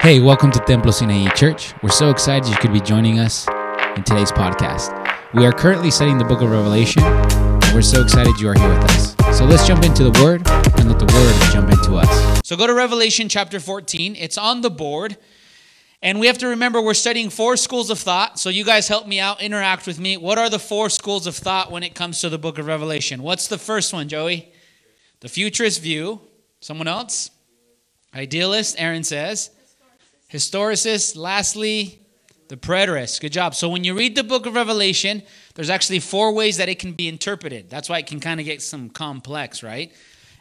Hey, 0.00 0.18
welcome 0.18 0.50
to 0.52 0.58
Templo 0.60 0.90
Sinaí 0.90 1.30
Church. 1.34 1.74
We're 1.82 1.90
so 1.90 2.08
excited 2.08 2.48
you 2.48 2.56
could 2.56 2.72
be 2.72 2.80
joining 2.80 3.18
us 3.18 3.46
in 3.96 4.02
today's 4.02 4.32
podcast. 4.32 4.88
We 5.34 5.44
are 5.44 5.52
currently 5.52 5.90
studying 5.90 6.16
the 6.16 6.24
book 6.24 6.40
of 6.40 6.50
Revelation, 6.50 7.02
and 7.02 7.74
we're 7.74 7.82
so 7.82 8.00
excited 8.00 8.40
you 8.40 8.48
are 8.48 8.54
here 8.54 8.70
with 8.70 8.82
us. 8.92 9.14
So 9.36 9.44
let's 9.44 9.66
jump 9.66 9.84
into 9.84 10.04
the 10.04 10.22
Word 10.24 10.40
and 10.48 10.88
let 10.88 10.98
the 10.98 11.04
Word 11.04 11.52
jump 11.52 11.70
into 11.70 11.96
us. 11.96 12.40
So 12.48 12.56
go 12.56 12.66
to 12.66 12.72
Revelation 12.72 13.28
chapter 13.28 13.60
14. 13.60 14.16
It's 14.16 14.38
on 14.38 14.62
the 14.62 14.70
board. 14.70 15.18
And 16.00 16.18
we 16.18 16.28
have 16.28 16.38
to 16.38 16.46
remember 16.46 16.80
we're 16.80 16.94
studying 16.94 17.28
four 17.28 17.58
schools 17.58 17.90
of 17.90 17.98
thought. 17.98 18.38
So 18.38 18.48
you 18.48 18.64
guys 18.64 18.88
help 18.88 19.06
me 19.06 19.20
out, 19.20 19.42
interact 19.42 19.86
with 19.86 20.00
me. 20.00 20.16
What 20.16 20.38
are 20.38 20.48
the 20.48 20.58
four 20.58 20.88
schools 20.88 21.26
of 21.26 21.36
thought 21.36 21.70
when 21.70 21.82
it 21.82 21.94
comes 21.94 22.22
to 22.22 22.30
the 22.30 22.38
book 22.38 22.58
of 22.58 22.64
Revelation? 22.66 23.22
What's 23.22 23.48
the 23.48 23.58
first 23.58 23.92
one, 23.92 24.08
Joey? 24.08 24.50
The 25.20 25.28
futurist 25.28 25.82
view. 25.82 26.22
Someone 26.60 26.88
else? 26.88 27.30
Idealist, 28.14 28.76
Aaron 28.78 29.04
says 29.04 29.50
historicist, 30.32 31.16
lastly, 31.16 32.00
the 32.48 32.56
preterist. 32.56 33.20
Good 33.20 33.32
job. 33.32 33.54
So 33.54 33.68
when 33.68 33.84
you 33.84 33.96
read 33.96 34.16
the 34.16 34.24
book 34.24 34.46
of 34.46 34.54
Revelation, 34.54 35.22
there's 35.54 35.70
actually 35.70 36.00
four 36.00 36.32
ways 36.32 36.56
that 36.56 36.68
it 36.68 36.78
can 36.78 36.92
be 36.92 37.08
interpreted. 37.08 37.70
That's 37.70 37.88
why 37.88 37.98
it 37.98 38.06
can 38.06 38.20
kind 38.20 38.40
of 38.40 38.46
get 38.46 38.60
some 38.60 38.90
complex, 38.90 39.62
right? 39.62 39.92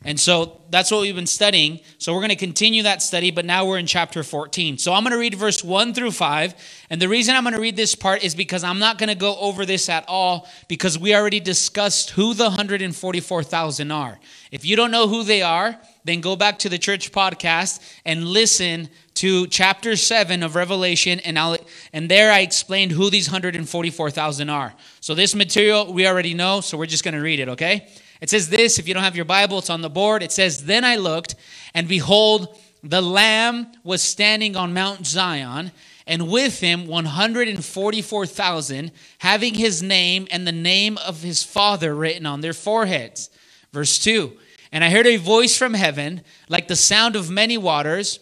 And 0.05 0.17
so 0.17 0.61
that's 0.69 0.91
what 0.91 1.01
we've 1.01 1.15
been 1.15 1.27
studying. 1.27 1.81
So 1.97 2.13
we're 2.13 2.21
going 2.21 2.29
to 2.29 2.37
continue 2.37 2.83
that 2.83 3.01
study, 3.01 3.31
but 3.31 3.43
now 3.43 3.65
we're 3.65 3.77
in 3.77 3.85
chapter 3.85 4.23
14. 4.23 4.77
So 4.77 4.93
I'm 4.93 5.03
going 5.03 5.11
to 5.11 5.19
read 5.19 5.35
verse 5.35 5.61
1 5.61 5.93
through 5.93 6.11
5. 6.11 6.55
And 6.89 7.01
the 7.01 7.09
reason 7.09 7.35
I'm 7.35 7.43
going 7.43 7.53
to 7.55 7.61
read 7.61 7.75
this 7.75 7.95
part 7.95 8.23
is 8.23 8.33
because 8.33 8.63
I'm 8.63 8.79
not 8.79 8.97
going 8.97 9.09
to 9.09 9.15
go 9.15 9.37
over 9.37 9.65
this 9.65 9.89
at 9.89 10.05
all 10.07 10.47
because 10.69 10.97
we 10.97 11.13
already 11.13 11.41
discussed 11.41 12.11
who 12.11 12.33
the 12.33 12.45
144,000 12.45 13.91
are. 13.91 14.19
If 14.51 14.63
you 14.63 14.77
don't 14.77 14.91
know 14.91 15.09
who 15.09 15.23
they 15.23 15.41
are, 15.41 15.77
then 16.09 16.21
go 16.21 16.35
back 16.35 16.59
to 16.59 16.69
the 16.69 16.79
church 16.79 17.11
podcast 17.11 17.79
and 18.03 18.25
listen 18.25 18.89
to 19.13 19.45
chapter 19.47 19.95
7 19.95 20.41
of 20.41 20.55
Revelation, 20.55 21.19
and, 21.19 21.37
I'll, 21.37 21.57
and 21.93 22.09
there 22.09 22.31
I 22.31 22.39
explained 22.39 22.91
who 22.91 23.09
these 23.09 23.27
144,000 23.27 24.49
are. 24.49 24.73
So 25.01 25.13
this 25.13 25.35
material 25.35 25.93
we 25.93 26.07
already 26.07 26.33
know, 26.33 26.61
so 26.61 26.77
we're 26.77 26.87
just 26.87 27.03
going 27.03 27.13
to 27.13 27.21
read 27.21 27.39
it, 27.39 27.49
okay? 27.49 27.87
It 28.21 28.29
says 28.29 28.49
this 28.49 28.79
if 28.79 28.87
you 28.87 28.93
don't 28.93 29.03
have 29.03 29.15
your 29.15 29.25
Bible, 29.25 29.59
it's 29.59 29.69
on 29.69 29.81
the 29.81 29.89
board. 29.89 30.23
It 30.23 30.31
says, 30.31 30.65
Then 30.65 30.83
I 30.83 30.95
looked, 30.95 31.35
and 31.73 31.87
behold, 31.87 32.57
the 32.83 33.01
Lamb 33.01 33.67
was 33.83 34.01
standing 34.01 34.55
on 34.55 34.73
Mount 34.73 35.05
Zion, 35.05 35.71
and 36.07 36.29
with 36.29 36.59
him 36.59 36.87
144,000, 36.87 38.91
having 39.19 39.53
his 39.53 39.83
name 39.83 40.27
and 40.31 40.47
the 40.47 40.51
name 40.51 40.97
of 40.97 41.21
his 41.21 41.43
Father 41.43 41.93
written 41.93 42.25
on 42.25 42.41
their 42.41 42.53
foreheads. 42.53 43.29
Verse 43.71 43.99
2 43.99 44.33
And 44.71 44.83
I 44.83 44.89
heard 44.89 45.07
a 45.07 45.17
voice 45.17 45.57
from 45.57 45.73
heaven, 45.73 46.21
like 46.47 46.67
the 46.67 46.75
sound 46.75 47.15
of 47.15 47.29
many 47.29 47.57
waters 47.57 48.19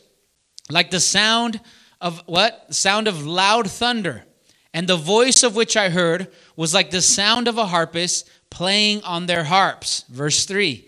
like 0.70 0.92
the 0.92 1.00
sound 1.00 1.60
of 2.02 2.22
what? 2.26 2.74
Sound 2.74 3.08
of 3.08 3.26
loud 3.26 3.70
thunder. 3.70 4.26
And 4.74 4.88
the 4.88 4.98
voice 4.98 5.44
of 5.44 5.56
which 5.56 5.78
I 5.78 5.90
heard 5.90 6.28
was 6.56 6.74
like 6.74 6.92
the 6.92 7.02
sound 7.02 7.48
of 7.48 7.58
a 7.58 7.66
harpist 7.66 8.30
playing 8.50 9.02
on 9.04 9.26
their 9.26 9.46
harps. 9.46 10.04
Verse 10.10 10.46
3. 10.46 10.88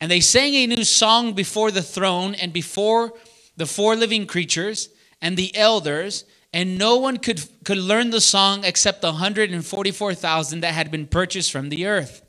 And 0.00 0.10
they 0.10 0.20
sang 0.20 0.54
a 0.54 0.66
new 0.66 0.84
song 0.84 1.32
before 1.32 1.70
the 1.70 1.82
throne 1.82 2.34
and 2.34 2.52
before 2.52 3.14
the 3.56 3.66
four 3.66 3.96
living 3.96 4.26
creatures 4.26 4.90
and 5.20 5.36
the 5.36 5.54
elders, 5.56 6.24
and 6.52 6.78
no 6.78 6.96
one 6.96 7.16
could, 7.16 7.42
could 7.64 7.78
learn 7.78 8.10
the 8.10 8.20
song 8.20 8.62
except 8.62 9.00
the 9.00 9.10
144,000 9.10 10.60
that 10.60 10.74
had 10.74 10.92
been 10.92 11.08
purchased 11.08 11.50
from 11.50 11.68
the 11.70 11.86
earth. 11.86 12.22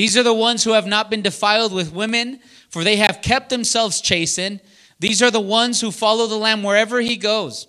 These 0.00 0.16
are 0.16 0.22
the 0.22 0.32
ones 0.34 0.64
who 0.64 0.72
have 0.72 0.86
not 0.86 1.10
been 1.10 1.22
defiled 1.22 1.72
with 1.72 1.92
women, 1.92 2.40
for 2.70 2.82
they 2.82 2.96
have 2.96 3.22
kept 3.22 3.50
themselves 3.50 4.00
chasten 4.00 4.60
these 5.00 5.22
are 5.22 5.30
the 5.30 5.40
ones 5.40 5.80
who 5.80 5.90
follow 5.90 6.26
the 6.26 6.36
Lamb 6.36 6.62
wherever 6.62 7.00
he 7.00 7.16
goes. 7.16 7.66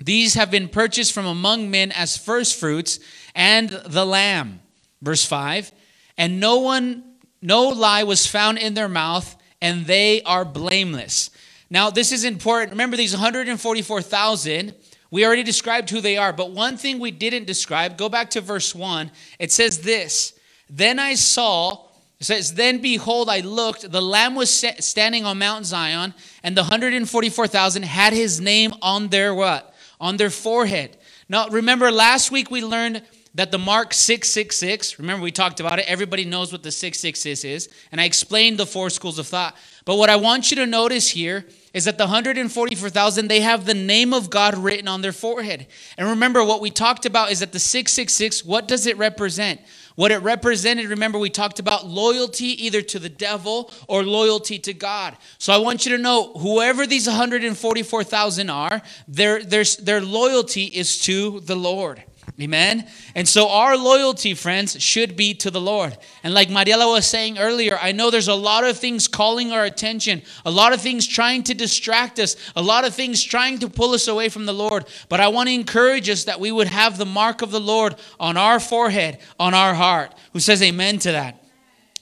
These 0.00 0.34
have 0.34 0.50
been 0.50 0.68
purchased 0.68 1.12
from 1.12 1.26
among 1.26 1.70
men 1.70 1.92
as 1.92 2.16
firstfruits 2.16 3.00
and 3.34 3.68
the 3.68 4.06
Lamb. 4.06 4.60
Verse 5.02 5.24
5 5.24 5.72
And 6.16 6.40
no 6.40 6.60
one, 6.60 7.02
no 7.42 7.68
lie 7.68 8.04
was 8.04 8.26
found 8.28 8.58
in 8.58 8.74
their 8.74 8.88
mouth, 8.88 9.36
and 9.60 9.86
they 9.86 10.22
are 10.22 10.44
blameless. 10.44 11.30
Now, 11.68 11.90
this 11.90 12.12
is 12.12 12.24
important. 12.24 12.70
Remember, 12.70 12.96
these 12.96 13.12
144,000, 13.12 14.74
we 15.10 15.26
already 15.26 15.42
described 15.42 15.90
who 15.90 16.00
they 16.00 16.16
are, 16.16 16.32
but 16.32 16.52
one 16.52 16.76
thing 16.76 17.00
we 17.00 17.10
didn't 17.10 17.46
describe, 17.46 17.98
go 17.98 18.08
back 18.08 18.30
to 18.30 18.40
verse 18.40 18.72
1. 18.72 19.10
It 19.40 19.50
says 19.50 19.80
this 19.80 20.34
Then 20.68 20.98
I 20.98 21.14
saw 21.14 21.86
it 22.22 22.26
says, 22.26 22.54
Then 22.54 22.80
behold, 22.80 23.28
I 23.28 23.40
looked, 23.40 23.90
the 23.90 24.00
Lamb 24.00 24.36
was 24.36 24.48
standing 24.78 25.24
on 25.24 25.40
Mount 25.40 25.66
Zion, 25.66 26.14
and 26.44 26.56
the 26.56 26.62
144,000 26.62 27.82
had 27.82 28.12
his 28.12 28.40
name 28.40 28.72
on 28.80 29.08
their 29.08 29.34
what? 29.34 29.74
On 30.00 30.16
their 30.18 30.30
forehead. 30.30 30.96
Now, 31.28 31.48
remember 31.48 31.90
last 31.90 32.30
week 32.30 32.48
we 32.48 32.62
learned 32.62 33.02
that 33.34 33.50
the 33.50 33.58
mark 33.58 33.92
666, 33.92 35.00
remember 35.00 35.24
we 35.24 35.32
talked 35.32 35.58
about 35.58 35.80
it, 35.80 35.84
everybody 35.88 36.24
knows 36.24 36.52
what 36.52 36.62
the 36.62 36.70
666 36.70 37.44
is, 37.44 37.68
and 37.90 38.00
I 38.00 38.04
explained 38.04 38.56
the 38.56 38.66
four 38.66 38.88
schools 38.88 39.18
of 39.18 39.26
thought. 39.26 39.56
But 39.84 39.96
what 39.96 40.08
I 40.08 40.14
want 40.14 40.52
you 40.52 40.56
to 40.58 40.66
notice 40.66 41.08
here 41.08 41.44
is 41.74 41.86
that 41.86 41.98
the 41.98 42.04
144,000, 42.04 43.26
they 43.26 43.40
have 43.40 43.64
the 43.64 43.74
name 43.74 44.14
of 44.14 44.30
God 44.30 44.56
written 44.56 44.86
on 44.86 45.02
their 45.02 45.12
forehead. 45.12 45.66
And 45.98 46.08
remember, 46.08 46.44
what 46.44 46.60
we 46.60 46.70
talked 46.70 47.04
about 47.04 47.32
is 47.32 47.40
that 47.40 47.50
the 47.50 47.58
666, 47.58 48.44
what 48.44 48.68
does 48.68 48.86
it 48.86 48.96
represent? 48.96 49.60
What 49.94 50.10
it 50.10 50.18
represented, 50.18 50.88
remember, 50.88 51.18
we 51.18 51.30
talked 51.30 51.58
about 51.58 51.86
loyalty 51.86 52.64
either 52.64 52.82
to 52.82 52.98
the 52.98 53.08
devil 53.08 53.70
or 53.88 54.02
loyalty 54.02 54.58
to 54.60 54.72
God. 54.72 55.16
So 55.38 55.52
I 55.52 55.58
want 55.58 55.84
you 55.84 55.96
to 55.96 56.02
know 56.02 56.32
whoever 56.34 56.86
these 56.86 57.06
144,000 57.06 58.50
are, 58.50 58.82
their, 59.06 59.42
their, 59.42 59.64
their 59.80 60.00
loyalty 60.00 60.64
is 60.64 60.98
to 61.02 61.40
the 61.40 61.56
Lord. 61.56 62.02
Amen. 62.40 62.88
And 63.14 63.28
so 63.28 63.48
our 63.48 63.76
loyalty, 63.76 64.34
friends, 64.34 64.80
should 64.82 65.16
be 65.16 65.34
to 65.34 65.50
the 65.50 65.60
Lord. 65.60 65.96
And 66.22 66.32
like 66.32 66.48
Mariela 66.48 66.90
was 66.90 67.06
saying 67.06 67.38
earlier, 67.38 67.78
I 67.80 67.92
know 67.92 68.10
there's 68.10 68.28
a 68.28 68.34
lot 68.34 68.64
of 68.64 68.78
things 68.78 69.06
calling 69.06 69.52
our 69.52 69.64
attention, 69.64 70.22
a 70.44 70.50
lot 70.50 70.72
of 70.72 70.80
things 70.80 71.06
trying 71.06 71.42
to 71.44 71.54
distract 71.54 72.18
us, 72.18 72.36
a 72.56 72.62
lot 72.62 72.84
of 72.86 72.94
things 72.94 73.22
trying 73.22 73.58
to 73.58 73.68
pull 73.68 73.92
us 73.92 74.08
away 74.08 74.28
from 74.28 74.46
the 74.46 74.54
Lord. 74.54 74.86
But 75.08 75.20
I 75.20 75.28
want 75.28 75.48
to 75.48 75.54
encourage 75.54 76.08
us 76.08 76.24
that 76.24 76.40
we 76.40 76.50
would 76.50 76.68
have 76.68 76.96
the 76.96 77.06
mark 77.06 77.42
of 77.42 77.50
the 77.50 77.60
Lord 77.60 77.96
on 78.18 78.36
our 78.36 78.58
forehead, 78.58 79.18
on 79.38 79.52
our 79.52 79.74
heart. 79.74 80.14
Who 80.32 80.40
says 80.40 80.62
amen 80.62 81.00
to 81.00 81.12
that? 81.12 81.38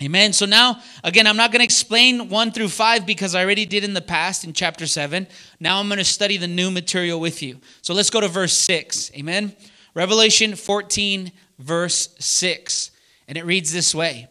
Amen. 0.02 0.32
So 0.32 0.46
now, 0.46 0.80
again, 1.04 1.26
I'm 1.26 1.36
not 1.36 1.52
going 1.52 1.60
to 1.60 1.64
explain 1.64 2.30
1 2.30 2.52
through 2.52 2.68
5 2.68 3.04
because 3.04 3.34
I 3.34 3.44
already 3.44 3.66
did 3.66 3.84
in 3.84 3.92
the 3.92 4.00
past 4.00 4.44
in 4.44 4.54
chapter 4.54 4.86
7. 4.86 5.26
Now 5.58 5.78
I'm 5.78 5.88
going 5.88 5.98
to 5.98 6.04
study 6.04 6.38
the 6.38 6.46
new 6.46 6.70
material 6.70 7.20
with 7.20 7.42
you. 7.42 7.60
So 7.82 7.92
let's 7.92 8.08
go 8.08 8.22
to 8.22 8.28
verse 8.28 8.54
6. 8.54 9.12
Amen. 9.14 9.54
Revelation 9.94 10.54
14, 10.54 11.32
verse 11.58 12.14
6. 12.18 12.90
And 13.28 13.38
it 13.38 13.44
reads 13.44 13.72
this 13.72 13.94
way 13.94 14.28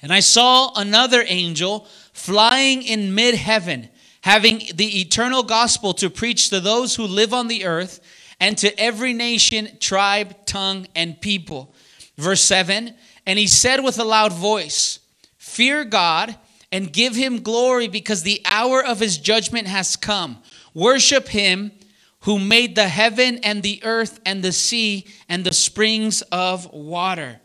And 0.00 0.12
I 0.12 0.20
saw 0.20 0.72
another 0.74 1.24
angel 1.26 1.86
flying 2.12 2.82
in 2.82 3.14
mid 3.14 3.34
heaven, 3.34 3.88
having 4.22 4.62
the 4.74 5.00
eternal 5.00 5.42
gospel 5.42 5.94
to 5.94 6.10
preach 6.10 6.50
to 6.50 6.60
those 6.60 6.94
who 6.94 7.04
live 7.04 7.32
on 7.32 7.48
the 7.48 7.64
earth 7.64 8.00
and 8.40 8.58
to 8.58 8.78
every 8.78 9.12
nation, 9.12 9.68
tribe, 9.78 10.46
tongue, 10.46 10.86
and 10.94 11.20
people. 11.20 11.74
Verse 12.18 12.42
7 12.42 12.94
And 13.26 13.38
he 13.38 13.46
said 13.46 13.82
with 13.84 13.98
a 13.98 14.04
loud 14.04 14.32
voice, 14.32 14.98
Fear 15.38 15.84
God 15.84 16.36
and 16.70 16.92
give 16.92 17.14
him 17.14 17.42
glory 17.42 17.86
because 17.86 18.22
the 18.22 18.40
hour 18.44 18.84
of 18.84 18.98
his 18.98 19.18
judgment 19.18 19.68
has 19.68 19.94
come. 19.96 20.42
Worship 20.74 21.28
him 21.28 21.70
who 22.22 22.38
made 22.38 22.74
the 22.74 22.88
heaven 22.88 23.38
and 23.38 23.62
the 23.62 23.80
earth 23.84 24.20
and 24.24 24.42
the 24.42 24.52
sea 24.52 25.06
and 25.28 25.44
the 25.44 25.54
springs 25.54 26.22
of 26.32 26.72
water. 26.72 27.40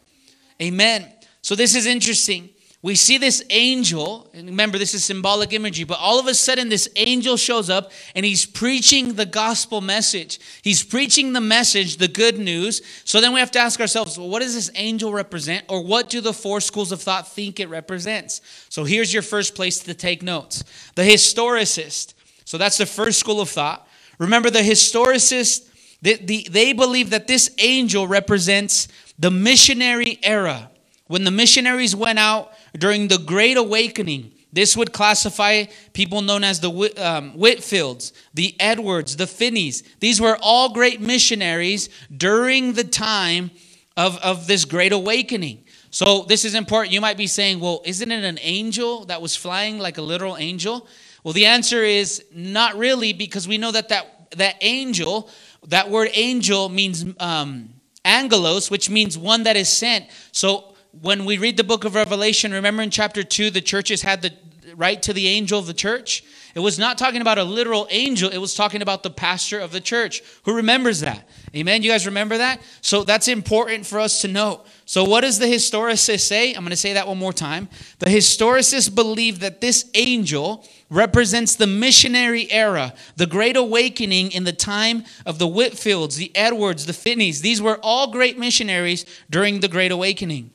Amen. 0.62 1.06
So 1.42 1.56
this 1.56 1.76
is 1.76 1.86
interesting. 1.86 2.50
We 2.84 2.94
see 2.94 3.18
this 3.18 3.44
angel, 3.50 4.30
and 4.36 4.48
remember, 4.48 4.78
this 4.78 4.94
is 4.94 5.04
symbolic 5.04 5.52
imagery, 5.52 5.84
but 5.84 5.98
all 6.00 6.20
of 6.20 6.28
a 6.28 6.34
sudden, 6.36 6.70
this 6.70 6.88
angel 6.96 7.36
shows 7.36 7.72
up 7.72 7.92
and 8.14 8.24
he's 8.24 8.46
preaching 8.46 9.16
the 9.16 9.26
gospel 9.26 9.82
message. 9.82 10.40
He's 10.62 10.84
preaching 10.84 11.34
the 11.34 11.42
message, 11.42 11.98
the 11.98 12.08
good 12.08 12.38
news. 12.38 12.84
So 13.04 13.20
then 13.20 13.34
we 13.34 13.40
have 13.40 13.52
to 13.52 13.60
ask 13.60 13.82
ourselves, 13.82 14.18
well, 14.18 14.30
what 14.30 14.44
does 14.44 14.54
this 14.54 14.70
angel 14.76 15.12
represent, 15.12 15.66
or 15.70 15.84
what 15.84 16.10
do 16.10 16.22
the 16.22 16.34
four 16.34 16.62
schools 16.62 16.92
of 16.92 17.02
thought 17.02 17.28
think 17.28 17.60
it 17.60 17.68
represents? 17.68 18.42
So 18.70 18.84
here's 18.84 19.12
your 19.12 19.24
first 19.24 19.56
place 19.56 19.80
to 19.80 19.94
take 19.96 20.22
notes 20.22 20.64
the 20.94 21.02
historicist. 21.02 22.14
So 22.46 22.60
that's 22.60 22.78
the 22.78 22.86
first 22.86 23.20
school 23.20 23.42
of 23.42 23.50
thought. 23.50 23.87
Remember, 24.18 24.50
the 24.50 24.60
historicists, 24.60 25.70
they, 26.02 26.16
the, 26.16 26.48
they 26.50 26.74
believe 26.74 27.12
that 27.12 27.28
this 27.28 27.50
angel 27.60 28.08
represents 28.08 28.88
the 29.20 29.32
missionary 29.32 30.20
era. 30.24 30.70
When 31.08 31.24
the 31.24 31.32
missionaries 31.32 31.96
went 31.96 32.20
out 32.20 32.52
during 32.78 33.08
the 33.08 33.18
Great 33.18 33.58
Awakening, 33.58 34.32
this 34.52 34.76
would 34.76 34.94
classify 34.94 35.66
people 35.94 36.22
known 36.22 36.44
as 36.44 36.60
the 36.60 36.70
um, 36.70 37.34
Whitefields, 37.34 38.12
the 38.34 38.56
Edwards, 38.60 39.18
the 39.18 39.26
Finneys. 39.26 39.84
These 40.00 40.20
were 40.20 40.38
all 40.42 40.74
great 40.74 41.00
missionaries 41.00 41.90
during 42.16 42.74
the 42.74 42.84
time 42.84 43.52
of, 43.96 44.18
of 44.18 44.48
this 44.48 44.66
Great 44.66 44.94
Awakening. 44.94 45.64
So, 45.90 46.24
this 46.24 46.44
is 46.44 46.54
important. 46.54 46.94
You 46.94 47.02
might 47.02 47.18
be 47.18 47.28
saying, 47.28 47.60
well, 47.60 47.82
isn't 47.86 48.12
it 48.12 48.24
an 48.24 48.40
angel 48.42 49.06
that 49.06 49.22
was 49.22 49.36
flying 49.36 49.80
like 49.80 49.98
a 49.98 50.02
literal 50.02 50.38
angel? 50.38 50.88
Well, 51.24 51.34
the 51.34 51.46
answer 51.46 51.84
is 51.84 52.24
not 52.34 52.78
really 52.78 53.14
because 53.14 53.48
we 53.48 53.58
know 53.58 53.72
that 53.72 53.90
that, 53.90 54.32
that 54.38 54.56
angel, 54.62 55.30
that 55.68 55.90
word 55.90 56.10
angel 56.14 56.70
means 56.70 57.06
um, 57.20 57.70
angelos, 58.06 58.72
which 58.72 58.90
means 58.90 59.18
one 59.18 59.44
that 59.44 59.56
is 59.56 59.70
sent. 59.70 60.06
So 60.32 60.76
when 61.02 61.26
we 61.26 61.38
read 61.38 61.58
the 61.58 61.64
book 61.64 61.84
of 61.84 61.96
Revelation, 61.96 62.52
remember 62.52 62.82
in 62.84 62.90
chapter 62.90 63.24
2, 63.24 63.50
the 63.50 63.62
churches 63.62 64.02
had 64.02 64.22
the 64.22 64.34
right 64.76 65.02
to 65.04 65.14
the 65.14 65.28
angel 65.28 65.60
of 65.60 65.68
the 65.68 65.74
church? 65.74 66.24
It 66.58 66.62
was 66.62 66.80
not 66.80 66.98
talking 66.98 67.22
about 67.22 67.38
a 67.38 67.44
literal 67.44 67.86
angel, 67.92 68.32
it 68.32 68.40
was 68.40 68.56
talking 68.56 68.82
about 68.82 69.04
the 69.04 69.12
pastor 69.12 69.60
of 69.60 69.72
the 69.72 69.80
church. 69.80 70.24
Who 70.46 70.56
remembers 70.56 71.02
that? 71.02 71.30
Amen. 71.56 71.84
You 71.84 71.92
guys 71.92 72.08
remember 72.08 72.40
that? 72.40 72.64
So 72.82 73.04
that's 73.04 73.28
important 73.28 73.86
for 73.86 74.00
us 74.00 74.22
to 74.22 74.28
know. 74.28 74.64
So, 74.86 75.04
what 75.04 75.22
does 75.22 75.38
the 75.38 75.46
historicist 75.46 76.22
say? 76.22 76.56
I'm 76.56 76.62
going 76.62 76.72
to 76.72 76.76
say 76.76 76.94
that 76.94 77.08
one 77.08 77.20
more 77.20 77.32
time. 77.32 77.70
The 78.00 78.08
historicists 78.08 78.94
believe 78.94 79.42
that 79.42 79.62
this 79.62 79.88
angel 79.94 80.68
represents 80.90 81.54
the 81.54 81.68
missionary 81.68 82.52
era, 82.52 82.96
the 83.18 83.28
great 83.28 83.56
awakening 83.56 84.32
in 84.32 84.44
the 84.44 84.52
time 84.52 85.04
of 85.28 85.38
the 85.38 85.48
Whitefields, 85.48 86.16
the 86.16 86.36
Edwards, 86.36 86.88
the 86.88 86.94
Finney's. 86.94 87.42
These 87.42 87.62
were 87.62 87.78
all 87.84 88.10
great 88.10 88.40
missionaries 88.40 89.06
during 89.30 89.60
the 89.60 89.68
great 89.68 89.92
awakening. 89.92 90.50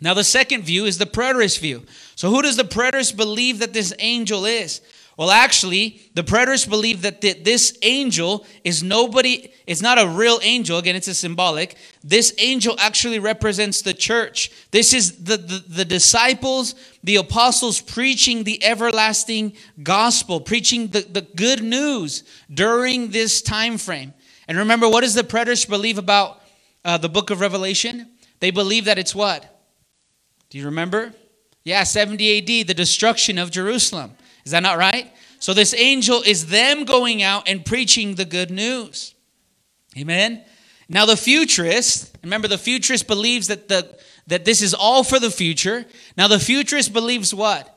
Now, 0.00 0.14
the 0.14 0.24
second 0.24 0.62
view 0.62 0.86
is 0.86 0.96
the 0.96 1.04
preterist 1.04 1.60
view. 1.60 1.84
So, 2.14 2.30
who 2.30 2.40
does 2.40 2.56
the 2.56 2.64
preterist 2.64 3.14
believe 3.14 3.58
that 3.58 3.74
this 3.74 3.92
angel 3.98 4.46
is? 4.46 4.80
Well, 5.16 5.30
actually, 5.30 6.00
the 6.14 6.24
preterists 6.24 6.68
believe 6.68 7.02
that 7.02 7.20
this 7.20 7.78
angel 7.82 8.44
is 8.64 8.82
nobody, 8.82 9.52
it's 9.64 9.80
not 9.80 10.00
a 10.00 10.08
real 10.08 10.40
angel. 10.42 10.78
Again, 10.78 10.96
it's 10.96 11.06
a 11.06 11.14
symbolic. 11.14 11.76
This 12.02 12.34
angel 12.38 12.74
actually 12.80 13.20
represents 13.20 13.82
the 13.82 13.94
church. 13.94 14.50
This 14.72 14.92
is 14.92 15.22
the, 15.22 15.36
the, 15.36 15.64
the 15.68 15.84
disciples, 15.84 16.74
the 17.04 17.16
apostles 17.16 17.80
preaching 17.80 18.42
the 18.42 18.62
everlasting 18.64 19.52
gospel, 19.84 20.40
preaching 20.40 20.88
the, 20.88 21.02
the 21.02 21.22
good 21.22 21.62
news 21.62 22.24
during 22.52 23.10
this 23.10 23.40
time 23.40 23.78
frame. 23.78 24.14
And 24.48 24.58
remember, 24.58 24.88
what 24.88 25.02
does 25.02 25.14
the 25.14 25.22
preterists 25.22 25.68
believe 25.68 25.96
about 25.96 26.42
uh, 26.84 26.98
the 26.98 27.08
book 27.08 27.30
of 27.30 27.40
Revelation? 27.40 28.10
They 28.40 28.50
believe 28.50 28.86
that 28.86 28.98
it's 28.98 29.14
what? 29.14 29.62
Do 30.50 30.58
you 30.58 30.64
remember? 30.64 31.14
Yeah, 31.62 31.84
70 31.84 32.38
AD, 32.38 32.66
the 32.66 32.74
destruction 32.74 33.38
of 33.38 33.52
Jerusalem. 33.52 34.16
Is 34.44 34.52
that 34.52 34.62
not 34.62 34.78
right? 34.78 35.12
So 35.38 35.54
this 35.54 35.74
angel 35.74 36.22
is 36.22 36.46
them 36.46 36.84
going 36.84 37.22
out 37.22 37.48
and 37.48 37.64
preaching 37.64 38.14
the 38.14 38.24
good 38.24 38.50
news. 38.50 39.14
Amen. 39.96 40.42
Now 40.88 41.06
the 41.06 41.16
futurist, 41.16 42.16
remember 42.22 42.48
the 42.48 42.58
futurist 42.58 43.06
believes 43.06 43.48
that 43.48 43.68
the 43.68 43.98
that 44.26 44.44
this 44.44 44.62
is 44.62 44.74
all 44.74 45.04
for 45.04 45.18
the 45.18 45.30
future. 45.30 45.84
Now 46.16 46.28
the 46.28 46.38
futurist 46.38 46.92
believes 46.92 47.34
what? 47.34 47.70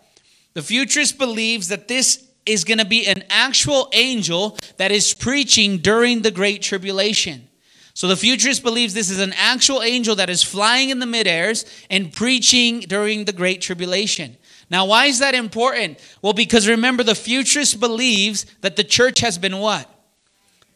The 0.54 0.62
futurist 0.62 1.18
believes 1.18 1.68
that 1.68 1.88
this 1.88 2.25
is 2.46 2.64
going 2.64 2.78
to 2.78 2.86
be 2.86 3.06
an 3.06 3.24
actual 3.30 3.90
angel 3.94 4.58
that 4.78 4.92
is 4.92 5.14
preaching 5.14 5.78
during 5.78 6.22
the 6.22 6.31
great 6.31 6.62
tribulation. 6.62 7.48
So 7.94 8.08
the 8.08 8.16
futurist 8.16 8.64
believes 8.64 8.94
this 8.94 9.10
is 9.10 9.19
an 9.19 9.34
actual 9.36 9.81
angel 9.81 10.16
that 10.16 10.30
is 10.30 10.44
flying 10.44 10.90
in 10.90 11.00
the 11.00 11.06
midairs 11.06 11.66
and 11.90 12.14
preaching 12.14 12.81
during 12.81 13.25
the 13.25 13.34
great 13.34 13.60
tribulation. 13.60 14.38
Now, 14.69 14.86
why 14.86 15.06
is 15.06 15.19
that 15.19 15.34
important? 15.34 16.00
Well, 16.22 16.34
because 16.34 16.68
remember, 16.68 17.04
the 17.04 17.16
futurist 17.16 17.80
believes 17.80 18.46
that 18.62 18.75
the 18.75 18.84
church 18.84 19.19
has 19.22 19.38
been 19.38 19.60
what? 19.60 19.90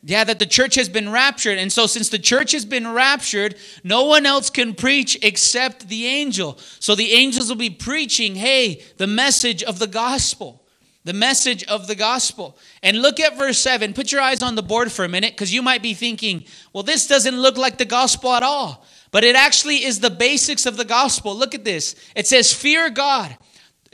Yeah, 0.03 0.23
that 0.23 0.39
the 0.39 0.45
church 0.45 0.75
has 0.75 0.89
been 0.89 1.11
raptured. 1.11 1.59
And 1.59 1.71
so, 1.71 1.85
since 1.85 2.09
the 2.09 2.17
church 2.17 2.53
has 2.53 2.65
been 2.65 2.88
raptured, 2.88 3.55
no 3.83 4.05
one 4.05 4.25
else 4.25 4.49
can 4.49 4.73
preach 4.73 5.17
except 5.21 5.89
the 5.89 6.07
angel. 6.07 6.57
So, 6.79 6.95
the 6.95 7.11
angels 7.11 7.49
will 7.49 7.57
be 7.57 7.69
preaching, 7.69 8.35
hey, 8.35 8.81
the 8.97 9.07
message 9.07 9.61
of 9.61 9.77
the 9.77 9.88
gospel. 9.88 10.63
The 11.03 11.13
message 11.13 11.63
of 11.65 11.88
the 11.88 11.95
gospel. 11.95 12.57
And 12.81 13.01
look 13.01 13.19
at 13.19 13.38
verse 13.38 13.57
7. 13.59 13.93
Put 13.93 14.11
your 14.11 14.21
eyes 14.21 14.43
on 14.43 14.55
the 14.55 14.63
board 14.63 14.91
for 14.91 15.03
a 15.03 15.09
minute 15.09 15.33
because 15.33 15.53
you 15.53 15.63
might 15.63 15.81
be 15.81 15.95
thinking, 15.95 16.45
well, 16.73 16.83
this 16.83 17.07
doesn't 17.07 17.39
look 17.39 17.57
like 17.57 17.77
the 17.79 17.85
gospel 17.85 18.33
at 18.33 18.43
all. 18.43 18.85
But 19.09 19.23
it 19.23 19.35
actually 19.35 19.83
is 19.83 19.99
the 19.99 20.11
basics 20.11 20.65
of 20.65 20.77
the 20.77 20.85
gospel. 20.85 21.35
Look 21.35 21.55
at 21.55 21.65
this. 21.65 21.95
It 22.15 22.27
says, 22.27 22.53
Fear 22.53 22.91
God 22.91 23.35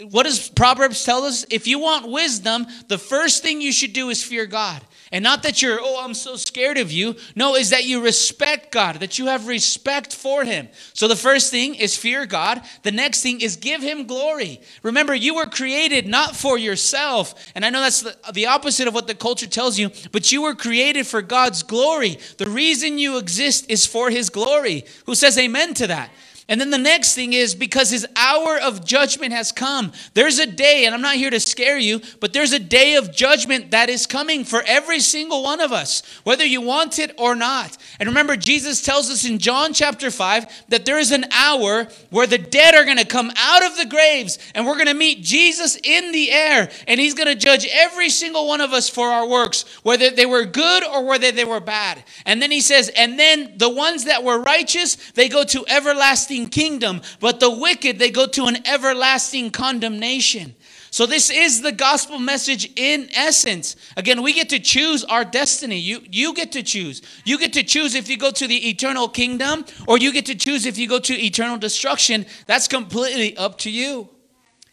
what 0.03 0.23
does 0.23 0.49
Proverbs 0.49 1.03
tell 1.03 1.23
us? 1.23 1.43
If 1.49 1.65
you 1.65 1.79
want 1.79 2.07
wisdom, 2.07 2.67
the 2.87 2.99
first 2.99 3.41
thing 3.41 3.61
you 3.61 3.71
should 3.71 3.93
do 3.93 4.09
is 4.09 4.23
fear 4.23 4.45
God. 4.45 4.83
And 5.11 5.23
not 5.23 5.41
that 5.43 5.61
you're, 5.61 5.79
oh, 5.81 6.03
I'm 6.03 6.13
so 6.13 6.35
scared 6.35 6.77
of 6.77 6.91
you. 6.91 7.15
No, 7.35 7.55
is 7.55 7.71
that 7.71 7.85
you 7.85 8.03
respect 8.03 8.71
God, 8.71 8.97
that 8.97 9.17
you 9.17 9.25
have 9.27 9.47
respect 9.47 10.13
for 10.13 10.43
Him. 10.43 10.67
So 10.93 11.07
the 11.07 11.15
first 11.15 11.49
thing 11.49 11.73
is 11.73 11.97
fear 11.97 12.27
God. 12.27 12.61
The 12.83 12.91
next 12.91 13.23
thing 13.23 13.41
is 13.41 13.55
give 13.55 13.81
Him 13.81 14.05
glory. 14.05 14.61
Remember, 14.83 15.15
you 15.15 15.33
were 15.33 15.45
created 15.47 16.07
not 16.07 16.35
for 16.35 16.59
yourself. 16.59 17.33
And 17.55 17.65
I 17.65 17.71
know 17.71 17.81
that's 17.81 18.03
the, 18.31 18.45
opposite 18.47 18.87
of 18.87 18.93
what 18.93 19.07
the 19.07 19.15
culture 19.15 19.47
tells 19.47 19.79
you, 19.79 19.89
but 20.11 20.31
you 20.31 20.43
were 20.43 20.55
created 20.55 21.07
for 21.07 21.21
God's 21.21 21.63
glory. 21.63 22.19
The 22.37 22.49
reason 22.49 22.99
you 22.99 23.17
exist 23.17 23.69
is 23.69 23.85
for 23.85 24.11
His 24.11 24.29
glory. 24.29 24.85
Who 25.05 25.15
says 25.15 25.37
amen 25.39 25.73
to 25.75 25.87
that? 25.87 26.11
And 26.49 26.61
then 26.61 26.69
the 26.69 26.77
next 26.77 27.13
thing 27.13 27.33
is 27.33 27.55
because 27.55 27.89
his 27.89 28.07
hour 28.15 28.57
of 28.57 28.85
judgment 28.85 29.33
has 29.33 29.51
come. 29.51 29.91
There's 30.13 30.39
a 30.39 30.45
day, 30.45 30.85
and 30.85 30.95
I'm 30.95 31.01
not 31.01 31.15
here 31.15 31.29
to 31.29 31.41
scare 31.41 31.77
you, 31.77 31.99
but 32.21 32.31
there's 32.31 32.53
a 32.53 32.59
day 32.59 32.95
of 32.95 33.13
judgment 33.13 33.71
that 33.71 33.89
is 33.89 34.05
coming 34.05 34.45
for 34.45 34.63
every 34.65 35.01
single 35.01 35.43
one 35.43 35.59
of 35.59 35.73
us, 35.73 36.03
whether 36.23 36.45
you 36.45 36.61
want 36.61 36.99
it 36.99 37.13
or 37.17 37.35
not. 37.35 37.75
And 37.99 38.07
remember, 38.07 38.37
Jesus 38.37 38.81
tells 38.81 39.09
us 39.09 39.25
in 39.25 39.39
John 39.39 39.73
chapter 39.73 40.09
5 40.09 40.69
that 40.69 40.85
there 40.85 40.97
is 40.97 41.11
an 41.11 41.25
hour 41.33 41.89
where 42.11 42.27
the 42.27 42.37
dead 42.37 42.75
are 42.75 42.85
going 42.85 42.97
to 42.97 43.05
come 43.05 43.29
out 43.35 43.65
of 43.65 43.75
the 43.75 43.85
graves 43.85 44.39
and 44.55 44.65
we're 44.65 44.75
going 44.75 44.87
to 44.87 44.93
meet 44.93 45.23
Jesus 45.23 45.77
in 45.83 46.13
the 46.13 46.31
air, 46.31 46.69
and 46.87 46.97
he's 46.97 47.13
going 47.13 47.27
to 47.27 47.35
judge 47.35 47.67
every 47.73 48.09
single 48.09 48.47
one 48.47 48.61
of 48.61 48.71
us 48.71 48.87
for 48.87 49.09
our 49.09 49.27
works, 49.27 49.65
whether 49.83 50.11
they 50.11 50.25
were 50.25 50.45
good 50.45 50.85
or 50.85 51.05
whether 51.05 51.29
they 51.33 51.43
were 51.43 51.59
bad. 51.59 52.05
And 52.25 52.41
then 52.41 52.51
he 52.51 52.61
says, 52.61 52.89
and 52.95 53.19
then 53.19 53.57
the 53.57 53.69
ones 53.69 54.05
that 54.05 54.23
were 54.23 54.39
righteous, 54.39 54.95
they 55.11 55.27
go 55.27 55.43
to 55.43 55.65
everlasting 55.67 56.36
everlasting 56.37 56.49
kingdom, 56.49 57.01
but 57.19 57.39
the 57.39 57.49
wicked, 57.49 57.99
they 57.99 58.11
go 58.11 58.27
to 58.27 58.45
an 58.45 58.57
everlasting 58.67 59.51
condemnation. 59.51 60.55
So, 60.89 61.05
this 61.05 61.29
is 61.29 61.61
the 61.61 61.73
gospel 61.73 62.17
message 62.17 62.71
in 62.75 63.09
essence. 63.13 63.75
Again, 63.97 64.23
we 64.23 64.33
get 64.33 64.49
to 64.49 64.59
choose 64.59 65.03
our 65.03 65.25
destiny. 65.25 65.77
You, 65.77 66.01
you 66.09 66.33
get 66.33 66.53
to 66.53 66.63
choose. 66.63 67.01
You 67.25 67.37
get 67.37 67.53
to 67.53 67.63
choose 67.63 67.93
if 67.93 68.09
you 68.09 68.17
go 68.17 68.31
to 68.31 68.47
the 68.47 68.69
eternal 68.69 69.09
kingdom 69.09 69.65
or 69.85 69.97
you 69.97 70.13
get 70.13 70.25
to 70.27 70.35
choose 70.35 70.65
if 70.65 70.77
you 70.77 70.87
go 70.87 70.99
to 70.99 71.13
eternal 71.13 71.57
destruction. 71.57 72.25
That's 72.45 72.67
completely 72.67 73.35
up 73.37 73.57
to 73.59 73.69
you. 73.69 74.09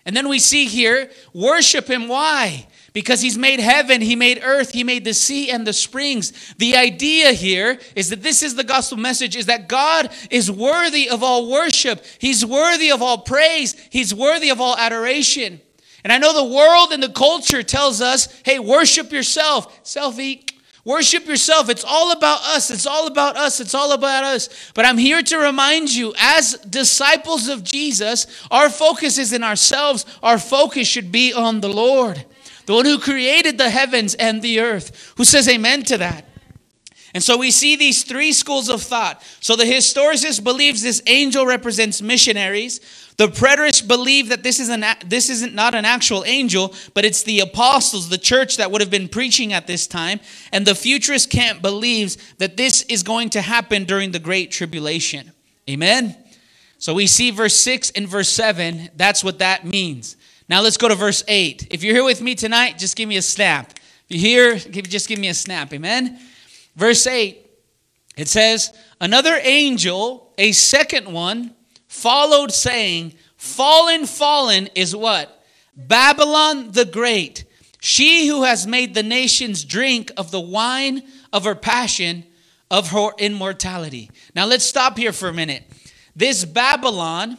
And 0.07 0.17
then 0.17 0.29
we 0.29 0.39
see 0.39 0.67
here 0.67 1.11
worship 1.33 1.89
Him. 1.89 2.09
Why? 2.09 2.69
Because 2.95 3.21
he's 3.21 3.37
made 3.37 3.59
heaven, 3.59 4.01
he 4.01 4.15
made 4.15 4.41
earth, 4.43 4.73
he 4.73 4.85
made 4.85 5.05
the 5.05 5.13
sea 5.13 5.51
and 5.51 5.67
the 5.67 5.73
springs. 5.73 6.33
The 6.59 6.77
idea 6.77 7.33
here 7.33 7.79
is 7.97 8.09
that 8.11 8.23
this 8.23 8.41
is 8.43 8.55
the 8.55 8.65
gospel 8.65 8.97
message 8.97 9.37
is 9.37 9.47
that 9.47 9.69
God 9.69 10.11
is 10.31 10.51
worthy 10.51 11.11
of 11.11 11.23
all 11.23 11.51
worship. 11.51 12.05
He's 12.19 12.47
worthy 12.47 12.91
of 12.91 13.03
all 13.03 13.19
praise. 13.19 13.75
He's 13.91 14.15
worthy 14.15 14.49
of 14.49 14.61
all 14.61 14.77
adoration. 14.79 15.61
And 16.05 16.13
I 16.13 16.19
know 16.19 16.33
the 16.33 16.55
world 16.55 16.93
and 16.93 17.03
the 17.03 17.09
culture 17.09 17.65
tells 17.65 18.01
us, 18.01 18.29
"Hey, 18.45 18.61
worship 18.61 19.13
yourself." 19.13 19.83
Selfie. 19.85 20.49
Worship 20.85 21.27
yourself. 21.27 21.71
It's 21.71 21.83
all 21.83 22.13
about 22.13 22.45
us. 22.45 22.71
It's 22.71 22.87
all 22.87 23.07
about 23.07 23.39
us. 23.39 23.59
It's 23.59 23.75
all 23.75 23.93
about 23.93 24.23
us. 24.23 24.51
But 24.75 24.85
I'm 24.85 24.99
here 24.99 25.23
to 25.23 25.39
remind 25.39 25.89
you, 25.91 26.15
as 26.19 26.59
disciples 26.69 27.49
of 27.49 27.65
Jesus, 27.65 28.27
our 28.51 28.69
focus 28.69 29.17
is 29.17 29.33
in 29.33 29.43
ourselves. 29.43 30.05
Our 30.23 30.39
focus 30.39 30.87
should 30.87 31.11
be 31.11 31.33
on 31.33 31.61
the 31.61 31.71
Lord 31.71 32.27
the 32.67 32.75
one 32.75 32.85
who 32.85 32.99
created 32.99 33.59
the 33.59 33.71
heavens 33.71 34.15
and 34.15 34.43
the 34.43 34.61
earth. 34.61 35.15
Who 35.17 35.25
says 35.25 35.49
amen 35.49 35.85
to 35.85 35.99
that? 35.99 36.29
And 37.15 37.23
so 37.23 37.39
we 37.39 37.53
see 37.53 37.77
these 37.77 38.03
three 38.03 38.33
schools 38.33 38.69
of 38.69 38.83
thought. 38.83 39.23
So 39.41 39.55
the 39.55 39.65
historicist 39.65 40.43
believes 40.43 40.83
this 40.83 41.01
angel 41.07 41.47
represents 41.47 42.03
missionaries. 42.03 42.81
The 43.17 43.29
preterists 43.29 43.87
believe 43.87 44.31
that 44.31 44.43
this 44.43 44.59
is 44.59 44.69
an 44.69 44.85
this 45.07 45.31
isn't 45.31 45.55
not 45.55 45.77
an 45.77 45.85
actual 45.85 46.25
angel, 46.25 46.75
but 46.93 47.05
it's 47.05 47.23
the 47.23 47.39
apostles, 47.39 48.09
the 48.09 48.19
church 48.19 48.57
that 48.57 48.73
would 48.73 48.81
have 48.81 48.91
been 48.91 49.09
preaching 49.09 49.53
at 49.53 49.69
this 49.69 49.87
time. 49.87 50.19
And 50.53 50.67
the 50.67 50.75
futurist 50.75 51.31
camp 51.31 51.63
believes 51.63 52.19
that 52.39 52.57
this 52.57 52.83
is 52.83 53.05
going 53.05 53.31
to 53.31 53.41
happen 53.41 53.85
during 53.85 54.11
the 54.11 54.19
great 54.19 54.51
tribulation. 54.51 55.31
Amen. 55.71 56.17
So 56.79 56.93
we 56.93 57.07
see 57.07 57.31
verse 57.31 57.57
6 57.57 57.93
and 57.93 58.09
verse 58.09 58.29
7. 58.29 58.91
That's 58.97 59.23
what 59.23 59.39
that 59.39 59.65
means. 59.65 60.17
Now 60.49 60.61
let's 60.61 60.77
go 60.77 60.89
to 60.89 60.95
verse 60.95 61.25
8. 61.27 61.69
If 61.71 61.83
you're 61.83 61.95
here 61.95 62.05
with 62.05 62.21
me 62.21 62.35
tonight, 62.35 62.79
just 62.79 62.97
give 62.97 63.09
me 63.09 63.17
a 63.17 63.23
snap. 63.23 63.73
If 64.09 64.21
you're 64.21 64.57
here, 64.57 64.83
just 64.83 65.09
give 65.09 65.19
me 65.19 65.29
a 65.29 65.35
snap. 65.35 65.73
Amen. 65.73 66.19
Verse 66.77 67.07
8, 67.07 67.39
it 68.17 68.29
says, 68.29 68.73
Another 69.01 69.39
angel, 69.43 70.33
a 70.37 70.53
second 70.53 71.11
one, 71.13 71.55
followed, 71.87 72.53
saying, 72.53 73.15
Fallen, 73.37 74.07
fallen 74.07 74.69
is 74.75 74.95
what? 74.95 75.45
Babylon 75.77 76.73
the 76.73 76.85
Great, 76.85 77.45
she 77.81 78.27
who 78.27 78.45
has 78.45 78.67
made 78.67 78.95
the 78.95 79.03
nations 79.03 79.65
drink 79.65 80.11
of 80.17 80.31
the 80.31 80.41
wine 80.41 81.03
of 81.33 81.45
her 81.45 81.55
passion, 81.55 82.25
of 82.71 82.91
her 82.91 83.11
immortality. 83.19 84.11
Now 84.35 84.47
let's 84.47 84.65
stop 84.65 84.97
here 84.97 85.13
for 85.13 85.29
a 85.29 85.33
minute. 85.33 85.65
This 86.17 86.45
Babylon, 86.45 87.39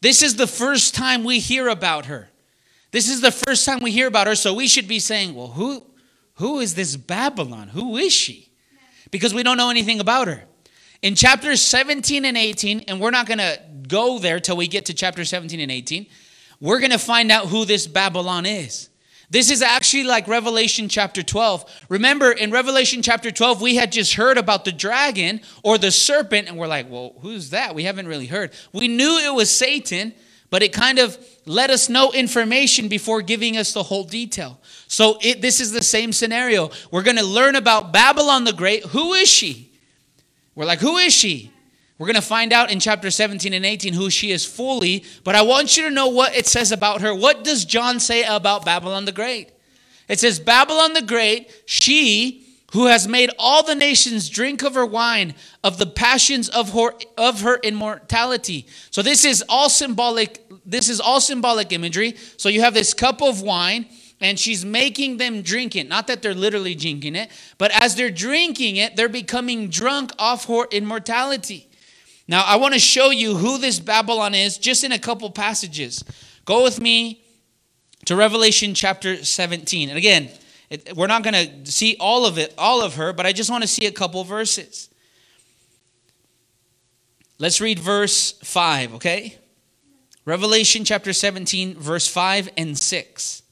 this 0.00 0.22
is 0.22 0.36
the 0.36 0.46
first 0.46 0.94
time 0.94 1.24
we 1.24 1.38
hear 1.38 1.68
about 1.68 2.06
her. 2.06 2.30
This 2.92 3.08
is 3.08 3.22
the 3.22 3.32
first 3.32 3.64
time 3.64 3.80
we 3.80 3.90
hear 3.90 4.06
about 4.06 4.26
her, 4.26 4.34
so 4.34 4.54
we 4.54 4.68
should 4.68 4.86
be 4.86 4.98
saying, 4.98 5.34
well, 5.34 5.48
who, 5.48 5.84
who 6.34 6.60
is 6.60 6.74
this 6.74 6.94
Babylon? 6.94 7.68
Who 7.68 7.96
is 7.96 8.12
she? 8.12 8.50
Because 9.10 9.34
we 9.34 9.42
don't 9.42 9.56
know 9.56 9.70
anything 9.70 9.98
about 9.98 10.28
her. 10.28 10.44
In 11.00 11.14
chapters 11.14 11.60
17 11.62 12.24
and 12.24 12.36
18, 12.36 12.84
and 12.88 13.00
we're 13.00 13.10
not 13.10 13.26
going 13.26 13.38
to 13.38 13.58
go 13.88 14.18
there 14.18 14.38
till 14.38 14.56
we 14.56 14.68
get 14.68 14.86
to 14.86 14.94
chapter 14.94 15.24
17 15.24 15.58
and 15.58 15.72
18, 15.72 16.06
we're 16.60 16.78
going 16.78 16.92
to 16.92 16.98
find 16.98 17.32
out 17.32 17.48
who 17.48 17.64
this 17.64 17.86
Babylon 17.86 18.46
is. 18.46 18.90
This 19.30 19.50
is 19.50 19.62
actually 19.62 20.04
like 20.04 20.28
Revelation 20.28 20.90
chapter 20.90 21.22
12. 21.22 21.86
Remember, 21.88 22.30
in 22.30 22.50
Revelation 22.50 23.00
chapter 23.00 23.30
12, 23.30 23.62
we 23.62 23.76
had 23.76 23.90
just 23.90 24.14
heard 24.14 24.36
about 24.36 24.66
the 24.66 24.72
dragon 24.72 25.40
or 25.64 25.78
the 25.78 25.90
serpent, 25.90 26.48
and 26.48 26.58
we're 26.58 26.66
like, 26.66 26.90
well, 26.90 27.14
who's 27.20 27.48
that? 27.50 27.74
We 27.74 27.84
haven't 27.84 28.06
really 28.06 28.26
heard. 28.26 28.52
We 28.74 28.88
knew 28.88 29.18
it 29.18 29.34
was 29.34 29.50
Satan, 29.50 30.12
but 30.52 30.62
it 30.62 30.70
kind 30.70 30.98
of 30.98 31.16
let 31.46 31.70
us 31.70 31.88
know 31.88 32.12
information 32.12 32.86
before 32.86 33.22
giving 33.22 33.56
us 33.56 33.72
the 33.72 33.82
whole 33.82 34.04
detail. 34.04 34.60
So 34.86 35.16
it, 35.22 35.40
this 35.40 35.60
is 35.60 35.72
the 35.72 35.82
same 35.82 36.12
scenario. 36.12 36.70
We're 36.90 37.02
going 37.02 37.16
to 37.16 37.24
learn 37.24 37.56
about 37.56 37.90
Babylon 37.90 38.44
the 38.44 38.52
Great. 38.52 38.84
Who 38.84 39.14
is 39.14 39.30
she? 39.30 39.72
We're 40.54 40.66
like, 40.66 40.80
who 40.80 40.98
is 40.98 41.14
she? 41.14 41.50
We're 41.96 42.06
going 42.06 42.16
to 42.16 42.20
find 42.20 42.52
out 42.52 42.70
in 42.70 42.80
chapter 42.80 43.10
17 43.10 43.54
and 43.54 43.64
18 43.64 43.94
who 43.94 44.10
she 44.10 44.30
is 44.30 44.44
fully, 44.44 45.04
but 45.24 45.34
I 45.34 45.40
want 45.40 45.78
you 45.78 45.84
to 45.84 45.90
know 45.90 46.08
what 46.08 46.36
it 46.36 46.46
says 46.46 46.70
about 46.70 47.00
her. 47.00 47.14
What 47.14 47.44
does 47.44 47.64
John 47.64 47.98
say 47.98 48.22
about 48.22 48.66
Babylon 48.66 49.06
the 49.06 49.12
Great? 49.12 49.52
It 50.06 50.20
says, 50.20 50.38
Babylon 50.38 50.92
the 50.92 51.00
Great, 51.00 51.50
she 51.64 52.41
who 52.72 52.86
has 52.86 53.06
made 53.06 53.30
all 53.38 53.62
the 53.62 53.74
nations 53.74 54.28
drink 54.28 54.62
of 54.62 54.74
her 54.74 54.86
wine, 54.86 55.34
of 55.62 55.78
the 55.78 55.86
passions 55.86 56.48
of 56.48 56.72
her, 56.72 56.92
of 57.18 57.42
her 57.42 57.58
immortality. 57.62 58.66
So 58.90 59.02
this 59.02 59.24
is 59.24 59.44
all 59.48 59.68
symbolic, 59.68 60.42
this 60.64 60.88
is 60.88 60.98
all 60.98 61.20
symbolic 61.20 61.72
imagery. 61.72 62.16
So 62.38 62.48
you 62.48 62.62
have 62.62 62.72
this 62.74 62.94
cup 62.94 63.20
of 63.20 63.42
wine, 63.42 63.86
and 64.22 64.38
she's 64.38 64.64
making 64.64 65.18
them 65.18 65.42
drink 65.42 65.76
it. 65.76 65.86
Not 65.86 66.06
that 66.06 66.22
they're 66.22 66.34
literally 66.34 66.74
drinking 66.74 67.14
it, 67.14 67.30
but 67.58 67.70
as 67.72 67.94
they're 67.94 68.10
drinking 68.10 68.76
it, 68.76 68.96
they're 68.96 69.08
becoming 69.08 69.68
drunk 69.68 70.12
off 70.18 70.46
her 70.46 70.64
immortality. 70.70 71.68
Now, 72.26 72.42
I 72.46 72.56
want 72.56 72.72
to 72.72 72.80
show 72.80 73.10
you 73.10 73.36
who 73.36 73.58
this 73.58 73.80
Babylon 73.80 74.34
is 74.34 74.56
just 74.56 74.82
in 74.82 74.92
a 74.92 74.98
couple 74.98 75.28
passages. 75.30 76.02
Go 76.46 76.62
with 76.62 76.80
me 76.80 77.22
to 78.06 78.16
Revelation 78.16 78.72
chapter 78.72 79.22
17. 79.22 79.90
And 79.90 79.98
again, 79.98 80.30
it, 80.72 80.96
we're 80.96 81.06
not 81.06 81.22
going 81.22 81.34
to 81.34 81.70
see 81.70 81.96
all 82.00 82.24
of 82.24 82.38
it, 82.38 82.54
all 82.56 82.82
of 82.82 82.94
her, 82.94 83.12
but 83.12 83.26
I 83.26 83.32
just 83.32 83.50
want 83.50 83.62
to 83.62 83.68
see 83.68 83.84
a 83.84 83.92
couple 83.92 84.24
verses. 84.24 84.88
Let's 87.38 87.60
read 87.60 87.78
verse 87.78 88.32
5, 88.42 88.94
okay? 88.94 89.36
Revelation 90.24 90.84
chapter 90.84 91.12
17, 91.12 91.74
verse 91.74 92.08
5 92.08 92.48
and 92.56 92.78
6. 92.78 93.42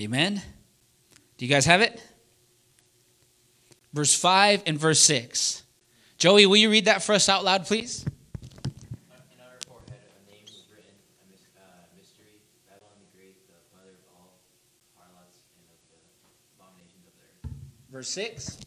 Amen. 0.00 0.40
Do 1.36 1.44
you 1.44 1.50
guys 1.50 1.66
have 1.66 1.82
it? 1.82 2.02
Verse 3.92 4.14
5 4.14 4.62
and 4.64 4.78
verse 4.78 5.00
6. 5.00 5.64
Joey, 6.16 6.46
will 6.46 6.56
you 6.56 6.70
read 6.70 6.86
that 6.86 7.02
for 7.02 7.12
us 7.12 7.28
out 7.28 7.44
loud, 7.44 7.66
please? 7.66 8.06
Verse 18.02 18.08
6. 18.08 18.58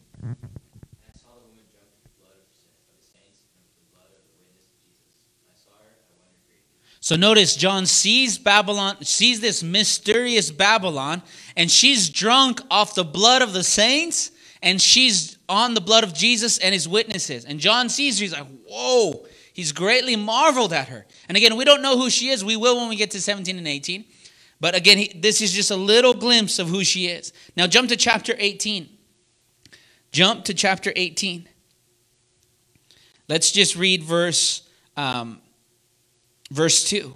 So 7.01 7.17
notice 7.17 7.57
John 7.57 7.85
sees 7.85 8.37
Babylon, 8.37 9.03
sees 9.03 9.41
this 9.41 9.61
mysterious 9.61 10.51
Babylon, 10.51 11.21
and 11.57 11.69
she's 11.69 12.09
drunk 12.09 12.61
off 12.71 12.95
the 12.95 13.03
blood 13.03 13.41
of 13.41 13.51
the 13.51 13.65
saints, 13.65 14.31
and 14.63 14.81
she's 14.81 15.37
on 15.49 15.73
the 15.73 15.81
blood 15.81 16.05
of 16.05 16.13
Jesus 16.13 16.57
and 16.59 16.71
his 16.71 16.87
witnesses. 16.87 17.43
And 17.43 17.59
John 17.59 17.89
sees 17.89 18.17
her, 18.17 18.23
he's 18.23 18.31
like, 18.31 18.47
whoa, 18.69 19.25
he's 19.51 19.73
greatly 19.73 20.15
marveled 20.15 20.71
at 20.71 20.87
her. 20.87 21.05
And 21.27 21.35
again, 21.35 21.57
we 21.57 21.65
don't 21.65 21.81
know 21.81 21.97
who 21.97 22.09
she 22.09 22.29
is. 22.29 22.45
We 22.45 22.55
will 22.55 22.77
when 22.77 22.87
we 22.87 22.95
get 22.95 23.11
to 23.11 23.19
17 23.19 23.57
and 23.57 23.67
18. 23.67 24.05
But 24.61 24.75
again, 24.75 24.97
he, 24.97 25.11
this 25.13 25.41
is 25.41 25.51
just 25.51 25.71
a 25.71 25.75
little 25.75 26.13
glimpse 26.13 26.57
of 26.57 26.69
who 26.69 26.85
she 26.85 27.07
is. 27.07 27.33
Now, 27.57 27.67
jump 27.67 27.89
to 27.89 27.97
chapter 27.97 28.33
18. 28.37 28.94
Jump 30.15 30.45
to 30.45 30.53
chapter 30.53 30.93
18. 30.95 31.45
Let's 33.27 33.51
just 33.51 33.75
read 33.75 34.01
verse, 34.01 34.61
um, 34.95 35.41
verse 36.49 36.85
2. 36.85 37.13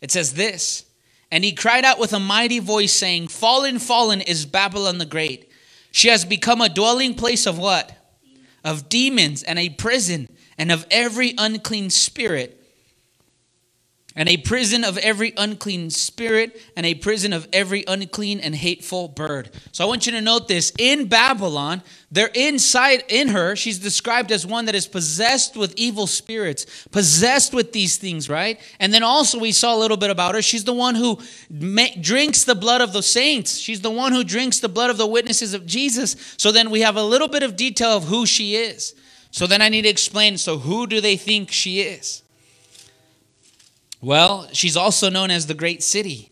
It 0.00 0.10
says 0.10 0.34
this 0.34 0.84
And 1.30 1.44
he 1.44 1.52
cried 1.52 1.84
out 1.84 2.00
with 2.00 2.12
a 2.12 2.18
mighty 2.18 2.58
voice, 2.58 2.92
saying, 2.92 3.28
Fallen, 3.28 3.78
fallen 3.78 4.20
is 4.20 4.44
Babylon 4.44 4.98
the 4.98 5.06
Great 5.06 5.52
she 5.92 6.08
has 6.08 6.24
become 6.24 6.60
a 6.60 6.68
dwelling 6.68 7.14
place 7.14 7.46
of 7.46 7.58
what? 7.58 7.96
Of 8.64 8.88
demons 8.88 9.44
and 9.44 9.56
a 9.56 9.68
prison 9.68 10.28
and 10.58 10.72
of 10.72 10.84
every 10.90 11.34
unclean 11.38 11.90
spirit 11.90 12.59
and 14.16 14.28
a 14.28 14.36
prison 14.36 14.84
of 14.84 14.98
every 14.98 15.32
unclean 15.36 15.90
spirit, 15.90 16.60
and 16.76 16.84
a 16.84 16.94
prison 16.94 17.32
of 17.32 17.48
every 17.52 17.84
unclean 17.86 18.40
and 18.40 18.54
hateful 18.54 19.08
bird. 19.08 19.50
So 19.72 19.84
I 19.84 19.86
want 19.86 20.06
you 20.06 20.12
to 20.12 20.20
note 20.20 20.48
this. 20.48 20.72
In 20.78 21.06
Babylon, 21.06 21.82
they're 22.10 22.30
inside 22.34 23.04
in 23.08 23.28
her, 23.28 23.54
she's 23.54 23.78
described 23.78 24.32
as 24.32 24.44
one 24.44 24.64
that 24.64 24.74
is 24.74 24.88
possessed 24.88 25.56
with 25.56 25.72
evil 25.76 26.08
spirits, 26.08 26.88
possessed 26.90 27.54
with 27.54 27.72
these 27.72 27.98
things, 27.98 28.28
right? 28.28 28.58
And 28.80 28.92
then 28.92 29.04
also 29.04 29.38
we 29.38 29.52
saw 29.52 29.76
a 29.76 29.78
little 29.78 29.96
bit 29.96 30.10
about 30.10 30.34
her. 30.34 30.42
She's 30.42 30.64
the 30.64 30.72
one 30.72 30.96
who 30.96 31.20
drinks 32.00 32.42
the 32.42 32.56
blood 32.56 32.80
of 32.80 32.92
the 32.92 33.02
saints. 33.02 33.58
She's 33.58 33.80
the 33.80 33.90
one 33.92 34.10
who 34.10 34.24
drinks 34.24 34.58
the 34.58 34.68
blood 34.68 34.90
of 34.90 34.98
the 34.98 35.06
witnesses 35.06 35.54
of 35.54 35.66
Jesus. 35.66 36.16
So 36.36 36.50
then 36.50 36.70
we 36.70 36.80
have 36.80 36.96
a 36.96 37.04
little 37.04 37.28
bit 37.28 37.44
of 37.44 37.54
detail 37.54 37.90
of 37.90 38.04
who 38.04 38.26
she 38.26 38.56
is. 38.56 38.94
So 39.30 39.46
then 39.46 39.62
I 39.62 39.68
need 39.68 39.82
to 39.82 39.88
explain 39.88 40.36
so 40.36 40.58
who 40.58 40.88
do 40.88 41.00
they 41.00 41.16
think 41.16 41.52
she 41.52 41.80
is? 41.80 42.24
Well, 44.00 44.48
she's 44.52 44.76
also 44.76 45.10
known 45.10 45.30
as 45.30 45.46
the 45.46 45.54
great 45.54 45.82
city. 45.82 46.30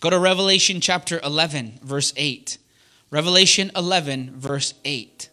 Go 0.00 0.08
to 0.08 0.18
Revelation 0.18 0.80
chapter 0.80 1.20
11, 1.22 1.80
verse 1.82 2.12
8. 2.16 2.56
Revelation 3.10 3.70
11, 3.76 4.38
verse 4.38 4.74
8. 4.84 5.28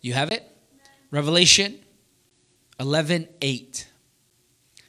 You 0.00 0.14
have 0.14 0.32
it? 0.32 0.42
Revelation 1.12 1.78
11, 2.80 3.28
8. 3.40 3.88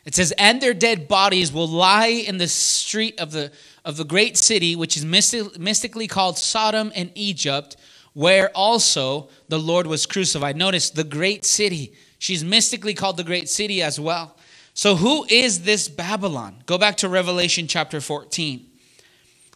It 0.06 0.16
says, 0.16 0.34
And 0.38 0.60
their 0.60 0.74
dead 0.74 1.08
bodies 1.08 1.54
will 1.54 1.68
lie 1.68 2.08
in 2.08 2.40
the 2.40 2.48
street 2.48 3.20
of 3.20 3.32
the, 3.32 3.52
of 3.86 3.98
the 3.98 4.04
great 4.04 4.38
city, 4.38 4.76
which 4.76 4.98
is 4.98 5.06
mystically 5.06 6.08
called 6.08 6.40
Sodom 6.40 6.92
and 6.96 7.12
Egypt, 7.14 7.78
where 8.14 8.50
also 8.56 9.30
the 9.50 9.60
Lord 9.60 9.88
was 9.88 10.06
crucified. 10.06 10.56
Notice 10.56 10.90
the 10.90 11.04
great 11.04 11.46
city. 11.46 11.94
She's 12.20 12.44
mystically 12.44 12.94
called 12.94 13.18
the 13.18 13.24
great 13.24 13.50
city 13.50 13.82
as 13.82 14.00
well. 14.00 14.38
So, 14.76 14.96
who 14.96 15.26
is 15.30 15.64
this 15.64 15.88
Babylon? 15.88 16.64
Go 16.66 16.78
back 16.78 16.98
to 16.98 17.10
Revelation 17.10 17.68
chapter 17.68 18.02
14. 18.02 18.66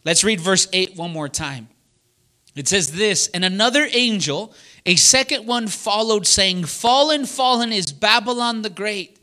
Let's 0.04 0.22
read 0.22 0.40
verse 0.40 0.68
8 0.72 0.96
one 0.96 1.12
more 1.12 1.28
time. 1.28 1.68
It 2.54 2.68
says 2.68 2.92
this 2.92 3.28
And 3.28 3.44
another 3.44 3.88
angel, 3.92 4.54
a 4.86 4.96
second 4.96 5.46
one, 5.46 5.66
followed, 5.66 6.26
saying, 6.26 6.64
Fallen, 6.64 7.26
fallen 7.26 7.72
is 7.72 7.92
Babylon 7.92 8.62
the 8.62 8.70
Great, 8.70 9.18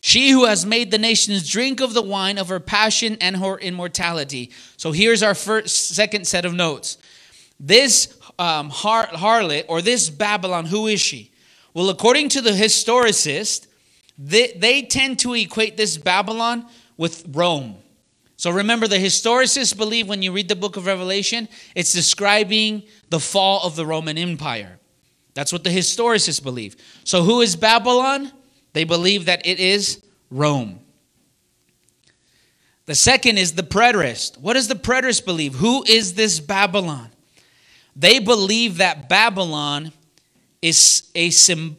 she 0.00 0.30
who 0.30 0.44
has 0.44 0.64
made 0.64 0.90
the 0.90 0.98
nations 0.98 1.48
drink 1.48 1.80
of 1.80 1.94
the 1.94 2.02
wine 2.02 2.38
of 2.38 2.48
her 2.48 2.60
passion 2.60 3.16
and 3.20 3.36
her 3.38 3.58
immortality. 3.58 4.52
So, 4.76 4.92
here's 4.92 5.22
our 5.22 5.34
first, 5.34 5.88
second 5.88 6.26
set 6.28 6.44
of 6.44 6.54
notes. 6.54 6.98
This 7.58 8.16
um, 8.38 8.70
har- 8.70 9.06
harlot 9.08 9.64
or 9.68 9.82
this 9.82 10.10
Babylon, 10.10 10.66
who 10.66 10.86
is 10.86 11.00
she? 11.00 11.30
Well, 11.72 11.90
according 11.90 12.28
to 12.30 12.40
the 12.40 12.50
historicist, 12.50 13.66
they, 14.16 14.52
they 14.56 14.82
tend 14.82 15.18
to 15.20 15.34
equate 15.34 15.76
this 15.76 15.96
Babylon 15.96 16.66
with 16.96 17.24
Rome. 17.32 17.76
So 18.36 18.50
remember, 18.50 18.86
the 18.86 18.96
historicists 18.96 19.76
believe 19.76 20.08
when 20.08 20.22
you 20.22 20.32
read 20.32 20.48
the 20.48 20.56
book 20.56 20.76
of 20.76 20.86
Revelation, 20.86 21.48
it's 21.74 21.92
describing 21.92 22.82
the 23.08 23.20
fall 23.20 23.62
of 23.64 23.76
the 23.76 23.86
Roman 23.86 24.18
Empire. 24.18 24.78
That's 25.34 25.52
what 25.52 25.64
the 25.64 25.70
historicists 25.70 26.42
believe. 26.42 26.76
So, 27.04 27.22
who 27.22 27.40
is 27.40 27.56
Babylon? 27.56 28.30
They 28.72 28.84
believe 28.84 29.26
that 29.26 29.46
it 29.46 29.58
is 29.60 30.02
Rome. 30.30 30.80
The 32.86 32.94
second 32.94 33.38
is 33.38 33.52
the 33.52 33.62
preterist. 33.62 34.38
What 34.38 34.54
does 34.54 34.68
the 34.68 34.74
preterist 34.74 35.24
believe? 35.24 35.54
Who 35.54 35.84
is 35.84 36.14
this 36.14 36.38
Babylon? 36.38 37.10
They 37.96 38.18
believe 38.18 38.78
that 38.78 39.08
Babylon 39.08 39.92
is, 40.60 41.10
a, 41.14 41.26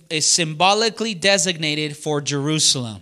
is 0.10 0.25
symbolically 0.25 1.13
designated 1.13 1.98
for 1.98 2.22
Jerusalem. 2.22 3.01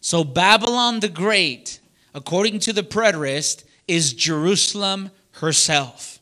So, 0.00 0.24
Babylon 0.24 1.00
the 1.00 1.08
Great, 1.08 1.80
according 2.14 2.60
to 2.60 2.72
the 2.72 2.82
preterist, 2.82 3.64
is 3.86 4.12
Jerusalem 4.12 5.10
herself. 5.32 6.18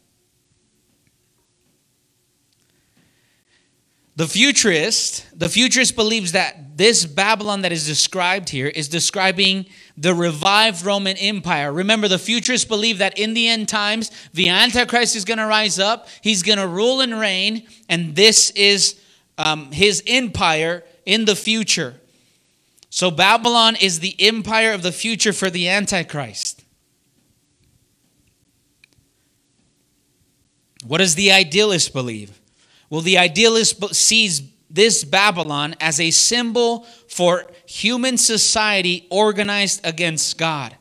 The 4.16 4.26
futurist, 4.26 5.26
the 5.38 5.48
futurist 5.48 5.94
believes 5.94 6.32
that 6.32 6.65
this 6.76 7.06
Babylon 7.06 7.62
that 7.62 7.72
is 7.72 7.86
described 7.86 8.50
here 8.50 8.66
is 8.66 8.86
describing 8.86 9.64
the 9.96 10.14
revived 10.14 10.84
Roman 10.84 11.16
Empire. 11.16 11.72
Remember, 11.72 12.06
the 12.06 12.18
futurists 12.18 12.68
believe 12.68 12.98
that 12.98 13.18
in 13.18 13.32
the 13.32 13.48
end 13.48 13.66
times, 13.66 14.10
the 14.34 14.50
Antichrist 14.50 15.16
is 15.16 15.24
going 15.24 15.38
to 15.38 15.46
rise 15.46 15.78
up, 15.78 16.06
he's 16.20 16.42
going 16.42 16.58
to 16.58 16.68
rule 16.68 17.00
and 17.00 17.18
reign, 17.18 17.66
and 17.88 18.14
this 18.14 18.50
is 18.50 19.00
um, 19.38 19.72
his 19.72 20.02
empire 20.06 20.84
in 21.06 21.24
the 21.24 21.34
future. 21.34 21.98
So, 22.90 23.10
Babylon 23.10 23.76
is 23.80 24.00
the 24.00 24.14
empire 24.20 24.72
of 24.72 24.82
the 24.82 24.92
future 24.92 25.32
for 25.32 25.48
the 25.48 25.70
Antichrist. 25.70 26.62
What 30.86 30.98
does 30.98 31.14
the 31.14 31.32
idealist 31.32 31.94
believe? 31.94 32.38
Well, 32.90 33.00
the 33.00 33.16
idealist 33.16 33.94
sees 33.94 34.42
this 34.68 35.04
Babylon 35.04 35.74
as 35.80 36.00
a 36.00 36.10
symbol 36.10 36.86
for 37.08 37.46
human 37.66 38.18
society 38.18 39.06
organized 39.10 39.86
against 39.86 40.36
God. 40.38 40.76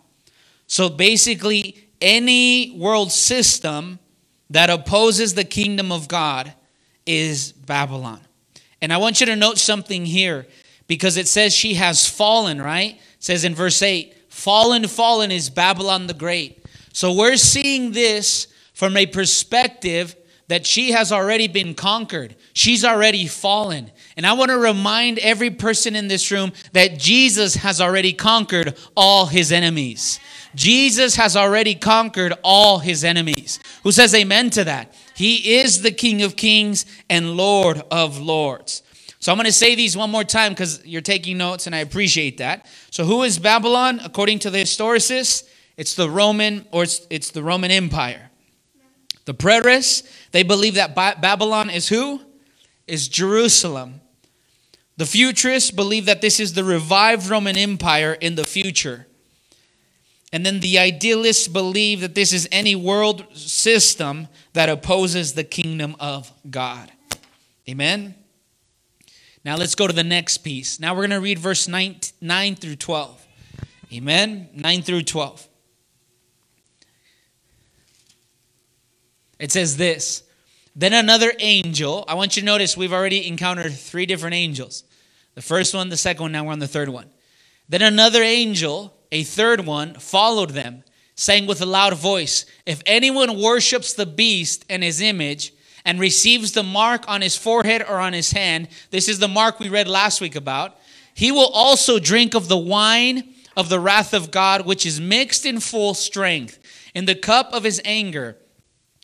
So 0.68 0.90
basically, 0.90 1.88
any 2.02 2.76
world 2.78 3.12
system 3.12 4.00
that 4.50 4.70
opposes 4.70 5.34
the 5.34 5.44
kingdom 5.44 5.92
of 5.92 6.08
God 6.08 6.54
is 7.06 7.52
Babylon. 7.52 8.22
And 8.82 8.92
I 8.92 8.98
want 8.98 9.20
you 9.20 9.26
to 9.28 9.36
note 9.36 9.58
something 9.58 10.06
here 10.06 10.48
because 10.88 11.18
it 11.18 11.28
says 11.28 11.54
she 11.54 11.76
has 11.76 12.08
fallen, 12.08 12.62
right? 12.62 12.96
It 12.96 13.02
says 13.20 13.44
in 13.44 13.56
verse 13.56 13.82
8, 13.82 14.14
fallen, 14.30 14.88
fallen 14.88 15.32
is 15.32 15.50
Babylon 15.50 16.08
the 16.08 16.14
Great. 16.14 16.64
So 16.94 17.14
we're 17.14 17.38
seeing 17.38 17.92
this 17.92 18.48
from 18.74 18.98
a 18.98 19.06
perspective 19.06 20.16
that 20.48 20.66
she 20.66 20.92
has 20.92 21.12
already 21.12 21.48
been 21.48 21.74
conquered. 21.74 22.36
She's 22.54 22.86
already 22.86 23.28
fallen. 23.28 23.92
And 24.16 24.26
I 24.26 24.34
want 24.34 24.52
to 24.52 24.58
remind 24.58 25.20
every 25.20 25.50
person 25.50 25.96
in 25.96 26.08
this 26.08 26.32
room 26.32 26.54
that 26.74 27.00
Jesus 27.00 27.56
has 27.56 27.82
already 27.82 28.14
conquered 28.14 28.78
all 28.96 29.26
his 29.26 29.52
enemies. 29.52 30.20
Jesus 30.54 31.16
has 31.16 31.36
already 31.36 31.76
conquered 31.76 32.34
all 32.44 32.80
his 32.80 33.04
enemies. 33.04 33.60
Who 33.84 33.92
says 33.92 34.14
amen 34.14 34.52
to 34.52 34.64
that? 34.66 34.94
He 35.16 35.58
is 35.58 35.82
the 35.82 35.92
King 35.92 36.22
of 36.22 36.36
kings 36.36 36.86
and 37.10 37.36
Lord 37.36 37.82
of 37.92 38.20
lords. 38.20 38.84
So 39.20 39.32
I'm 39.32 39.38
going 39.38 39.48
to 39.48 39.52
say 39.52 39.74
these 39.74 39.98
one 39.98 40.12
more 40.12 40.24
time 40.24 40.52
because 40.52 40.86
you're 40.86 41.02
taking 41.02 41.38
notes 41.38 41.66
and 41.66 41.76
I 41.76 41.80
appreciate 41.80 42.38
that. 42.38 42.68
So 42.92 43.06
who 43.06 43.24
is 43.24 43.40
Babylon 43.40 44.00
according 44.04 44.40
to 44.40 44.52
the 44.52 44.60
historicists? 44.60 45.50
It's 45.78 45.96
the 45.96 46.10
Roman 46.10 46.68
or 46.72 46.84
it's, 46.84 47.06
it's 47.10 47.32
the 47.32 47.42
Roman 47.42 47.72
Empire. 47.72 48.25
The 49.26 49.34
preterists, 49.34 50.08
they 50.32 50.44
believe 50.44 50.76
that 50.76 50.96
Babylon 50.96 51.70
is 51.70 51.90
who? 51.90 52.22
Is 52.88 53.08
Jerusalem. 53.08 54.02
The 54.98 55.06
futurists 55.06 55.72
believe 55.72 56.06
that 56.06 56.22
this 56.22 56.40
is 56.40 56.54
the 56.54 56.64
revived 56.64 57.28
Roman 57.30 57.58
Empire 57.58 58.14
in 58.14 58.36
the 58.36 58.46
future. 58.46 59.08
And 60.32 60.46
then 60.46 60.60
the 60.60 60.80
idealists 60.80 61.48
believe 61.48 62.02
that 62.02 62.16
this 62.16 62.34
is 62.34 62.48
any 62.52 62.76
world 62.76 63.26
system 63.36 64.28
that 64.54 64.70
opposes 64.70 65.34
the 65.34 65.44
kingdom 65.44 65.96
of 66.00 66.32
God. 66.50 66.92
Amen? 67.70 68.16
Now 69.44 69.56
let's 69.56 69.76
go 69.76 69.88
to 69.88 69.94
the 69.94 70.04
next 70.04 70.40
piece. 70.40 70.80
Now 70.80 70.94
we're 70.94 71.08
going 71.08 71.12
to 71.12 71.22
read 71.22 71.40
verse 71.40 71.68
9, 71.68 72.00
9 72.22 72.56
through 72.56 72.76
12. 72.76 73.28
Amen? 73.94 74.50
9 74.54 74.82
through 74.82 75.04
12. 75.04 75.48
It 79.46 79.52
says 79.52 79.78
this 79.78 80.24
Then 80.76 80.92
another 80.92 81.32
angel, 81.38 82.04
I 82.08 82.16
want 82.16 82.36
you 82.36 82.42
to 82.42 82.46
notice 82.48 82.76
we've 82.76 82.92
already 82.92 83.28
encountered 83.28 83.72
three 83.76 84.08
different 84.08 84.34
angels. 84.34 84.84
The 85.36 85.44
first 85.44 85.76
one, 85.76 85.90
the 85.90 85.98
second 85.98 86.24
one, 86.24 86.32
now 86.32 86.46
we're 86.46 86.52
on 86.54 86.58
the 86.58 86.68
third 86.68 86.90
one. 86.90 87.12
Then 87.70 87.84
another 87.84 88.24
angel, 88.24 88.98
a 89.12 89.22
third 89.24 89.68
one, 89.68 89.94
followed 90.00 90.50
them, 90.50 90.84
saying 91.14 91.46
with 91.46 91.62
a 91.62 91.68
loud 91.68 91.94
voice, 91.94 92.48
If 92.66 92.82
anyone 92.88 93.40
worships 93.40 93.94
the 93.94 94.08
beast 94.08 94.66
and 94.68 94.82
his 94.82 95.00
image, 95.00 95.54
and 95.86 96.00
receives 96.00 96.54
the 96.54 96.64
mark 96.64 97.08
on 97.08 97.22
his 97.22 97.38
forehead 97.38 97.84
or 97.88 98.00
on 98.00 98.14
his 98.14 98.32
hand, 98.32 98.68
this 98.90 99.08
is 99.08 99.20
the 99.20 99.28
mark 99.28 99.60
we 99.60 99.70
read 99.70 99.88
last 99.88 100.22
week 100.22 100.36
about, 100.36 100.76
he 101.14 101.32
will 101.32 101.52
also 101.54 102.00
drink 102.00 102.34
of 102.34 102.48
the 102.48 102.58
wine 102.58 103.36
of 103.56 103.70
the 103.70 103.80
wrath 103.80 104.12
of 104.12 104.32
God, 104.32 104.66
which 104.66 104.88
is 104.88 105.00
mixed 105.00 105.46
in 105.46 105.60
full 105.60 105.94
strength, 105.94 106.58
in 106.96 107.06
the 107.06 107.14
cup 107.14 107.54
of 107.54 107.64
his 107.64 107.80
anger 107.86 108.40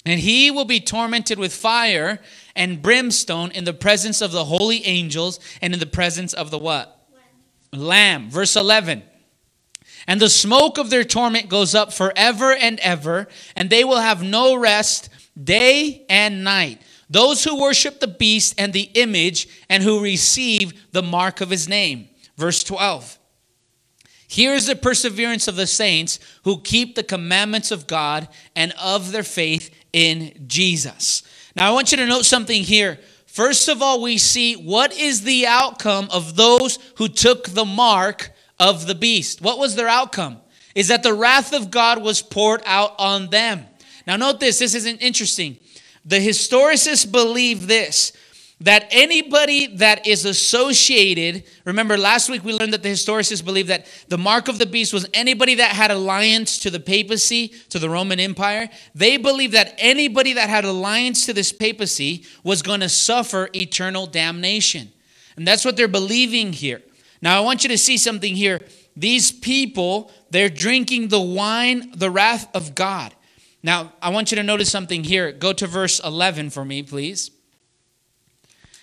and 0.05 0.19
he 0.19 0.49
will 0.49 0.65
be 0.65 0.79
tormented 0.79 1.37
with 1.37 1.53
fire 1.53 2.19
and 2.55 2.81
brimstone 2.81 3.51
in 3.51 3.63
the 3.65 3.73
presence 3.73 4.21
of 4.21 4.31
the 4.31 4.45
holy 4.45 4.85
angels 4.85 5.39
and 5.61 5.73
in 5.73 5.79
the 5.79 5.85
presence 5.85 6.33
of 6.33 6.49
the 6.49 6.57
what? 6.57 7.07
Lamb. 7.71 7.87
Lamb. 7.87 8.29
Verse 8.29 8.55
11. 8.55 9.03
And 10.07 10.19
the 10.19 10.29
smoke 10.29 10.77
of 10.77 10.89
their 10.89 11.03
torment 11.03 11.49
goes 11.49 11.75
up 11.75 11.93
forever 11.93 12.53
and 12.53 12.79
ever, 12.79 13.27
and 13.55 13.69
they 13.69 13.83
will 13.83 13.99
have 13.99 14.23
no 14.23 14.55
rest 14.55 15.09
day 15.41 16.05
and 16.09 16.43
night. 16.43 16.81
Those 17.09 17.43
who 17.43 17.61
worship 17.61 17.99
the 17.99 18.07
beast 18.07 18.55
and 18.57 18.73
the 18.73 18.89
image 18.95 19.47
and 19.69 19.83
who 19.83 20.01
receive 20.01 20.91
the 20.91 21.03
mark 21.03 21.41
of 21.41 21.49
his 21.49 21.67
name. 21.67 22.07
Verse 22.37 22.63
12. 22.63 23.19
Here 24.27 24.53
is 24.53 24.65
the 24.65 24.77
perseverance 24.77 25.49
of 25.49 25.57
the 25.57 25.67
saints 25.67 26.17
who 26.45 26.61
keep 26.61 26.95
the 26.95 27.03
commandments 27.03 27.69
of 27.69 27.85
God 27.85 28.29
and 28.55 28.73
of 28.81 29.11
their 29.11 29.23
faith 29.23 29.69
in 29.93 30.45
Jesus. 30.47 31.23
Now, 31.55 31.67
I 31.67 31.71
want 31.73 31.91
you 31.91 31.97
to 31.97 32.05
note 32.05 32.25
something 32.25 32.63
here. 32.63 32.99
First 33.25 33.67
of 33.69 33.81
all, 33.81 34.01
we 34.01 34.17
see 34.17 34.55
what 34.55 34.93
is 34.93 35.21
the 35.21 35.47
outcome 35.47 36.07
of 36.11 36.35
those 36.35 36.79
who 36.95 37.07
took 37.07 37.49
the 37.49 37.65
mark 37.65 38.31
of 38.59 38.87
the 38.87 38.95
beast. 38.95 39.41
What 39.41 39.57
was 39.57 39.75
their 39.75 39.87
outcome? 39.87 40.37
Is 40.75 40.89
that 40.89 41.03
the 41.03 41.13
wrath 41.13 41.53
of 41.53 41.71
God 41.71 42.01
was 42.01 42.21
poured 42.21 42.61
out 42.65 42.93
on 42.97 43.29
them. 43.29 43.65
Now, 44.07 44.17
note 44.17 44.39
this, 44.39 44.59
this 44.59 44.75
isn't 44.75 44.97
interesting. 44.97 45.57
The 46.05 46.19
historicists 46.19 47.09
believe 47.09 47.67
this 47.67 48.13
that 48.61 48.87
anybody 48.91 49.75
that 49.77 50.05
is 50.05 50.23
associated, 50.23 51.43
remember 51.65 51.97
last 51.97 52.29
week 52.29 52.43
we 52.43 52.53
learned 52.53 52.73
that 52.73 52.83
the 52.83 52.89
historicists 52.89 53.43
believe 53.43 53.67
that 53.67 53.87
the 54.07 54.19
mark 54.19 54.47
of 54.47 54.59
the 54.59 54.67
beast 54.67 54.93
was 54.93 55.07
anybody 55.15 55.55
that 55.55 55.71
had 55.71 55.89
alliance 55.89 56.59
to 56.59 56.69
the 56.69 56.79
papacy, 56.79 57.47
to 57.69 57.79
the 57.79 57.89
Roman 57.89 58.19
Empire. 58.19 58.69
They 58.93 59.17
believe 59.17 59.51
that 59.53 59.73
anybody 59.79 60.33
that 60.33 60.47
had 60.47 60.63
alliance 60.63 61.25
to 61.25 61.33
this 61.33 61.51
papacy 61.51 62.23
was 62.43 62.61
going 62.61 62.81
to 62.81 62.89
suffer 62.89 63.49
eternal 63.55 64.05
damnation. 64.05 64.91
And 65.35 65.47
that's 65.47 65.65
what 65.65 65.75
they're 65.75 65.87
believing 65.87 66.53
here. 66.53 66.83
Now, 67.19 67.37
I 67.37 67.41
want 67.41 67.63
you 67.63 67.69
to 67.69 67.77
see 67.79 67.97
something 67.97 68.35
here. 68.35 68.59
These 68.95 69.31
people, 69.31 70.11
they're 70.29 70.49
drinking 70.49 71.07
the 71.07 71.21
wine, 71.21 71.91
the 71.95 72.11
wrath 72.11 72.47
of 72.53 72.75
God. 72.75 73.15
Now, 73.63 73.93
I 74.03 74.09
want 74.09 74.31
you 74.31 74.35
to 74.35 74.43
notice 74.43 74.69
something 74.69 75.03
here. 75.03 75.31
Go 75.31 75.51
to 75.53 75.65
verse 75.65 75.99
11 75.99 76.51
for 76.51 76.63
me, 76.63 76.83
please. 76.83 77.31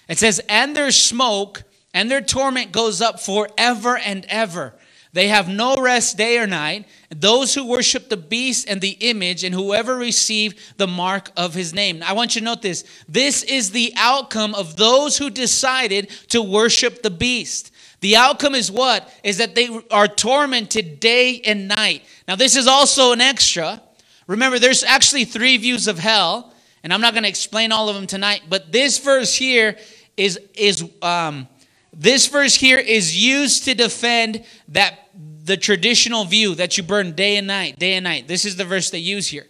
It 0.08 0.18
says, 0.18 0.40
and 0.48 0.74
their 0.74 0.90
smoke 0.90 1.62
and 1.94 2.10
their 2.10 2.20
torment 2.20 2.72
goes 2.72 3.00
up 3.00 3.20
forever 3.20 3.96
and 3.96 4.24
ever. 4.28 4.74
They 5.12 5.28
have 5.28 5.48
no 5.48 5.76
rest 5.76 6.16
day 6.16 6.38
or 6.38 6.46
night. 6.46 6.86
Those 7.10 7.54
who 7.54 7.66
worship 7.66 8.08
the 8.08 8.16
beast 8.16 8.68
and 8.68 8.80
the 8.80 8.96
image, 9.00 9.42
and 9.42 9.54
whoever 9.54 9.96
receive 9.96 10.74
the 10.76 10.86
mark 10.86 11.30
of 11.36 11.54
his 11.54 11.72
name. 11.72 12.02
I 12.06 12.12
want 12.12 12.34
you 12.34 12.40
to 12.40 12.44
note 12.44 12.62
this. 12.62 12.84
This 13.08 13.42
is 13.42 13.70
the 13.70 13.92
outcome 13.96 14.54
of 14.54 14.76
those 14.76 15.16
who 15.16 15.30
decided 15.30 16.10
to 16.28 16.42
worship 16.42 17.02
the 17.02 17.10
beast. 17.10 17.72
The 18.00 18.16
outcome 18.16 18.54
is 18.54 18.70
what? 18.70 19.12
Is 19.24 19.38
that 19.38 19.54
they 19.54 19.80
are 19.90 20.08
tormented 20.08 21.00
day 21.00 21.40
and 21.40 21.68
night. 21.68 22.02
Now, 22.28 22.36
this 22.36 22.54
is 22.54 22.66
also 22.66 23.12
an 23.12 23.20
extra. 23.20 23.82
Remember, 24.26 24.58
there's 24.58 24.84
actually 24.84 25.24
three 25.24 25.56
views 25.56 25.88
of 25.88 25.98
hell, 25.98 26.52
and 26.84 26.92
I'm 26.92 27.00
not 27.00 27.14
going 27.14 27.24
to 27.24 27.28
explain 27.28 27.72
all 27.72 27.88
of 27.88 27.96
them 27.96 28.06
tonight, 28.06 28.42
but 28.48 28.70
this 28.70 28.98
verse 28.98 29.34
here 29.34 29.78
is 30.18 30.38
is 30.54 30.84
um, 31.00 31.48
this 31.92 32.26
verse 32.26 32.54
here 32.54 32.78
is 32.78 33.16
used 33.16 33.64
to 33.64 33.74
defend 33.74 34.44
that 34.68 35.08
the 35.44 35.56
traditional 35.56 36.24
view 36.24 36.54
that 36.56 36.76
you 36.76 36.82
burn 36.82 37.12
day 37.12 37.36
and 37.36 37.46
night, 37.46 37.78
day 37.78 37.94
and 37.94 38.04
night. 38.04 38.28
This 38.28 38.44
is 38.44 38.56
the 38.56 38.64
verse 38.64 38.90
they 38.90 38.98
use 38.98 39.28
here. 39.28 39.46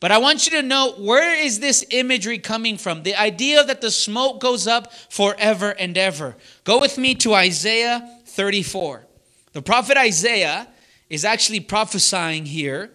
But 0.00 0.10
I 0.10 0.18
want 0.18 0.46
you 0.46 0.60
to 0.60 0.66
know 0.66 0.94
where 0.94 1.38
is 1.38 1.60
this 1.60 1.84
imagery 1.90 2.38
coming 2.38 2.76
from? 2.76 3.02
The 3.02 3.14
idea 3.14 3.62
that 3.62 3.80
the 3.80 3.90
smoke 3.90 4.40
goes 4.40 4.66
up 4.66 4.92
forever 5.10 5.70
and 5.70 5.96
ever. 5.96 6.36
Go 6.64 6.80
with 6.80 6.98
me 6.98 7.14
to 7.16 7.34
Isaiah 7.34 8.18
34. 8.26 9.06
The 9.52 9.62
prophet 9.62 9.96
Isaiah 9.96 10.66
is 11.08 11.24
actually 11.24 11.60
prophesying 11.60 12.46
here. 12.46 12.90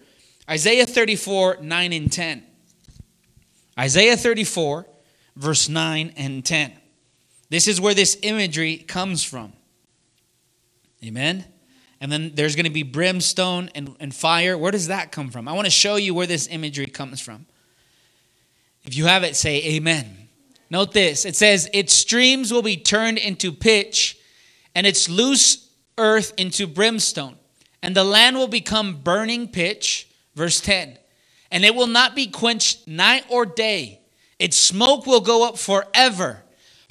Isaiah 0.50 0.84
34, 0.84 1.58
9 1.62 1.92
and 1.92 2.12
10. 2.12 2.42
Isaiah 3.78 4.16
34, 4.16 4.86
verse 5.36 5.68
9 5.68 6.12
and 6.16 6.44
10. 6.44 6.77
This 7.50 7.66
is 7.66 7.80
where 7.80 7.94
this 7.94 8.18
imagery 8.22 8.76
comes 8.76 9.24
from. 9.24 9.52
Amen. 11.04 11.44
And 12.00 12.12
then 12.12 12.32
there's 12.34 12.54
going 12.54 12.66
to 12.66 12.70
be 12.70 12.82
brimstone 12.82 13.70
and, 13.74 13.96
and 13.98 14.14
fire. 14.14 14.56
Where 14.56 14.70
does 14.72 14.88
that 14.88 15.10
come 15.10 15.30
from? 15.30 15.48
I 15.48 15.52
want 15.52 15.66
to 15.66 15.70
show 15.70 15.96
you 15.96 16.14
where 16.14 16.26
this 16.26 16.46
imagery 16.46 16.86
comes 16.86 17.20
from. 17.20 17.46
If 18.84 18.96
you 18.96 19.06
have 19.06 19.24
it, 19.24 19.36
say 19.36 19.62
amen. 19.76 20.28
Note 20.70 20.92
this 20.92 21.24
it 21.24 21.36
says, 21.36 21.68
Its 21.72 21.92
streams 21.92 22.52
will 22.52 22.62
be 22.62 22.76
turned 22.76 23.18
into 23.18 23.52
pitch, 23.52 24.18
and 24.74 24.86
its 24.86 25.08
loose 25.08 25.68
earth 25.96 26.32
into 26.36 26.66
brimstone, 26.66 27.36
and 27.82 27.96
the 27.96 28.04
land 28.04 28.36
will 28.36 28.48
become 28.48 29.00
burning 29.02 29.48
pitch. 29.48 30.08
Verse 30.34 30.60
10 30.60 30.96
And 31.50 31.64
it 31.64 31.74
will 31.74 31.86
not 31.86 32.14
be 32.14 32.26
quenched 32.26 32.86
night 32.86 33.24
or 33.28 33.44
day, 33.44 34.00
its 34.38 34.56
smoke 34.56 35.06
will 35.06 35.20
go 35.20 35.48
up 35.48 35.58
forever. 35.58 36.44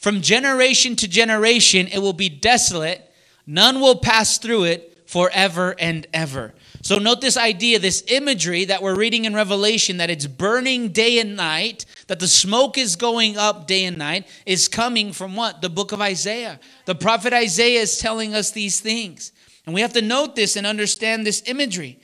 From 0.08 0.22
generation 0.22 0.96
to 0.96 1.08
generation, 1.10 1.88
it 1.88 2.00
will 2.00 2.14
be 2.14 2.30
desolate, 2.30 3.14
none 3.46 3.82
will 3.82 3.98
pass 3.98 4.38
through 4.38 4.64
it 4.64 5.04
forever 5.06 5.76
and 5.78 6.08
ever. 6.14 6.54
So, 6.82 6.98
note 6.98 7.20
this 7.20 7.36
idea, 7.36 7.78
this 7.78 8.06
imagery 8.08 8.64
that 8.64 8.82
we're 8.82 8.96
reading 8.96 9.26
in 9.26 9.34
Revelation 9.34 9.98
that 9.98 10.10
it's 10.10 10.26
burning 10.26 10.94
day 10.94 11.20
and 11.20 11.36
night, 11.36 11.86
that 12.08 12.22
the 12.22 12.28
smoke 12.30 12.78
is 12.78 12.96
going 12.96 13.36
up 13.36 13.68
day 13.68 13.84
and 13.84 13.98
night, 13.98 14.30
is 14.46 14.70
coming 14.70 15.12
from 15.12 15.36
what? 15.36 15.62
The 15.62 15.70
book 15.70 15.92
of 15.92 16.00
Isaiah. 16.00 16.62
The 16.86 16.96
prophet 16.96 17.34
Isaiah 17.34 17.82
is 17.82 17.98
telling 17.98 18.34
us 18.34 18.52
these 18.52 18.80
things. 18.80 19.34
And 19.66 19.76
we 19.76 19.82
have 19.82 19.92
to 19.92 20.02
note 20.02 20.38
this 20.38 20.56
and 20.56 20.66
understand 20.66 21.28
this 21.28 21.44
imagery. 21.48 22.00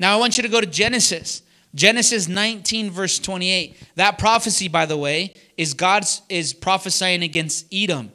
Now, 0.00 0.16
I 0.16 0.18
want 0.18 0.36
you 0.36 0.42
to 0.42 0.48
go 0.48 0.60
to 0.60 0.66
Genesis. 0.66 1.42
Genesis 1.74 2.28
19, 2.28 2.90
verse 2.90 3.18
28. 3.18 3.76
That 3.96 4.18
prophecy, 4.18 4.68
by 4.68 4.86
the 4.86 4.96
way, 4.96 5.34
is 5.56 5.74
God's 5.74 6.22
is 6.28 6.52
prophesying 6.52 7.22
against 7.22 7.66
Edom. 7.72 8.12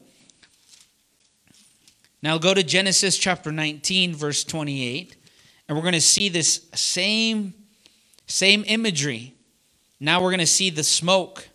Now 2.24 2.38
go 2.38 2.54
to 2.54 2.64
Genesis 2.64 3.18
chapter 3.18 3.52
19, 3.52 4.16
verse 4.16 4.44
28, 4.44 5.16
and 5.68 5.78
we're 5.78 5.82
going 5.82 5.94
to 5.94 6.02
see 6.02 6.30
this 6.30 6.68
same, 6.76 7.54
same 8.28 8.64
imagery. 8.68 9.34
Now 10.00 10.22
we're 10.22 10.30
going 10.30 10.40
to 10.40 10.48
see 10.48 10.70
the 10.70 10.84
smoke, 10.84 11.50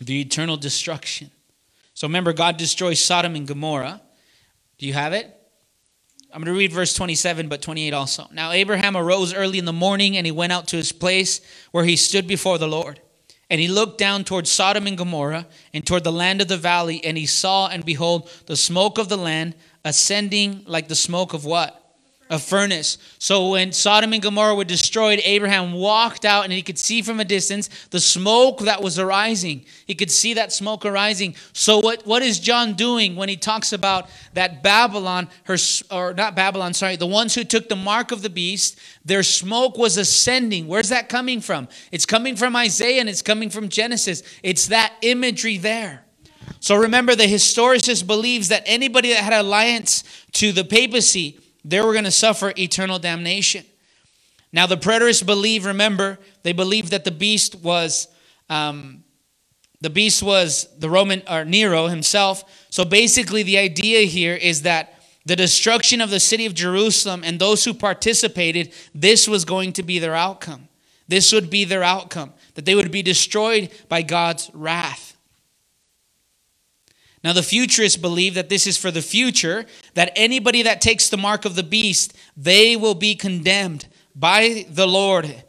the 0.00 0.20
eternal 0.20 0.56
destruction. 0.56 1.30
So 1.94 2.06
remember, 2.06 2.32
God 2.32 2.56
destroys 2.56 3.02
Sodom 3.02 3.36
and 3.36 3.46
Gomorrah. 3.46 4.02
Do 4.78 4.86
you 4.86 4.92
have 4.92 5.12
it? 5.12 5.34
I'm 6.34 6.42
going 6.42 6.52
to 6.52 6.58
read 6.58 6.72
verse 6.72 6.92
27, 6.94 7.46
but 7.46 7.62
28 7.62 7.94
also. 7.94 8.26
Now 8.32 8.50
Abraham 8.50 8.96
arose 8.96 9.32
early 9.32 9.60
in 9.60 9.66
the 9.66 9.72
morning, 9.72 10.16
and 10.16 10.26
he 10.26 10.32
went 10.32 10.52
out 10.52 10.66
to 10.68 10.76
his 10.76 10.90
place 10.90 11.40
where 11.70 11.84
he 11.84 11.94
stood 11.94 12.26
before 12.26 12.58
the 12.58 12.66
Lord. 12.66 13.00
And 13.48 13.60
he 13.60 13.68
looked 13.68 13.98
down 13.98 14.24
toward 14.24 14.48
Sodom 14.48 14.88
and 14.88 14.98
Gomorrah 14.98 15.46
and 15.72 15.86
toward 15.86 16.02
the 16.02 16.10
land 16.10 16.40
of 16.40 16.48
the 16.48 16.56
valley, 16.56 17.04
and 17.04 17.16
he 17.16 17.24
saw 17.24 17.68
and 17.68 17.84
behold 17.84 18.28
the 18.46 18.56
smoke 18.56 18.98
of 18.98 19.08
the 19.08 19.16
land 19.16 19.54
ascending 19.84 20.64
like 20.66 20.88
the 20.88 20.96
smoke 20.96 21.34
of 21.34 21.44
what? 21.44 21.83
A 22.34 22.38
furnace. 22.38 22.98
So 23.18 23.50
when 23.50 23.72
Sodom 23.72 24.12
and 24.12 24.20
Gomorrah 24.20 24.56
were 24.56 24.64
destroyed, 24.64 25.22
Abraham 25.24 25.72
walked 25.72 26.24
out 26.24 26.44
and 26.44 26.52
he 26.52 26.62
could 26.62 26.78
see 26.78 27.00
from 27.00 27.20
a 27.20 27.24
distance 27.24 27.68
the 27.90 28.00
smoke 28.00 28.60
that 28.60 28.82
was 28.82 28.98
arising. 28.98 29.64
He 29.86 29.94
could 29.94 30.10
see 30.10 30.34
that 30.34 30.52
smoke 30.52 30.84
arising. 30.84 31.36
So 31.52 31.78
what, 31.78 32.04
what 32.06 32.22
is 32.22 32.40
John 32.40 32.74
doing 32.74 33.14
when 33.14 33.28
he 33.28 33.36
talks 33.36 33.72
about 33.72 34.10
that 34.34 34.62
Babylon, 34.62 35.28
her 35.44 35.56
or 35.90 36.12
not 36.12 36.34
Babylon, 36.34 36.74
sorry, 36.74 36.96
the 36.96 37.06
ones 37.06 37.34
who 37.34 37.44
took 37.44 37.68
the 37.68 37.76
mark 37.76 38.10
of 38.10 38.22
the 38.22 38.30
beast, 38.30 38.78
their 39.04 39.22
smoke 39.22 39.78
was 39.78 39.96
ascending. 39.96 40.66
Where's 40.66 40.88
that 40.88 41.08
coming 41.08 41.40
from? 41.40 41.68
It's 41.92 42.04
coming 42.04 42.34
from 42.34 42.56
Isaiah 42.56 43.00
and 43.00 43.08
it's 43.08 43.22
coming 43.22 43.48
from 43.48 43.68
Genesis. 43.68 44.24
It's 44.42 44.66
that 44.66 44.92
imagery 45.02 45.56
there. 45.56 46.04
So 46.58 46.74
remember, 46.76 47.14
the 47.14 47.24
historicist 47.24 48.06
believes 48.06 48.48
that 48.48 48.64
anybody 48.66 49.10
that 49.10 49.22
had 49.22 49.32
alliance 49.34 50.02
to 50.32 50.50
the 50.50 50.64
papacy 50.64 51.38
they 51.64 51.80
were 51.80 51.92
going 51.92 52.04
to 52.04 52.10
suffer 52.10 52.52
eternal 52.58 52.98
damnation. 52.98 53.64
Now, 54.52 54.66
the 54.66 54.76
preterists 54.76 55.24
believe, 55.24 55.66
remember, 55.66 56.18
they 56.42 56.52
believe 56.52 56.90
that 56.90 57.04
the 57.04 57.10
beast 57.10 57.56
was. 57.56 58.08
Um, 58.48 59.02
the 59.80 59.90
beast 59.90 60.22
was 60.22 60.68
the 60.78 60.88
Roman 60.88 61.22
or 61.28 61.44
Nero 61.44 61.88
himself. 61.88 62.66
So 62.70 62.84
basically, 62.84 63.42
the 63.42 63.58
idea 63.58 64.02
here 64.02 64.34
is 64.34 64.62
that 64.62 64.98
the 65.26 65.36
destruction 65.36 66.00
of 66.00 66.10
the 66.10 66.20
city 66.20 66.46
of 66.46 66.54
Jerusalem 66.54 67.22
and 67.24 67.38
those 67.38 67.64
who 67.64 67.74
participated, 67.74 68.72
this 68.94 69.26
was 69.26 69.44
going 69.44 69.72
to 69.74 69.82
be 69.82 69.98
their 69.98 70.14
outcome. 70.14 70.68
This 71.08 71.32
would 71.32 71.50
be 71.50 71.64
their 71.64 71.82
outcome, 71.82 72.32
that 72.54 72.64
they 72.64 72.74
would 72.74 72.90
be 72.90 73.02
destroyed 73.02 73.70
by 73.88 74.02
God's 74.02 74.50
wrath. 74.54 75.13
Now, 77.24 77.32
the 77.32 77.42
futurists 77.42 77.96
believe 77.96 78.34
that 78.34 78.50
this 78.50 78.66
is 78.66 78.76
for 78.76 78.90
the 78.90 79.00
future, 79.00 79.64
that 79.94 80.12
anybody 80.14 80.60
that 80.62 80.82
takes 80.82 81.08
the 81.08 81.16
mark 81.16 81.46
of 81.46 81.56
the 81.56 81.62
beast, 81.62 82.14
they 82.36 82.76
will 82.76 82.94
be 82.94 83.14
condemned 83.14 83.88
by 84.14 84.66
the 84.68 84.86
Lord 84.86 85.42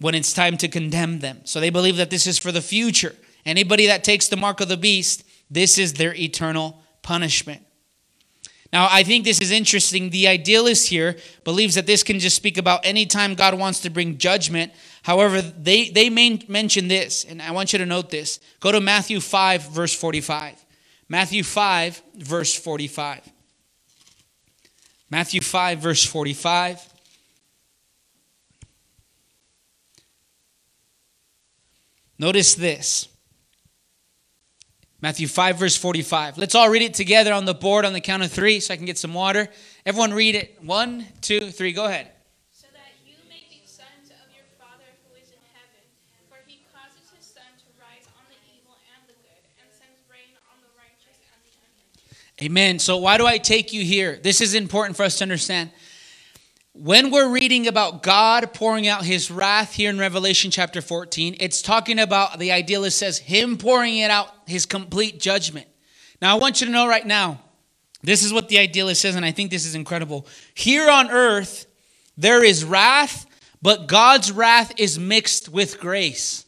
when 0.00 0.16
it's 0.16 0.32
time 0.32 0.56
to 0.56 0.66
condemn 0.66 1.20
them. 1.20 1.42
So 1.44 1.60
they 1.60 1.70
believe 1.70 1.96
that 1.98 2.10
this 2.10 2.26
is 2.26 2.36
for 2.36 2.50
the 2.50 2.60
future. 2.60 3.14
Anybody 3.46 3.86
that 3.86 4.02
takes 4.02 4.26
the 4.26 4.36
mark 4.36 4.60
of 4.60 4.68
the 4.68 4.76
beast, 4.76 5.22
this 5.48 5.78
is 5.78 5.94
their 5.94 6.16
eternal 6.16 6.82
punishment. 7.02 7.62
Now, 8.72 8.88
I 8.90 9.04
think 9.04 9.24
this 9.24 9.40
is 9.40 9.52
interesting. 9.52 10.10
The 10.10 10.26
idealist 10.26 10.88
here 10.88 11.16
believes 11.44 11.76
that 11.76 11.86
this 11.86 12.02
can 12.02 12.18
just 12.18 12.34
speak 12.34 12.58
about 12.58 12.80
any 12.84 13.06
time 13.06 13.34
God 13.34 13.54
wants 13.54 13.80
to 13.80 13.90
bring 13.90 14.18
judgment. 14.18 14.72
However, 15.02 15.42
they, 15.42 15.90
they 15.90 16.10
mention 16.10 16.88
this, 16.88 17.24
and 17.24 17.40
I 17.40 17.52
want 17.52 17.72
you 17.72 17.78
to 17.78 17.86
note 17.86 18.10
this. 18.10 18.40
Go 18.58 18.72
to 18.72 18.80
Matthew 18.80 19.20
5, 19.20 19.68
verse 19.68 19.94
45. 19.94 20.64
Matthew 21.12 21.42
5, 21.42 22.02
verse 22.14 22.54
45. 22.54 23.20
Matthew 25.10 25.42
5, 25.42 25.78
verse 25.78 26.02
45. 26.02 26.88
Notice 32.18 32.54
this. 32.54 33.08
Matthew 35.02 35.28
5, 35.28 35.58
verse 35.58 35.76
45. 35.76 36.38
Let's 36.38 36.54
all 36.54 36.70
read 36.70 36.80
it 36.80 36.94
together 36.94 37.34
on 37.34 37.44
the 37.44 37.52
board 37.52 37.84
on 37.84 37.92
the 37.92 38.00
count 38.00 38.22
of 38.22 38.32
three 38.32 38.58
so 38.58 38.72
I 38.72 38.78
can 38.78 38.86
get 38.86 38.96
some 38.96 39.12
water. 39.12 39.48
Everyone 39.84 40.14
read 40.14 40.34
it. 40.34 40.62
One, 40.62 41.04
two, 41.20 41.50
three. 41.50 41.74
Go 41.74 41.84
ahead. 41.84 42.10
Amen. 52.42 52.80
So, 52.80 52.96
why 52.96 53.18
do 53.18 53.26
I 53.26 53.38
take 53.38 53.72
you 53.72 53.84
here? 53.84 54.18
This 54.20 54.40
is 54.40 54.54
important 54.54 54.96
for 54.96 55.04
us 55.04 55.18
to 55.18 55.24
understand. 55.24 55.70
When 56.72 57.12
we're 57.12 57.28
reading 57.28 57.68
about 57.68 58.02
God 58.02 58.52
pouring 58.52 58.88
out 58.88 59.04
his 59.04 59.30
wrath 59.30 59.74
here 59.74 59.90
in 59.90 59.96
Revelation 59.96 60.50
chapter 60.50 60.80
14, 60.80 61.36
it's 61.38 61.62
talking 61.62 62.00
about 62.00 62.40
the 62.40 62.50
idealist 62.50 62.98
says 62.98 63.18
him 63.18 63.58
pouring 63.58 63.98
it 63.98 64.10
out, 64.10 64.28
his 64.48 64.66
complete 64.66 65.20
judgment. 65.20 65.68
Now, 66.20 66.34
I 66.34 66.40
want 66.40 66.60
you 66.60 66.66
to 66.66 66.72
know 66.72 66.88
right 66.88 67.06
now, 67.06 67.40
this 68.02 68.24
is 68.24 68.32
what 68.32 68.48
the 68.48 68.58
idealist 68.58 69.02
says, 69.02 69.14
and 69.14 69.24
I 69.24 69.30
think 69.30 69.52
this 69.52 69.64
is 69.64 69.76
incredible. 69.76 70.26
Here 70.52 70.90
on 70.90 71.12
earth, 71.12 71.66
there 72.16 72.42
is 72.42 72.64
wrath, 72.64 73.24
but 73.60 73.86
God's 73.86 74.32
wrath 74.32 74.72
is 74.78 74.98
mixed 74.98 75.48
with 75.48 75.78
grace. 75.78 76.44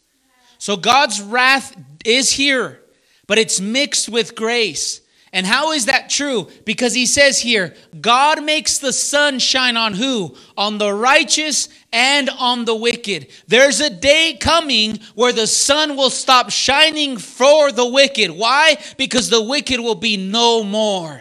So 0.59 0.77
God's 0.77 1.23
wrath 1.23 1.77
is 2.05 2.33
here, 2.33 2.81
but 3.29 3.39
it's 3.39 3.61
mixed 3.61 4.09
with 4.09 4.35
grace. 4.35 5.03
And 5.35 5.45
how 5.45 5.73
is 5.73 5.87
that 5.87 6.09
true? 6.09 6.49
Because 6.65 6.95
he 6.95 7.07
says 7.07 7.41
here, 7.41 7.75
God 8.01 8.45
makes 8.45 8.79
the 8.79 8.93
sun 8.93 9.41
shine 9.41 9.77
on 9.77 9.93
who? 9.93 10.37
On 10.57 10.79
the 10.79 10.95
righteous 10.95 11.69
and 11.93 12.31
on 12.31 12.67
the 12.67 12.75
wicked. 12.75 13.27
There's 13.49 13.81
a 13.81 13.91
day 13.91 14.39
coming 14.41 15.01
where 15.17 15.33
the 15.33 15.49
sun 15.49 15.97
will 15.97 16.11
stop 16.11 16.51
shining 16.51 17.17
for 17.17 17.73
the 17.73 17.85
wicked. 17.85 18.31
Why? 18.31 18.77
Because 18.97 19.29
the 19.29 19.43
wicked 19.43 19.81
will 19.81 19.97
be 19.97 20.17
no 20.17 20.63
more. 20.63 21.21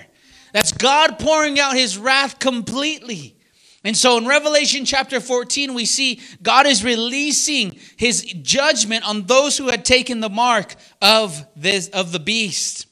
That's 0.53 0.73
God 0.73 1.17
pouring 1.17 1.59
out 1.59 1.75
his 1.75 1.97
wrath 1.97 2.37
completely. 2.37 3.35
And 3.83 3.97
so 3.97 4.19
in 4.19 4.27
Revelation 4.27 4.85
chapter 4.85 5.19
14, 5.21 5.73
we 5.73 5.85
see 5.85 6.21
God 6.43 6.67
is 6.67 6.83
releasing 6.83 7.79
his 7.97 8.21
judgment 8.21 9.09
on 9.09 9.23
those 9.23 9.57
who 9.57 9.69
had 9.69 9.83
taken 9.83 10.19
the 10.19 10.29
mark 10.29 10.75
of 11.01 11.47
this 11.55 11.89
of 11.89 12.11
the 12.11 12.19
beast. 12.19 12.85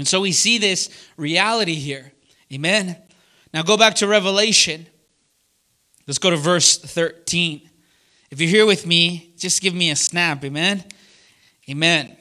And 0.00 0.08
so 0.08 0.22
we 0.22 0.32
see 0.32 0.56
this 0.56 0.88
reality 1.18 1.74
here. 1.74 2.10
Amen. 2.50 2.96
Now 3.52 3.60
go 3.60 3.76
back 3.76 3.96
to 3.96 4.06
Revelation. 4.06 4.86
Let's 6.06 6.16
go 6.16 6.30
to 6.30 6.38
verse 6.38 6.78
13. 6.78 7.68
If 8.30 8.40
you're 8.40 8.48
here 8.48 8.64
with 8.64 8.86
me, 8.86 9.34
just 9.36 9.60
give 9.60 9.74
me 9.74 9.90
a 9.90 9.96
snap. 9.96 10.42
Amen. 10.42 10.82
Amen. 11.68 12.16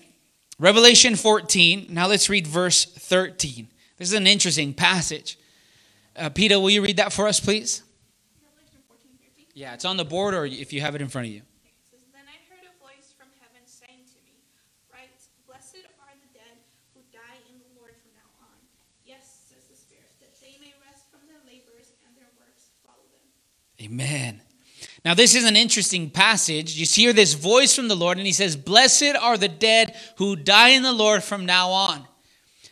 Revelation 0.60 1.16
14. 1.16 1.88
Now 1.90 2.08
let's 2.08 2.30
read 2.30 2.46
verse 2.46 2.84
13. 2.84 3.70
This 3.96 4.10
is 4.10 4.14
an 4.14 4.28
interesting 4.28 4.74
passage. 4.74 5.40
Uh, 6.18 6.28
Peter, 6.28 6.60
will 6.60 6.72
you 6.72 6.84
read 6.84 6.98
that 6.98 7.14
for 7.14 7.30
us, 7.30 7.40
please? 7.40 7.82
Yeah, 9.54 9.74
it's 9.74 9.86
on 9.86 9.96
the 9.96 10.04
board 10.04 10.34
or 10.34 10.46
if 10.46 10.74
you 10.74 10.82
have 10.82 10.96
it 10.96 11.02
in 11.02 11.08
front 11.08 11.28
of 11.28 11.34
you. 11.34 11.44
Amen. 23.82 24.42
Now, 25.06 25.14
this 25.14 25.36
is 25.36 25.46
an 25.46 25.56
interesting 25.56 26.10
passage. 26.10 26.76
You 26.76 26.86
hear 26.86 27.14
this 27.14 27.34
voice 27.34 27.74
from 27.74 27.88
the 27.88 27.96
Lord, 27.96 28.18
and 28.18 28.28
he 28.28 28.34
says, 28.34 28.56
Blessed 28.56 29.16
are 29.20 29.38
the 29.38 29.48
dead 29.48 29.96
who 30.18 30.36
die 30.36 30.70
in 30.70 30.84
the 30.84 30.92
Lord 30.92 31.24
from 31.24 31.46
now 31.46 31.70
on. 31.70 32.06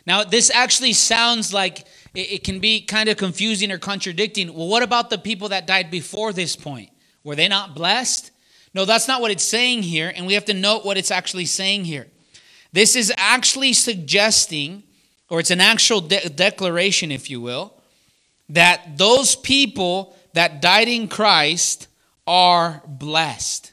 Now, 0.06 0.24
this 0.24 0.50
actually 0.50 0.92
sounds 0.92 1.52
like 1.52 1.86
it, 2.14 2.44
can 2.44 2.60
be 2.60 2.80
kind 2.80 3.08
of 3.08 3.16
confusing 3.16 3.70
or 3.70 3.78
contradicting. 3.78 4.52
Well, 4.54 4.68
what 4.68 4.82
about 4.82 5.10
the 5.10 5.18
people 5.18 5.50
that 5.50 5.66
died 5.66 5.90
before 5.90 6.32
this 6.32 6.56
point? 6.56 6.90
Were 7.24 7.36
they 7.36 7.48
not 7.48 7.74
blessed? 7.74 8.30
No, 8.74 8.84
that's 8.84 9.08
not 9.08 9.20
what 9.20 9.30
it's 9.30 9.44
saying 9.44 9.82
here, 9.82 10.12
and 10.14 10.26
we 10.26 10.34
have 10.34 10.44
to 10.46 10.54
note 10.54 10.84
what 10.84 10.98
it's 10.98 11.10
actually 11.10 11.46
saying 11.46 11.84
here. 11.84 12.06
This 12.72 12.96
is 12.96 13.12
actually 13.16 13.72
suggesting, 13.72 14.82
or 15.30 15.40
it's 15.40 15.50
an 15.50 15.60
actual 15.60 16.00
de- 16.00 16.28
declaration, 16.28 17.10
if 17.10 17.30
you 17.30 17.40
will, 17.40 17.74
that 18.48 18.98
those 18.98 19.36
people 19.36 20.16
that 20.38 20.62
died 20.62 20.86
in 20.86 21.08
Christ 21.08 21.88
are 22.24 22.80
blessed. 22.86 23.72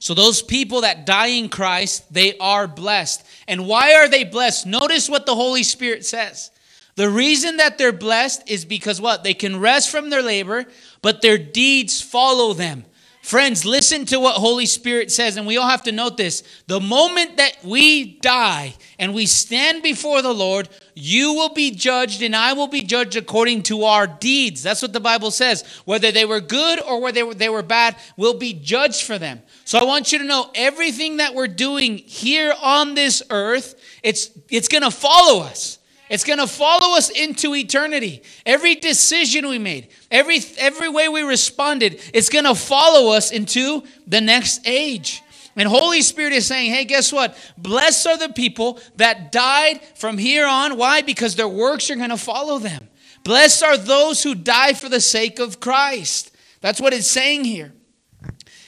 So 0.00 0.14
those 0.14 0.42
people 0.42 0.80
that 0.80 1.06
die 1.06 1.28
in 1.28 1.48
Christ, 1.48 2.12
they 2.12 2.36
are 2.38 2.66
blessed. 2.66 3.24
And 3.46 3.68
why 3.68 3.94
are 3.94 4.08
they 4.08 4.24
blessed? 4.24 4.66
Notice 4.66 5.08
what 5.08 5.26
the 5.26 5.36
Holy 5.36 5.62
Spirit 5.62 6.04
says. 6.04 6.50
The 6.96 7.08
reason 7.08 7.58
that 7.58 7.78
they're 7.78 7.92
blessed 7.92 8.50
is 8.50 8.64
because 8.64 9.00
what? 9.00 9.22
They 9.22 9.32
can 9.32 9.60
rest 9.60 9.90
from 9.90 10.10
their 10.10 10.22
labor, 10.22 10.64
but 11.02 11.22
their 11.22 11.38
deeds 11.38 12.00
follow 12.00 12.52
them. 12.52 12.84
Friends, 13.22 13.64
listen 13.64 14.04
to 14.06 14.18
what 14.18 14.34
Holy 14.34 14.66
Spirit 14.66 15.12
says, 15.12 15.36
and 15.36 15.46
we 15.46 15.56
all 15.56 15.68
have 15.68 15.84
to 15.84 15.92
note 15.92 16.16
this. 16.16 16.42
The 16.66 16.80
moment 16.80 17.36
that 17.36 17.56
we 17.64 18.18
die 18.18 18.74
and 18.98 19.14
we 19.14 19.26
stand 19.26 19.84
before 19.84 20.22
the 20.22 20.34
Lord, 20.34 20.68
you 20.96 21.32
will 21.32 21.54
be 21.54 21.70
judged 21.70 22.20
and 22.20 22.34
I 22.34 22.52
will 22.52 22.66
be 22.66 22.82
judged 22.82 23.14
according 23.14 23.62
to 23.64 23.84
our 23.84 24.08
deeds. 24.08 24.64
That's 24.64 24.82
what 24.82 24.92
the 24.92 24.98
Bible 24.98 25.30
says. 25.30 25.62
Whether 25.84 26.10
they 26.10 26.24
were 26.24 26.40
good 26.40 26.82
or 26.82 27.00
whether 27.00 27.32
they 27.32 27.48
were, 27.48 27.62
bad, 27.62 27.94
we'll 28.16 28.38
be 28.38 28.54
judged 28.54 29.04
for 29.04 29.18
them. 29.18 29.40
So 29.64 29.78
I 29.78 29.84
want 29.84 30.10
you 30.10 30.18
to 30.18 30.24
know 30.24 30.50
everything 30.56 31.18
that 31.18 31.32
we're 31.32 31.46
doing 31.46 31.98
here 31.98 32.52
on 32.60 32.96
this 32.96 33.22
earth, 33.30 33.80
it's, 34.02 34.30
it's 34.50 34.66
going 34.66 34.82
to 34.82 34.90
follow 34.90 35.44
us. 35.44 35.78
It's 36.12 36.24
going 36.24 36.40
to 36.40 36.46
follow 36.46 36.94
us 36.94 37.08
into 37.08 37.54
eternity. 37.54 38.22
Every 38.44 38.74
decision 38.74 39.48
we 39.48 39.58
made, 39.58 39.88
every, 40.10 40.40
every 40.58 40.90
way 40.90 41.08
we 41.08 41.22
responded, 41.22 42.02
it's 42.12 42.28
going 42.28 42.44
to 42.44 42.54
follow 42.54 43.14
us 43.14 43.30
into 43.30 43.82
the 44.06 44.20
next 44.20 44.60
age. 44.66 45.22
And 45.56 45.66
Holy 45.66 46.02
Spirit 46.02 46.34
is 46.34 46.46
saying, 46.46 46.70
hey, 46.70 46.84
guess 46.84 47.14
what? 47.14 47.34
Blessed 47.56 48.06
are 48.06 48.18
the 48.18 48.28
people 48.28 48.78
that 48.96 49.32
died 49.32 49.80
from 49.94 50.18
here 50.18 50.46
on. 50.46 50.76
Why? 50.76 51.00
Because 51.00 51.34
their 51.34 51.48
works 51.48 51.90
are 51.90 51.96
going 51.96 52.10
to 52.10 52.18
follow 52.18 52.58
them. 52.58 52.88
Blessed 53.24 53.62
are 53.62 53.78
those 53.78 54.22
who 54.22 54.34
die 54.34 54.74
for 54.74 54.90
the 54.90 55.00
sake 55.00 55.38
of 55.38 55.60
Christ. 55.60 56.36
That's 56.60 56.78
what 56.78 56.92
it's 56.92 57.10
saying 57.10 57.46
here. 57.46 57.72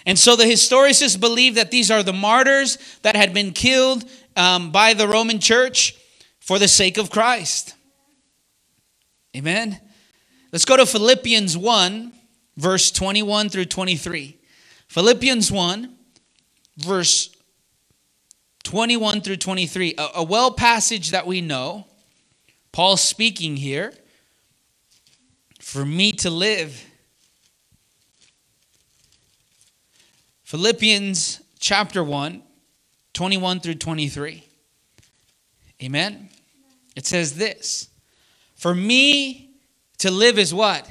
And 0.07 0.19
so 0.19 0.35
the 0.35 0.45
historicists 0.45 1.21
believe 1.21 1.57
that 1.57 1.71
these 1.71 1.91
are 1.91 2.03
the 2.03 2.15
martyrs 2.15 2.79
that 3.03 3.17
had 3.17 3.35
been 3.35 3.53
killed 3.53 4.07
um, 4.35 4.73
by 4.73 4.95
the 4.95 5.07
Roman 5.07 5.41
church 5.41 5.95
for 6.45 6.59
the 6.59 6.69
sake 6.69 6.99
of 6.99 7.11
Christ. 7.11 7.75
Amen. 9.35 9.81
Let's 10.53 10.67
go 10.67 10.77
to 10.77 10.85
Philippians 10.85 11.57
1, 11.57 12.13
verse 12.59 12.91
21 12.91 13.49
through 13.49 13.65
23. 13.65 14.37
Philippians 14.89 15.51
1, 15.51 15.97
verse 16.77 17.35
21 18.65 19.23
through 19.23 19.39
23. 19.39 19.95
A, 19.97 20.09
a 20.17 20.23
well 20.23 20.51
passage 20.51 21.13
that 21.13 21.27
we 21.27 21.41
know. 21.41 21.87
Paul 22.73 22.99
speaking 22.99 23.57
here. 23.57 23.95
For 25.61 25.87
me 25.87 26.13
to 26.13 26.29
live. 26.29 26.85
Philippians 30.43 31.41
chapter 31.59 32.05
1, 32.05 32.43
21 33.15 33.61
through 33.61 33.77
23. 33.77 34.45
Amen. 35.83 36.29
It 36.97 37.07
says 37.07 37.37
this 37.37 37.89
For 38.55 38.75
me 38.75 39.51
to 39.99 40.11
live 40.11 40.39
is 40.39 40.53
what? 40.55 40.89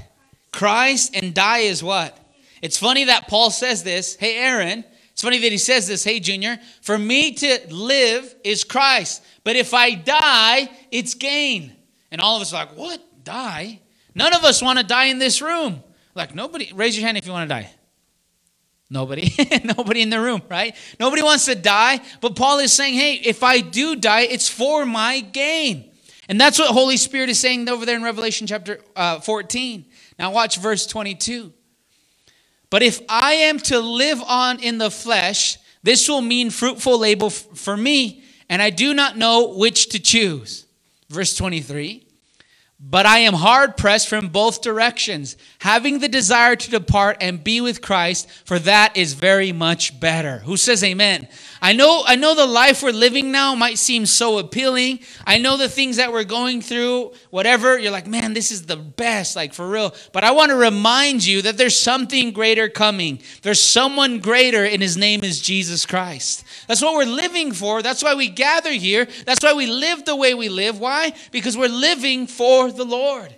Christ 0.51 1.15
and 1.15 1.33
die 1.33 1.59
is 1.59 1.83
what? 1.83 2.17
It's 2.61 2.77
funny 2.77 3.05
that 3.05 3.27
Paul 3.27 3.51
says 3.51 3.83
this. 3.83 4.15
Hey, 4.15 4.37
Aaron, 4.37 4.85
it's 5.11 5.21
funny 5.21 5.39
that 5.39 5.51
he 5.51 5.57
says 5.57 5.87
this. 5.87 6.03
Hey, 6.03 6.19
Junior, 6.19 6.59
for 6.81 6.97
me 6.97 7.33
to 7.33 7.59
live 7.69 8.33
is 8.43 8.63
Christ, 8.63 9.23
but 9.43 9.55
if 9.55 9.73
I 9.73 9.95
die, 9.95 10.69
it's 10.91 11.13
gain. 11.13 11.75
And 12.11 12.21
all 12.21 12.35
of 12.35 12.41
us 12.41 12.53
are 12.53 12.65
like, 12.65 12.77
what? 12.77 13.01
Die? 13.23 13.79
None 14.15 14.33
of 14.33 14.43
us 14.43 14.61
want 14.61 14.79
to 14.79 14.85
die 14.85 15.05
in 15.05 15.19
this 15.19 15.41
room. 15.41 15.83
Like, 16.15 16.35
nobody, 16.35 16.71
raise 16.73 16.95
your 16.97 17.05
hand 17.05 17.17
if 17.17 17.25
you 17.25 17.31
want 17.31 17.49
to 17.49 17.53
die. 17.53 17.69
Nobody, 18.89 19.33
nobody 19.63 20.01
in 20.01 20.09
the 20.09 20.21
room, 20.21 20.43
right? 20.49 20.75
Nobody 20.99 21.23
wants 21.23 21.45
to 21.45 21.55
die, 21.55 21.99
but 22.21 22.35
Paul 22.35 22.59
is 22.59 22.71
saying, 22.71 22.93
hey, 22.93 23.15
if 23.15 23.41
I 23.41 23.59
do 23.59 23.95
die, 23.95 24.21
it's 24.21 24.47
for 24.47 24.85
my 24.85 25.19
gain. 25.19 25.89
And 26.29 26.39
that's 26.39 26.57
what 26.57 26.69
Holy 26.69 26.97
Spirit 26.97 27.29
is 27.29 27.39
saying 27.39 27.67
over 27.67 27.86
there 27.86 27.95
in 27.95 28.03
Revelation 28.03 28.47
chapter 28.47 28.79
uh, 28.95 29.19
14. 29.19 29.86
Now, 30.17 30.31
watch 30.31 30.57
verse 30.57 30.86
22. 30.86 31.51
But 32.69 32.81
if 32.81 33.01
I 33.09 33.33
am 33.33 33.59
to 33.59 33.79
live 33.79 34.21
on 34.21 34.59
in 34.59 34.77
the 34.77 34.89
flesh, 34.89 35.57
this 35.83 36.07
will 36.07 36.21
mean 36.21 36.49
fruitful 36.49 36.97
labor 36.97 37.29
for 37.29 37.75
me, 37.75 38.23
and 38.49 38.62
I 38.62 38.69
do 38.69 38.93
not 38.93 39.17
know 39.17 39.53
which 39.55 39.89
to 39.89 39.99
choose. 39.99 40.65
Verse 41.09 41.36
23. 41.36 42.07
But 42.85 43.05
I 43.05 43.19
am 43.19 43.33
hard 43.33 43.77
pressed 43.77 44.09
from 44.09 44.27
both 44.27 44.61
directions, 44.61 45.37
having 45.59 45.99
the 45.99 46.09
desire 46.09 46.57
to 46.57 46.69
depart 46.69 47.15
and 47.21 47.41
be 47.41 47.61
with 47.61 47.81
Christ, 47.81 48.29
for 48.43 48.59
that 48.59 48.97
is 48.97 49.13
very 49.13 49.53
much 49.53 50.01
better. 50.01 50.39
Who 50.39 50.57
says 50.57 50.83
amen? 50.83 51.29
I 51.61 51.71
know, 51.71 52.03
I 52.05 52.17
know 52.17 52.35
the 52.35 52.45
life 52.45 52.83
we're 52.83 52.91
living 52.91 53.31
now 53.31 53.55
might 53.55 53.77
seem 53.77 54.05
so 54.05 54.37
appealing. 54.37 54.99
I 55.25 55.37
know 55.37 55.55
the 55.55 55.69
things 55.69 55.95
that 55.95 56.11
we're 56.11 56.25
going 56.25 56.61
through, 56.61 57.13
whatever, 57.29 57.79
you're 57.79 57.89
like, 57.89 58.05
man, 58.05 58.33
this 58.33 58.51
is 58.51 58.65
the 58.65 58.75
best, 58.75 59.37
like 59.37 59.53
for 59.53 59.69
real. 59.69 59.95
But 60.11 60.25
I 60.25 60.31
want 60.31 60.49
to 60.49 60.57
remind 60.57 61.25
you 61.25 61.41
that 61.43 61.55
there's 61.55 61.79
something 61.79 62.31
greater 62.31 62.67
coming. 62.67 63.21
There's 63.43 63.63
someone 63.63 64.19
greater, 64.19 64.65
and 64.65 64.81
his 64.81 64.97
name 64.97 65.23
is 65.23 65.39
Jesus 65.39 65.85
Christ. 65.85 66.43
That's 66.67 66.81
what 66.81 66.95
we're 66.95 67.05
living 67.05 67.53
for. 67.53 67.81
That's 67.81 68.03
why 68.03 68.13
we 68.13 68.27
gather 68.27 68.73
here. 68.73 69.07
That's 69.25 69.41
why 69.41 69.53
we 69.53 69.67
live 69.67 70.03
the 70.03 70.17
way 70.17 70.33
we 70.33 70.49
live. 70.49 70.81
Why? 70.81 71.13
Because 71.31 71.57
we're 71.57 71.69
living 71.69 72.27
for 72.27 72.72
the 72.75 72.86
Lord. 72.86 73.36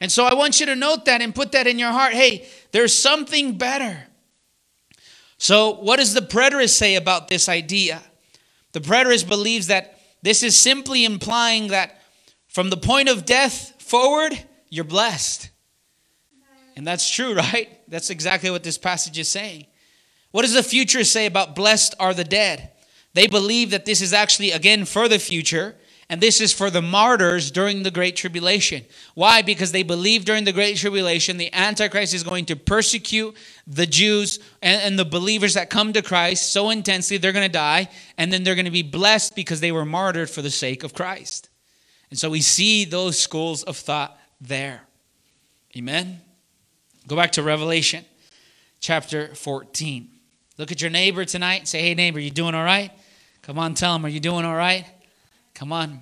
And 0.00 0.10
so 0.10 0.24
I 0.24 0.34
want 0.34 0.60
you 0.60 0.66
to 0.66 0.76
note 0.76 1.04
that 1.04 1.22
and 1.22 1.34
put 1.34 1.52
that 1.52 1.66
in 1.66 1.78
your 1.78 1.92
heart. 1.92 2.12
Hey, 2.12 2.46
there's 2.72 2.94
something 2.94 3.56
better. 3.56 4.04
So, 5.38 5.74
what 5.74 5.96
does 5.96 6.14
the 6.14 6.20
preterist 6.20 6.70
say 6.70 6.94
about 6.94 7.28
this 7.28 7.48
idea? 7.48 8.00
The 8.72 8.80
preterist 8.80 9.28
believes 9.28 9.68
that 9.68 9.98
this 10.22 10.42
is 10.42 10.56
simply 10.56 11.04
implying 11.04 11.68
that 11.68 12.00
from 12.48 12.70
the 12.70 12.76
point 12.76 13.08
of 13.08 13.24
death 13.24 13.74
forward, 13.82 14.38
you're 14.70 14.84
blessed. 14.84 15.50
And 16.76 16.86
that's 16.86 17.08
true, 17.08 17.34
right? 17.34 17.68
That's 17.88 18.10
exactly 18.10 18.50
what 18.50 18.62
this 18.62 18.78
passage 18.78 19.18
is 19.18 19.28
saying. 19.28 19.66
What 20.30 20.42
does 20.42 20.54
the 20.54 20.62
future 20.62 21.04
say 21.04 21.26
about 21.26 21.54
blessed 21.54 21.94
are 22.00 22.14
the 22.14 22.24
dead? 22.24 22.70
They 23.14 23.26
believe 23.26 23.70
that 23.70 23.84
this 23.84 24.00
is 24.00 24.12
actually, 24.12 24.52
again, 24.52 24.84
for 24.86 25.08
the 25.08 25.18
future, 25.18 25.76
and 26.08 26.20
this 26.20 26.40
is 26.40 26.52
for 26.52 26.70
the 26.70 26.82
martyrs 26.82 27.50
during 27.50 27.82
the 27.82 27.90
Great 27.90 28.16
Tribulation. 28.16 28.84
Why? 29.14 29.42
Because 29.42 29.72
they 29.72 29.82
believe 29.82 30.24
during 30.24 30.44
the 30.44 30.52
Great 30.52 30.76
Tribulation 30.76 31.36
the 31.36 31.52
Antichrist 31.52 32.12
is 32.12 32.22
going 32.22 32.46
to 32.46 32.56
persecute 32.56 33.36
the 33.66 33.86
Jews 33.86 34.38
and, 34.60 34.82
and 34.82 34.98
the 34.98 35.04
believers 35.04 35.54
that 35.54 35.70
come 35.70 35.92
to 35.92 36.02
Christ 36.02 36.52
so 36.52 36.70
intensely 36.70 37.16
they're 37.16 37.32
going 37.32 37.46
to 37.46 37.52
die, 37.52 37.88
and 38.18 38.32
then 38.32 38.42
they're 38.42 38.54
going 38.54 38.64
to 38.66 38.70
be 38.70 38.82
blessed 38.82 39.34
because 39.34 39.60
they 39.60 39.72
were 39.72 39.86
martyred 39.86 40.30
for 40.30 40.42
the 40.42 40.50
sake 40.50 40.82
of 40.82 40.94
Christ. 40.94 41.48
And 42.10 42.18
so 42.18 42.28
we 42.28 42.42
see 42.42 42.84
those 42.84 43.18
schools 43.18 43.62
of 43.62 43.76
thought 43.76 44.18
there. 44.40 44.82
Amen. 45.76 46.20
Go 47.06 47.16
back 47.16 47.32
to 47.32 47.42
Revelation 47.42 48.04
chapter 48.80 49.34
14. 49.34 50.08
Look 50.58 50.70
at 50.70 50.82
your 50.82 50.90
neighbor 50.90 51.24
tonight 51.24 51.66
say, 51.66 51.80
Hey, 51.80 51.94
neighbor, 51.94 52.20
you 52.20 52.30
doing 52.30 52.54
all 52.54 52.64
right? 52.64 52.90
Come 53.40 53.58
on, 53.58 53.74
tell 53.74 53.96
him, 53.96 54.04
Are 54.04 54.10
you 54.10 54.20
doing 54.20 54.44
all 54.44 54.54
right? 54.54 54.84
Come 55.54 55.72
on. 55.72 56.00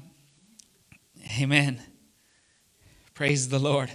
Amen. 1.41 1.83
Praise 3.15 3.49
the 3.49 3.59
Lord. 3.59 3.91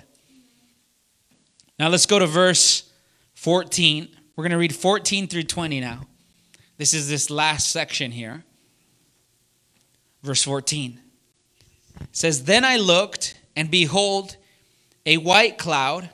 Now 1.79 1.89
let's 1.89 2.05
go 2.05 2.19
to 2.19 2.27
verse 2.27 2.89
14. 3.33 4.07
We're 4.35 4.43
going 4.43 4.51
to 4.51 4.57
read 4.57 4.75
14 4.75 5.27
through 5.27 5.43
20 5.43 5.79
now. 5.79 6.07
This 6.77 6.93
is 6.93 7.09
this 7.09 7.29
last 7.29 7.69
section 7.69 8.11
here. 8.11 8.43
Verse 10.23 10.43
14 10.43 10.99
it 12.01 12.07
says, 12.11 12.43
Then 12.43 12.65
I 12.65 12.77
looked, 12.77 13.39
and 13.55 13.71
behold, 13.71 14.37
a 15.05 15.17
white 15.17 15.57
cloud, 15.57 16.09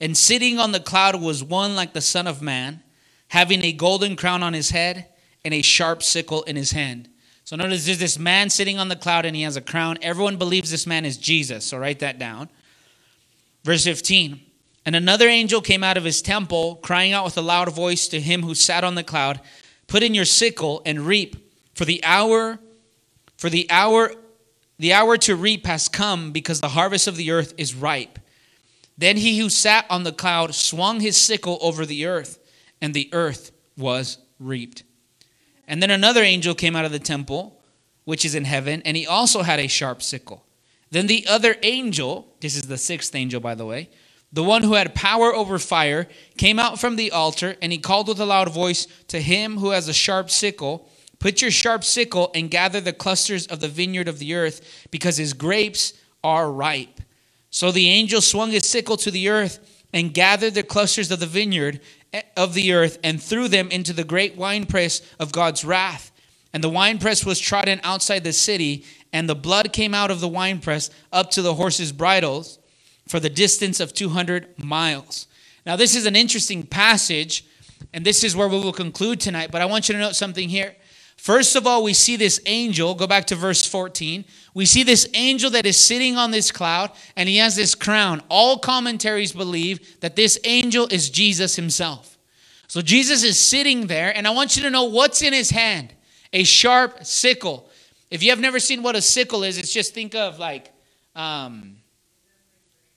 and 0.00 0.16
sitting 0.16 0.58
on 0.58 0.72
the 0.72 0.80
cloud 0.80 1.20
was 1.20 1.42
one 1.42 1.74
like 1.76 1.92
the 1.92 2.00
Son 2.00 2.26
of 2.26 2.42
Man, 2.42 2.82
having 3.28 3.64
a 3.64 3.72
golden 3.72 4.16
crown 4.16 4.42
on 4.42 4.52
his 4.52 4.70
head 4.70 5.08
and 5.44 5.54
a 5.54 5.62
sharp 5.62 6.02
sickle 6.02 6.42
in 6.42 6.56
his 6.56 6.72
hand. 6.72 7.08
So 7.44 7.56
notice 7.56 7.84
there's 7.84 7.98
this 7.98 8.18
man 8.18 8.48
sitting 8.48 8.78
on 8.78 8.88
the 8.88 8.96
cloud 8.96 9.26
and 9.26 9.36
he 9.36 9.42
has 9.42 9.56
a 9.56 9.60
crown. 9.60 9.98
Everyone 10.00 10.38
believes 10.38 10.70
this 10.70 10.86
man 10.86 11.04
is 11.04 11.18
Jesus. 11.18 11.66
So 11.66 11.78
write 11.78 11.98
that 11.98 12.18
down. 12.18 12.48
Verse 13.64 13.84
15. 13.84 14.40
And 14.86 14.96
another 14.96 15.28
angel 15.28 15.60
came 15.60 15.84
out 15.84 15.96
of 15.96 16.04
his 16.04 16.22
temple, 16.22 16.76
crying 16.76 17.12
out 17.12 17.24
with 17.24 17.36
a 17.36 17.42
loud 17.42 17.72
voice 17.72 18.08
to 18.08 18.20
him 18.20 18.42
who 18.42 18.54
sat 18.54 18.84
on 18.84 18.94
the 18.94 19.04
cloud, 19.04 19.40
Put 19.86 20.02
in 20.02 20.14
your 20.14 20.24
sickle 20.24 20.82
and 20.86 21.00
reap, 21.00 21.36
for 21.74 21.84
the 21.84 22.02
hour, 22.04 22.58
for 23.36 23.50
the 23.50 23.70
hour, 23.70 24.12
the 24.78 24.92
hour 24.92 25.16
to 25.18 25.36
reap 25.36 25.66
has 25.66 25.88
come, 25.88 26.32
because 26.32 26.60
the 26.60 26.68
harvest 26.70 27.06
of 27.06 27.16
the 27.16 27.30
earth 27.30 27.52
is 27.58 27.74
ripe. 27.74 28.18
Then 28.96 29.16
he 29.16 29.38
who 29.38 29.50
sat 29.50 29.84
on 29.90 30.04
the 30.04 30.12
cloud 30.12 30.54
swung 30.54 31.00
his 31.00 31.16
sickle 31.16 31.58
over 31.60 31.84
the 31.84 32.06
earth, 32.06 32.38
and 32.80 32.94
the 32.94 33.10
earth 33.12 33.52
was 33.76 34.18
reaped. 34.38 34.84
And 35.66 35.82
then 35.82 35.90
another 35.90 36.22
angel 36.22 36.54
came 36.54 36.76
out 36.76 36.84
of 36.84 36.92
the 36.92 36.98
temple, 36.98 37.60
which 38.04 38.24
is 38.24 38.34
in 38.34 38.44
heaven, 38.44 38.82
and 38.84 38.96
he 38.96 39.06
also 39.06 39.42
had 39.42 39.58
a 39.58 39.66
sharp 39.66 40.02
sickle. 40.02 40.44
Then 40.90 41.06
the 41.06 41.26
other 41.26 41.56
angel, 41.62 42.28
this 42.40 42.56
is 42.56 42.62
the 42.62 42.78
sixth 42.78 43.14
angel, 43.14 43.40
by 43.40 43.54
the 43.54 43.66
way, 43.66 43.88
the 44.32 44.42
one 44.42 44.62
who 44.62 44.74
had 44.74 44.94
power 44.94 45.32
over 45.34 45.58
fire, 45.58 46.08
came 46.36 46.58
out 46.58 46.80
from 46.80 46.96
the 46.96 47.12
altar, 47.12 47.56
and 47.62 47.72
he 47.72 47.78
called 47.78 48.08
with 48.08 48.20
a 48.20 48.26
loud 48.26 48.52
voice 48.52 48.86
to 49.08 49.20
him 49.20 49.58
who 49.58 49.70
has 49.70 49.88
a 49.88 49.94
sharp 49.94 50.30
sickle 50.30 50.88
Put 51.24 51.40
your 51.40 51.50
sharp 51.50 51.84
sickle 51.84 52.30
and 52.34 52.50
gather 52.50 52.82
the 52.82 52.92
clusters 52.92 53.46
of 53.46 53.60
the 53.60 53.68
vineyard 53.68 54.08
of 54.08 54.18
the 54.18 54.34
earth, 54.34 54.86
because 54.90 55.16
his 55.16 55.32
grapes 55.32 55.94
are 56.22 56.52
ripe. 56.52 57.00
So 57.48 57.72
the 57.72 57.88
angel 57.88 58.20
swung 58.20 58.50
his 58.50 58.68
sickle 58.68 58.98
to 58.98 59.10
the 59.10 59.30
earth 59.30 59.58
and 59.90 60.12
gathered 60.12 60.52
the 60.52 60.62
clusters 60.62 61.10
of 61.10 61.20
the 61.20 61.26
vineyard 61.26 61.80
of 62.36 62.54
the 62.54 62.72
earth 62.72 62.98
and 63.02 63.22
threw 63.22 63.48
them 63.48 63.70
into 63.70 63.92
the 63.92 64.04
great 64.04 64.36
winepress 64.36 65.02
of 65.18 65.32
God's 65.32 65.64
wrath. 65.64 66.10
And 66.52 66.62
the 66.62 66.68
winepress 66.68 67.24
was 67.24 67.40
trodden 67.40 67.80
outside 67.82 68.22
the 68.22 68.32
city, 68.32 68.84
and 69.12 69.28
the 69.28 69.34
blood 69.34 69.72
came 69.72 69.94
out 69.94 70.10
of 70.10 70.20
the 70.20 70.28
winepress 70.28 70.90
up 71.12 71.30
to 71.32 71.42
the 71.42 71.54
horses' 71.54 71.92
bridles 71.92 72.58
for 73.08 73.18
the 73.20 73.30
distance 73.30 73.80
of 73.80 73.92
200 73.92 74.62
miles. 74.62 75.26
Now, 75.66 75.76
this 75.76 75.96
is 75.96 76.06
an 76.06 76.14
interesting 76.14 76.62
passage, 76.62 77.44
and 77.92 78.04
this 78.04 78.22
is 78.22 78.36
where 78.36 78.48
we 78.48 78.58
will 78.58 78.72
conclude 78.72 79.20
tonight. 79.20 79.50
But 79.50 79.62
I 79.62 79.66
want 79.66 79.88
you 79.88 79.94
to 79.94 80.00
note 80.00 80.14
something 80.14 80.48
here. 80.48 80.76
First 81.24 81.56
of 81.56 81.66
all, 81.66 81.82
we 81.82 81.94
see 81.94 82.16
this 82.16 82.38
angel, 82.44 82.94
go 82.94 83.06
back 83.06 83.28
to 83.28 83.34
verse 83.34 83.66
14. 83.66 84.26
We 84.52 84.66
see 84.66 84.82
this 84.82 85.08
angel 85.14 85.48
that 85.52 85.64
is 85.64 85.78
sitting 85.82 86.18
on 86.18 86.32
this 86.32 86.52
cloud, 86.52 86.90
and 87.16 87.30
he 87.30 87.38
has 87.38 87.56
this 87.56 87.74
crown. 87.74 88.22
All 88.28 88.58
commentaries 88.58 89.32
believe 89.32 90.00
that 90.00 90.16
this 90.16 90.38
angel 90.44 90.86
is 90.90 91.08
Jesus 91.08 91.56
himself. 91.56 92.18
So 92.68 92.82
Jesus 92.82 93.24
is 93.24 93.38
sitting 93.42 93.86
there, 93.86 94.14
and 94.14 94.26
I 94.26 94.32
want 94.32 94.54
you 94.54 94.64
to 94.64 94.70
know 94.70 94.84
what's 94.84 95.22
in 95.22 95.32
his 95.32 95.48
hand 95.48 95.94
a 96.34 96.44
sharp 96.44 97.06
sickle. 97.06 97.70
If 98.10 98.22
you 98.22 98.28
have 98.28 98.38
never 98.38 98.60
seen 98.60 98.82
what 98.82 98.94
a 98.94 99.00
sickle 99.00 99.44
is, 99.44 99.56
it's 99.56 99.72
just 99.72 99.94
think 99.94 100.14
of 100.14 100.38
like, 100.38 100.74
um, 101.16 101.78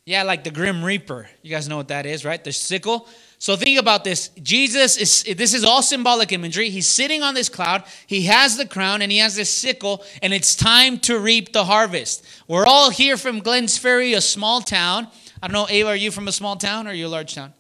yeah, 0.08 0.24
like 0.24 0.46
the 0.46 0.52
Grim 0.52 0.86
Reaper. 0.86 1.28
You 1.42 1.52
guys 1.52 1.68
know 1.68 1.76
what 1.76 1.90
that 1.90 2.06
is, 2.06 2.24
right? 2.24 2.42
The 2.42 2.54
sickle. 2.54 3.10
So 3.40 3.58
think 3.58 3.78
about 3.78 4.06
this. 4.06 4.30
Jesus 4.42 4.96
is, 4.96 5.36
this 5.36 5.54
is 5.54 5.66
all 5.66 5.82
symbolic 5.82 6.32
imagery. 6.32 6.70
He's 6.70 6.88
sitting 6.88 7.24
on 7.24 7.34
this 7.34 7.50
cloud. 7.50 7.84
He 8.08 8.22
has 8.22 8.56
the 8.56 8.66
crown 8.66 9.02
and 9.02 9.12
he 9.12 9.18
has 9.18 9.36
this 9.36 9.50
sickle, 9.50 10.06
and 10.22 10.34
it's 10.34 10.56
time 10.56 10.98
to 11.00 11.20
reap 11.20 11.52
the 11.52 11.66
harvest. 11.66 12.26
We're 12.48 12.66
all 12.66 12.90
here 12.90 13.18
from 13.18 13.42
Glenns 13.42 13.78
Ferry, 13.78 14.14
a 14.14 14.22
small 14.22 14.62
town. 14.62 15.10
I 15.44 15.48
don't 15.50 15.54
know, 15.54 15.68
Ava, 15.70 15.90
are 15.90 15.96
you 15.98 16.12
from 16.12 16.30
a 16.30 16.32
small 16.32 16.56
town 16.56 16.88
or 16.88 16.92
are 16.92 16.94
you 16.94 17.08
a 17.08 17.10
large 17.10 17.36
town? 17.36 17.54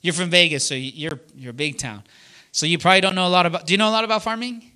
You're 0.00 0.14
from 0.14 0.30
Vegas, 0.30 0.66
so 0.66 0.74
you're, 0.74 1.20
you're 1.36 1.50
a 1.50 1.52
big 1.52 1.76
town. 1.76 2.02
So 2.50 2.64
you 2.64 2.78
probably 2.78 3.02
don't 3.02 3.14
know 3.14 3.26
a 3.26 3.28
lot 3.28 3.44
about, 3.44 3.66
do 3.66 3.74
you 3.74 3.78
know 3.78 3.90
a 3.90 3.92
lot 3.92 4.04
about 4.04 4.22
farming? 4.22 4.71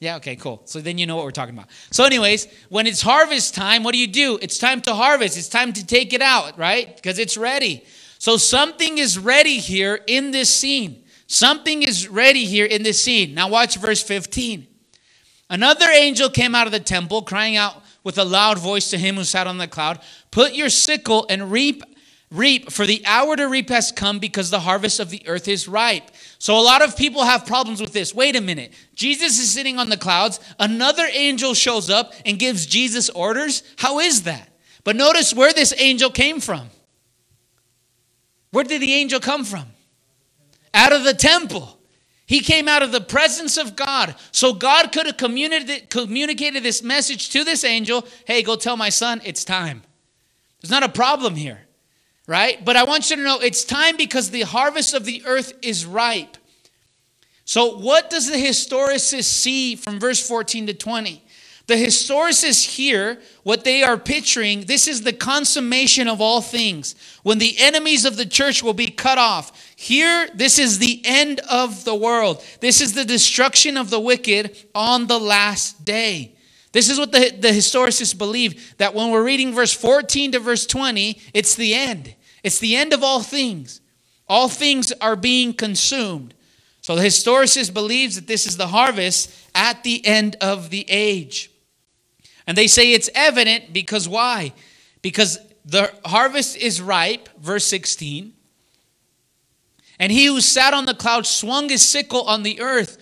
Yeah, 0.00 0.16
okay, 0.16 0.36
cool. 0.36 0.62
So 0.64 0.80
then 0.80 0.96
you 0.96 1.06
know 1.06 1.16
what 1.16 1.24
we're 1.24 1.32
talking 1.32 1.54
about. 1.54 1.68
So, 1.90 2.04
anyways, 2.04 2.46
when 2.68 2.86
it's 2.86 3.02
harvest 3.02 3.54
time, 3.54 3.82
what 3.82 3.92
do 3.92 3.98
you 3.98 4.06
do? 4.06 4.38
It's 4.40 4.58
time 4.58 4.80
to 4.82 4.94
harvest. 4.94 5.36
It's 5.36 5.48
time 5.48 5.72
to 5.72 5.84
take 5.84 6.12
it 6.12 6.22
out, 6.22 6.56
right? 6.56 6.94
Because 6.94 7.18
it's 7.18 7.36
ready. 7.36 7.84
So, 8.18 8.36
something 8.36 8.98
is 8.98 9.18
ready 9.18 9.58
here 9.58 9.98
in 10.06 10.30
this 10.30 10.54
scene. 10.54 11.04
Something 11.26 11.82
is 11.82 12.08
ready 12.08 12.44
here 12.44 12.64
in 12.64 12.84
this 12.84 13.02
scene. 13.02 13.34
Now, 13.34 13.48
watch 13.48 13.76
verse 13.76 14.02
15. 14.02 14.66
Another 15.50 15.86
angel 15.90 16.30
came 16.30 16.54
out 16.54 16.66
of 16.66 16.72
the 16.72 16.80
temple, 16.80 17.22
crying 17.22 17.56
out 17.56 17.82
with 18.04 18.18
a 18.18 18.24
loud 18.24 18.58
voice 18.58 18.90
to 18.90 18.98
him 18.98 19.16
who 19.16 19.24
sat 19.24 19.46
on 19.46 19.58
the 19.58 19.66
cloud 19.66 20.00
Put 20.30 20.54
your 20.54 20.68
sickle 20.68 21.26
and 21.28 21.50
reap 21.50 21.82
reap, 22.30 22.70
for 22.70 22.86
the 22.86 23.02
hour 23.06 23.36
to 23.36 23.46
reap 23.46 23.68
has 23.70 23.92
come 23.92 24.18
because 24.18 24.50
the 24.50 24.60
harvest 24.60 25.00
of 25.00 25.10
the 25.10 25.26
earth 25.26 25.48
is 25.48 25.68
ripe. 25.68 26.10
So 26.38 26.56
a 26.56 26.62
lot 26.62 26.82
of 26.82 26.96
people 26.96 27.24
have 27.24 27.46
problems 27.46 27.80
with 27.80 27.92
this. 27.92 28.14
Wait 28.14 28.36
a 28.36 28.40
minute. 28.40 28.72
Jesus 28.94 29.40
is 29.40 29.52
sitting 29.52 29.78
on 29.78 29.88
the 29.88 29.96
clouds. 29.96 30.38
Another 30.58 31.06
angel 31.12 31.52
shows 31.52 31.90
up 31.90 32.12
and 32.24 32.38
gives 32.38 32.64
Jesus 32.64 33.10
orders. 33.10 33.64
How 33.76 33.98
is 33.98 34.22
that? 34.22 34.48
But 34.84 34.94
notice 34.96 35.34
where 35.34 35.52
this 35.52 35.74
angel 35.78 36.10
came 36.10 36.40
from. 36.40 36.70
Where 38.52 38.64
did 38.64 38.80
the 38.80 38.94
angel 38.94 39.18
come 39.18 39.44
from? 39.44 39.66
Out 40.72 40.92
of 40.92 41.02
the 41.02 41.12
temple. 41.12 41.76
He 42.24 42.40
came 42.40 42.68
out 42.68 42.82
of 42.82 42.92
the 42.92 43.00
presence 43.00 43.56
of 43.56 43.74
God. 43.74 44.14
So 44.30 44.52
God 44.52 44.92
could 44.92 45.06
have 45.06 45.16
communicated 45.16 46.62
this 46.62 46.82
message 46.82 47.30
to 47.30 47.42
this 47.42 47.64
angel 47.64 48.06
hey, 48.26 48.42
go 48.42 48.54
tell 48.54 48.76
my 48.76 48.90
son 48.90 49.20
it's 49.24 49.44
time. 49.44 49.82
There's 50.60 50.70
not 50.70 50.82
a 50.84 50.88
problem 50.88 51.34
here 51.34 51.67
right? 52.28 52.62
But 52.64 52.76
I 52.76 52.84
want 52.84 53.10
you 53.10 53.16
to 53.16 53.22
know 53.22 53.40
it's 53.40 53.64
time 53.64 53.96
because 53.96 54.30
the 54.30 54.42
harvest 54.42 54.94
of 54.94 55.04
the 55.04 55.24
earth 55.26 55.54
is 55.62 55.84
ripe. 55.84 56.36
So, 57.44 57.78
what 57.78 58.10
does 58.10 58.30
the 58.30 58.36
historicist 58.36 59.24
see 59.24 59.74
from 59.74 59.98
verse 59.98 60.24
14 60.24 60.68
to 60.68 60.74
20? 60.74 61.24
The 61.66 61.74
historicists 61.74 62.76
here, 62.76 63.18
what 63.42 63.64
they 63.64 63.82
are 63.82 63.98
picturing, 63.98 64.62
this 64.62 64.86
is 64.86 65.02
the 65.02 65.12
consummation 65.12 66.08
of 66.08 66.20
all 66.20 66.40
things. 66.40 66.94
When 67.22 67.38
the 67.38 67.56
enemies 67.58 68.04
of 68.04 68.16
the 68.16 68.26
church 68.26 68.62
will 68.62 68.74
be 68.74 68.86
cut 68.86 69.18
off. 69.18 69.74
Here, 69.76 70.28
this 70.34 70.58
is 70.58 70.78
the 70.78 71.02
end 71.04 71.40
of 71.50 71.84
the 71.84 71.94
world. 71.94 72.42
This 72.60 72.80
is 72.80 72.94
the 72.94 73.04
destruction 73.04 73.76
of 73.76 73.90
the 73.90 74.00
wicked 74.00 74.56
on 74.74 75.06
the 75.06 75.18
last 75.18 75.84
day. 75.84 76.34
This 76.72 76.90
is 76.90 76.98
what 76.98 77.12
the, 77.12 77.30
the 77.38 77.48
historicists 77.48 78.16
believe 78.16 78.76
that 78.78 78.94
when 78.94 79.10
we're 79.10 79.24
reading 79.24 79.54
verse 79.54 79.72
14 79.72 80.32
to 80.32 80.38
verse 80.38 80.66
20, 80.66 81.20
it's 81.32 81.54
the 81.54 81.74
end. 81.74 82.14
It's 82.48 82.60
the 82.60 82.76
end 82.76 82.94
of 82.94 83.04
all 83.04 83.20
things. 83.20 83.82
All 84.26 84.48
things 84.48 84.90
are 85.02 85.16
being 85.16 85.52
consumed. 85.52 86.32
So 86.80 86.96
the 86.96 87.02
historicist 87.02 87.74
believes 87.74 88.14
that 88.14 88.26
this 88.26 88.46
is 88.46 88.56
the 88.56 88.68
harvest 88.68 89.30
at 89.54 89.84
the 89.84 90.04
end 90.06 90.34
of 90.40 90.70
the 90.70 90.86
age. 90.88 91.50
And 92.46 92.56
they 92.56 92.66
say 92.66 92.94
it's 92.94 93.10
evident 93.14 93.74
because 93.74 94.08
why? 94.08 94.54
Because 95.02 95.38
the 95.66 95.92
harvest 96.06 96.56
is 96.56 96.80
ripe, 96.80 97.28
verse 97.38 97.66
16. 97.66 98.32
And 99.98 100.10
he 100.10 100.24
who 100.24 100.40
sat 100.40 100.72
on 100.72 100.86
the 100.86 100.94
cloud 100.94 101.26
swung 101.26 101.68
his 101.68 101.82
sickle 101.82 102.22
on 102.22 102.44
the 102.44 102.62
earth. 102.62 102.96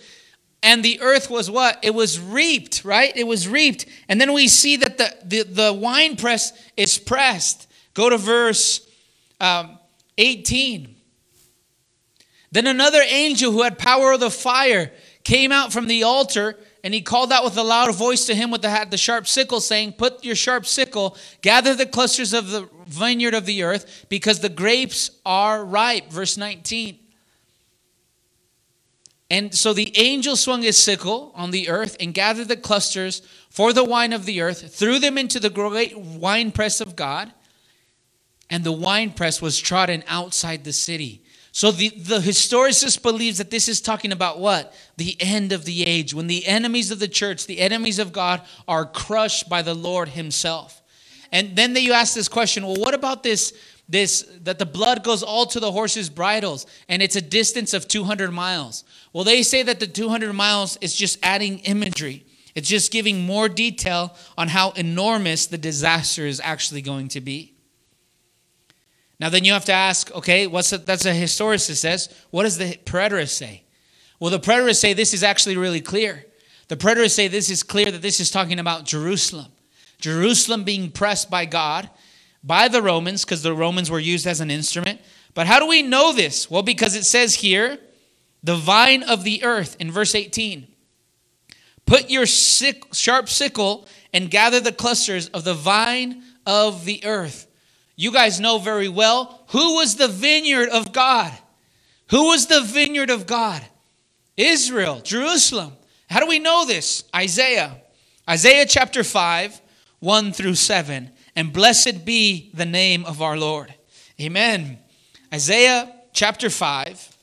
And 0.61 0.83
the 0.83 0.99
earth 0.99 1.29
was 1.29 1.49
what? 1.49 1.79
It 1.83 1.95
was 1.95 2.19
reaped, 2.19 2.83
right? 2.83 3.15
It 3.15 3.27
was 3.27 3.47
reaped. 3.47 3.85
And 4.09 4.19
then 4.19 4.33
we 4.33 4.49
see 4.49 4.75
that 4.75 4.97
the, 4.97 5.15
the, 5.23 5.43
the 5.43 5.71
wine 5.73 6.17
press 6.17 6.51
is 6.75 6.97
pressed. 6.97 7.71
Go 7.93 8.09
to 8.09 8.17
verse 8.17 8.81
um, 9.39 9.79
18. 10.17 10.95
Then 12.51 12.67
another 12.67 13.01
angel 13.05 13.51
who 13.51 13.63
had 13.63 13.77
power 13.77 14.13
of 14.13 14.19
the 14.19 14.31
fire 14.31 14.91
came 15.23 15.51
out 15.51 15.73
from 15.73 15.87
the 15.87 16.03
altar, 16.03 16.57
and 16.83 16.93
he 16.93 17.01
called 17.01 17.31
out 17.31 17.43
with 17.43 17.57
a 17.57 17.63
loud 17.63 17.93
voice 17.93 18.25
to 18.25 18.35
him 18.35 18.49
with 18.49 18.61
the, 18.61 18.87
the 18.89 18.97
sharp 18.97 19.27
sickle, 19.27 19.59
saying, 19.59 19.93
Put 19.93 20.23
your 20.23 20.35
sharp 20.35 20.65
sickle, 20.65 21.17
gather 21.41 21.75
the 21.75 21.85
clusters 21.85 22.33
of 22.33 22.49
the 22.49 22.69
vineyard 22.85 23.33
of 23.33 23.45
the 23.45 23.63
earth, 23.63 24.05
because 24.09 24.39
the 24.39 24.49
grapes 24.49 25.11
are 25.25 25.65
ripe. 25.65 26.09
Verse 26.09 26.37
19. 26.37 26.97
And 29.29 29.53
so 29.53 29.73
the 29.73 29.91
angel 29.97 30.37
swung 30.37 30.61
his 30.61 30.81
sickle 30.81 31.33
on 31.35 31.51
the 31.51 31.67
earth 31.67 31.97
and 31.99 32.13
gathered 32.13 32.47
the 32.47 32.55
clusters 32.55 33.21
for 33.49 33.73
the 33.73 33.83
wine 33.83 34.13
of 34.13 34.25
the 34.25 34.39
earth, 34.39 34.73
threw 34.73 34.99
them 34.99 35.17
into 35.17 35.39
the 35.39 35.49
great 35.49 35.97
winepress 35.97 36.79
of 36.79 36.95
God 36.95 37.33
and 38.49 38.63
the 38.63 38.71
winepress 38.71 39.41
was 39.41 39.59
trodden 39.59 40.03
outside 40.07 40.63
the 40.63 40.73
city. 40.73 41.21
So 41.51 41.71
the, 41.71 41.89
the 41.89 42.19
historicist 42.19 43.01
believes 43.01 43.39
that 43.39 43.49
this 43.49 43.67
is 43.67 43.81
talking 43.81 44.11
about 44.11 44.39
what? 44.39 44.75
The 44.97 45.17
end 45.19 45.51
of 45.51 45.65
the 45.65 45.85
age, 45.85 46.13
when 46.13 46.27
the 46.27 46.45
enemies 46.45 46.91
of 46.91 46.99
the 46.99 47.07
church, 47.07 47.47
the 47.47 47.59
enemies 47.59 47.97
of 47.97 48.13
God, 48.13 48.43
are 48.67 48.85
crushed 48.85 49.49
by 49.49 49.63
the 49.63 49.73
Lord 49.73 50.09
Himself. 50.09 50.83
And 51.31 51.55
then 51.55 51.75
you 51.75 51.93
ask 51.93 52.13
this 52.13 52.27
question 52.27 52.63
well, 52.63 52.75
what 52.75 52.93
about 52.93 53.23
this? 53.23 53.53
This 53.89 54.21
that 54.43 54.59
the 54.59 54.67
blood 54.67 55.03
goes 55.03 55.23
all 55.23 55.47
to 55.47 55.59
the 55.59 55.71
horses' 55.71 56.11
bridles, 56.11 56.67
and 56.87 57.01
it's 57.01 57.15
a 57.15 57.21
distance 57.21 57.73
of 57.73 57.87
200 57.87 58.31
miles. 58.31 58.83
Well, 59.11 59.23
they 59.23 59.41
say 59.41 59.63
that 59.63 59.79
the 59.79 59.87
200 59.87 60.33
miles 60.33 60.77
is 60.81 60.95
just 60.95 61.17
adding 61.23 61.57
imagery. 61.59 62.23
It's 62.53 62.69
just 62.69 62.91
giving 62.91 63.21
more 63.21 63.49
detail 63.49 64.15
on 64.37 64.47
how 64.47 64.71
enormous 64.71 65.47
the 65.47 65.57
disaster 65.57 66.27
is 66.27 66.39
actually 66.43 66.83
going 66.83 67.07
to 67.09 67.21
be. 67.21 67.56
Now 69.19 69.29
then 69.29 69.43
you 69.43 69.53
have 69.53 69.65
to 69.65 69.73
ask, 69.73 70.13
okay, 70.13 70.47
what's 70.47 70.69
that's 70.69 71.05
a 71.05 71.11
historicist 71.11 71.77
says. 71.77 72.13
What 72.29 72.43
does 72.43 72.57
the 72.57 72.77
preterist 72.85 73.29
say? 73.29 73.63
Well, 74.19 74.31
the 74.31 74.39
preterists 74.39 74.79
say 74.79 74.93
this 74.93 75.13
is 75.13 75.23
actually 75.23 75.57
really 75.57 75.81
clear. 75.81 76.25
The 76.67 76.77
preterists 76.77 77.11
say 77.11 77.27
this 77.27 77.49
is 77.49 77.63
clear 77.63 77.91
that 77.91 78.01
this 78.01 78.19
is 78.19 78.29
talking 78.29 78.59
about 78.59 78.85
Jerusalem. 78.85 79.51
Jerusalem 79.99 80.63
being 80.63 80.91
pressed 80.91 81.29
by 81.29 81.45
God, 81.45 81.89
by 82.43 82.67
the 82.67 82.81
Romans, 82.81 83.25
because 83.25 83.41
the 83.41 83.53
Romans 83.53 83.89
were 83.89 83.99
used 83.99 84.27
as 84.27 84.41
an 84.41 84.51
instrument. 84.51 85.01
But 85.33 85.47
how 85.47 85.59
do 85.59 85.67
we 85.67 85.81
know 85.81 86.13
this? 86.13 86.49
Well, 86.49 86.63
because 86.63 86.95
it 86.95 87.05
says 87.05 87.35
here, 87.35 87.79
the 88.43 88.55
vine 88.55 89.03
of 89.03 89.23
the 89.23 89.43
earth 89.43 89.75
in 89.79 89.91
verse 89.91 90.13
18. 90.15 90.67
Put 91.85 92.09
your 92.09 92.25
sick, 92.25 92.93
sharp 92.93 93.29
sickle 93.29 93.87
and 94.13 94.29
gather 94.29 94.59
the 94.59 94.71
clusters 94.71 95.27
of 95.29 95.43
the 95.43 95.53
vine 95.53 96.23
of 96.45 96.85
the 96.85 97.03
earth. 97.05 97.46
You 97.97 98.11
guys 98.11 98.39
know 98.39 98.59
very 98.59 98.87
well 98.87 99.43
who 99.47 99.75
was 99.75 99.95
the 99.95 100.07
vineyard 100.07 100.69
of 100.69 100.93
God? 100.93 101.33
Who 102.11 102.27
was 102.29 102.45
the 102.45 102.61
vineyard 102.61 103.09
of 103.09 103.25
God? 103.25 103.61
Israel, 104.37 105.01
Jerusalem. 105.03 105.73
How 106.09 106.19
do 106.19 106.27
we 106.27 106.39
know 106.39 106.65
this? 106.65 107.03
Isaiah. 107.13 107.81
Isaiah 108.29 108.65
chapter 108.65 109.03
5, 109.03 109.59
1 109.99 110.31
through 110.31 110.55
7. 110.55 111.11
And 111.35 111.51
blessed 111.51 112.05
be 112.05 112.51
the 112.53 112.65
name 112.65 113.03
of 113.03 113.21
our 113.21 113.35
Lord. 113.35 113.73
Amen. 114.21 114.79
Isaiah 115.33 115.91
chapter 116.13 116.49
5. 116.49 117.17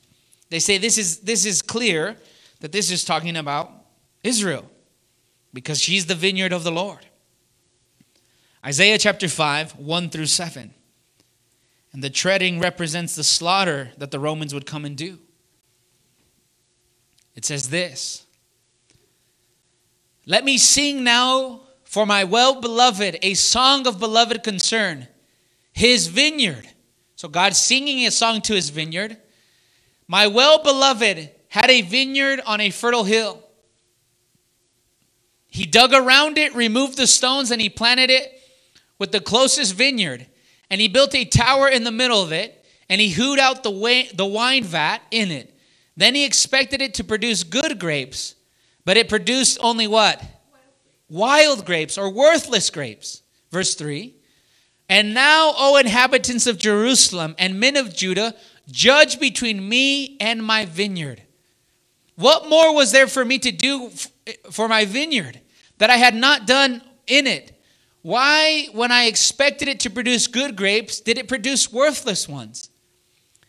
They 0.51 0.59
say 0.59 0.79
this 0.79 0.99
is 0.99 1.21
this 1.21 1.47
is 1.47 1.63
clear 1.63 2.17
that 2.61 2.73
this 2.73 2.91
is 2.91 3.05
talking 3.05 3.37
about 3.37 3.71
Israel 4.23 4.71
because 5.53 5.81
she's 5.81 6.07
the 6.07 6.15
vineyard 6.15 6.53
of 6.53 6.63
the 6.63 6.71
Lord. 6.71 7.07
Isaiah 8.65 8.97
chapter 8.97 9.29
5, 9.29 9.77
1 9.77 10.09
through 10.09 10.27
7. 10.27 10.73
And 11.93 12.03
the 12.03 12.09
treading 12.09 12.61
represents 12.61 13.15
the 13.15 13.23
slaughter 13.23 13.93
that 13.99 14.11
the 14.11 14.19
Romans 14.19 14.55
would 14.55 14.65
come 14.65 14.87
and 14.87 14.97
do. 14.97 15.19
It 17.37 17.45
says 17.45 17.69
this 17.69 18.25
Let 20.25 20.45
me 20.45 20.57
sing 20.57 21.05
now 21.05 21.61
for 21.85 22.07
my 22.07 22.25
well 22.25 22.61
beloved 22.61 23.19
a 23.23 23.35
song 23.35 23.87
of 23.87 24.01
beloved 24.01 24.43
concern, 24.43 25.09
his 25.73 26.07
vineyard. 26.07 26.67
So 27.17 27.29
God's 27.29 27.59
singing 27.59 28.07
a 28.07 28.11
song 28.11 28.41
to 28.43 28.55
his 28.55 28.71
vineyard. 28.71 29.19
My 30.09 30.27
well 30.27 30.63
beloved 30.63 31.31
had 31.49 31.71
a 31.71 31.83
vineyard 31.83 32.41
on 32.47 32.63
a 32.63 32.71
fertile 32.71 33.05
hill. 33.05 33.41
He 35.49 35.67
dug 35.67 35.93
around 35.93 36.39
it, 36.39 36.55
removed 36.55 36.97
the 36.97 37.07
stones, 37.07 37.51
and 37.51 37.61
he 37.61 37.69
planted 37.69 38.11
it 38.11 38.34
with 39.05 39.13
the 39.13 39.21
closest 39.21 39.75
vineyard. 39.75 40.27
And 40.71 40.81
he 40.81 40.89
built 40.89 41.15
a 41.15 41.27
tower 41.27 41.69
in 41.69 41.85
the 41.85 41.93
middle 41.93 42.23
of 42.23 42.33
it, 42.33 42.65
and 42.89 42.99
he 42.99 43.09
hewed 43.09 43.39
out 43.39 43.63
the, 43.63 43.71
way, 43.71 44.09
the 44.15 44.25
wine 44.25 44.65
vat 44.65 45.03
in 45.11 45.31
it. 45.31 45.55
Then 45.95 46.15
he 46.15 46.25
expected 46.25 46.81
it 46.81 46.95
to 46.95 47.05
produce 47.05 47.45
good 47.45 47.79
grapes, 47.79 48.35
but 48.87 48.97
it 48.97 49.11
produced 49.11 49.59
only 49.61 49.87
what? 49.87 50.25
Wild 51.11 51.67
grapes 51.67 51.99
or 51.99 52.09
worthless 52.09 52.71
grapes. 52.71 53.23
Verse 53.51 53.75
3 53.75 54.15
And 54.89 55.13
now, 55.13 55.53
O 55.57 55.77
inhabitants 55.77 56.47
of 56.47 56.59
Jerusalem 56.59 57.35
and 57.39 57.61
men 57.61 57.77
of 57.77 57.95
Judah, 57.95 58.35
judge 58.71 59.21
between 59.21 59.69
me 59.69 60.17
and 60.19 60.43
my 60.43 60.65
vineyard. 60.65 61.23
What 62.17 62.49
more 62.49 62.75
was 62.75 62.91
there 62.91 63.07
for 63.07 63.25
me 63.25 63.39
to 63.41 63.53
do 63.53 63.91
for 64.51 64.67
my 64.67 64.87
vineyard? 64.87 65.41
that 65.79 65.91
I 65.91 65.97
had 65.97 66.15
not 66.15 66.47
done 66.47 66.83
in 67.07 67.27
it? 67.27 67.54
Why, 68.05 68.67
when 68.73 68.93
I 68.93 69.05
expected 69.05 69.67
it 69.67 69.81
to 69.81 69.89
produce 69.89 70.27
good 70.27 70.57
grapes, 70.57 71.01
did 71.01 71.17
it 71.17 71.27
produce 71.27 71.73
worthless 71.73 72.29
ones? 72.29 72.69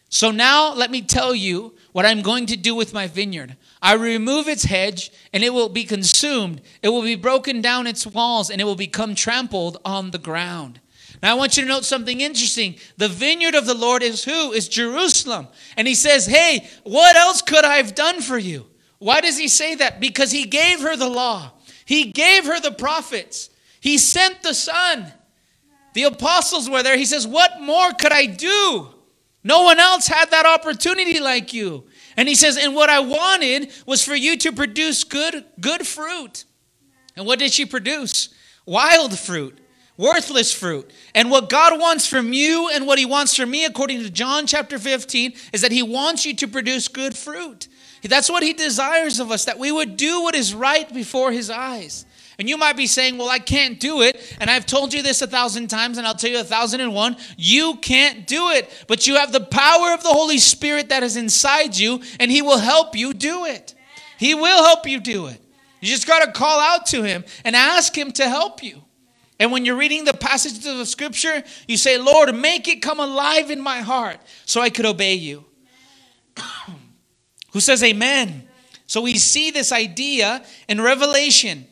So 0.07 0.31
now 0.31 0.73
let 0.73 0.89
me 0.89 1.01
tell 1.01 1.35
you 1.35 1.75
what 1.91 2.05
I'm 2.05 2.21
going 2.21 2.45
to 2.45 2.55
do 2.55 2.73
with 2.73 2.93
my 2.93 3.05
vineyard. 3.05 3.57
I 3.81 3.95
remove 3.95 4.47
its 4.47 4.63
hedge, 4.63 5.11
and 5.33 5.43
it 5.43 5.53
will 5.53 5.67
be 5.67 5.83
consumed. 5.83 6.61
It 6.81 6.87
will 6.87 7.01
be 7.01 7.17
broken 7.17 7.59
down 7.59 7.85
its 7.85 8.07
walls, 8.07 8.49
and 8.49 8.61
it 8.61 8.63
will 8.63 8.77
become 8.77 9.13
trampled 9.13 9.77
on 9.83 10.11
the 10.11 10.17
ground. 10.17 10.79
Now 11.21 11.31
I 11.31 11.37
want 11.37 11.57
you 11.57 11.63
to 11.63 11.67
note 11.67 11.83
something 11.83 12.21
interesting. 12.21 12.75
The 12.95 13.09
vineyard 13.09 13.55
of 13.55 13.65
the 13.65 13.73
Lord 13.73 14.03
is 14.03 14.23
who? 14.23 14.53
Is 14.53 14.69
Jerusalem. 14.69 15.49
And 15.75 15.85
he 15.85 15.95
says, 15.95 16.27
Hey, 16.27 16.65
what 16.85 17.17
else 17.17 17.41
could 17.41 17.65
I 17.65 17.75
have 17.75 17.93
done 17.93 18.21
for 18.21 18.37
you? 18.37 18.67
Why 18.99 19.19
does 19.19 19.37
he 19.37 19.49
say 19.49 19.75
that? 19.75 19.99
Because 19.99 20.31
he 20.31 20.45
gave 20.45 20.79
her 20.79 20.95
the 20.95 21.09
law. 21.09 21.51
He 21.83 22.13
gave 22.13 22.45
her 22.45 22.61
the 22.61 22.71
prophets. 22.71 23.49
He 23.85 23.99
sent 23.99 24.41
the 24.41 24.55
Son. 24.55 25.13
The 25.93 26.05
apostles 26.05 26.67
were 26.67 26.81
there. 26.81 26.97
He 26.97 27.05
says, 27.05 27.27
What 27.27 27.61
more 27.61 27.91
could 27.91 28.11
I 28.11 28.25
do? 28.25 28.89
No 29.43 29.61
one 29.61 29.79
else 29.79 30.07
had 30.07 30.31
that 30.31 30.47
opportunity 30.47 31.19
like 31.19 31.53
you. 31.53 31.83
And 32.17 32.27
he 32.27 32.33
says, 32.33 32.57
And 32.57 32.73
what 32.73 32.89
I 32.89 32.99
wanted 33.01 33.71
was 33.85 34.03
for 34.03 34.15
you 34.15 34.39
to 34.39 34.51
produce 34.51 35.03
good, 35.03 35.45
good 35.61 35.85
fruit. 35.85 36.45
And 37.15 37.27
what 37.27 37.37
did 37.37 37.53
she 37.53 37.63
produce? 37.63 38.29
Wild 38.65 39.19
fruit, 39.19 39.55
worthless 39.97 40.51
fruit. 40.51 40.89
And 41.13 41.29
what 41.29 41.47
God 41.51 41.79
wants 41.79 42.07
from 42.07 42.33
you 42.33 42.71
and 42.73 42.87
what 42.87 42.97
he 42.97 43.05
wants 43.05 43.35
from 43.35 43.51
me, 43.51 43.65
according 43.65 44.01
to 44.01 44.09
John 44.09 44.47
chapter 44.47 44.79
15, 44.79 45.33
is 45.53 45.61
that 45.61 45.71
he 45.71 45.83
wants 45.83 46.25
you 46.25 46.35
to 46.37 46.47
produce 46.47 46.87
good 46.87 47.15
fruit. 47.15 47.67
That's 48.01 48.31
what 48.31 48.41
he 48.41 48.53
desires 48.53 49.19
of 49.19 49.29
us, 49.29 49.45
that 49.45 49.59
we 49.59 49.71
would 49.71 49.95
do 49.95 50.23
what 50.23 50.33
is 50.33 50.55
right 50.55 50.91
before 50.91 51.31
his 51.31 51.51
eyes. 51.51 52.07
And 52.37 52.49
you 52.49 52.57
might 52.57 52.75
be 52.75 52.87
saying, 52.87 53.17
Well, 53.17 53.29
I 53.29 53.39
can't 53.39 53.79
do 53.79 54.01
it. 54.01 54.35
And 54.39 54.49
I've 54.49 54.65
told 54.65 54.93
you 54.93 55.01
this 55.01 55.21
a 55.21 55.27
thousand 55.27 55.67
times, 55.69 55.97
and 55.97 56.05
I'll 56.05 56.15
tell 56.15 56.29
you 56.29 56.39
a 56.39 56.43
thousand 56.43 56.81
and 56.81 56.93
one. 56.93 57.17
You 57.37 57.75
can't 57.77 58.27
do 58.27 58.49
it. 58.49 58.69
But 58.87 59.07
you 59.07 59.15
have 59.15 59.31
the 59.31 59.39
power 59.39 59.93
of 59.93 60.03
the 60.03 60.09
Holy 60.09 60.37
Spirit 60.37 60.89
that 60.89 61.03
is 61.03 61.15
inside 61.15 61.77
you, 61.77 62.01
and 62.19 62.29
He 62.29 62.41
will 62.41 62.59
help 62.59 62.95
you 62.95 63.13
do 63.13 63.45
it. 63.45 63.73
He 64.17 64.35
will 64.35 64.63
help 64.63 64.87
you 64.87 64.99
do 64.99 65.27
it. 65.27 65.41
You 65.81 65.89
just 65.89 66.07
got 66.07 66.25
to 66.25 66.31
call 66.31 66.59
out 66.59 66.87
to 66.87 67.03
Him 67.03 67.23
and 67.43 67.55
ask 67.55 67.97
Him 67.97 68.11
to 68.13 68.27
help 68.27 68.63
you. 68.63 68.81
And 69.39 69.51
when 69.51 69.65
you're 69.65 69.75
reading 69.75 70.05
the 70.05 70.13
passages 70.13 70.65
of 70.65 70.77
the 70.77 70.85
scripture, 70.85 71.43
you 71.67 71.77
say, 71.77 71.97
Lord, 71.97 72.33
make 72.33 72.67
it 72.67 72.81
come 72.81 72.99
alive 72.99 73.51
in 73.51 73.61
my 73.61 73.79
heart 73.79 74.17
so 74.45 74.61
I 74.61 74.69
could 74.69 74.85
obey 74.85 75.15
you. 75.15 75.45
Who 77.51 77.59
says 77.59 77.83
amen? 77.83 78.47
So 78.87 79.01
we 79.01 79.17
see 79.17 79.51
this 79.51 79.71
idea 79.71 80.45
in 80.69 80.79
Revelation 80.79 81.67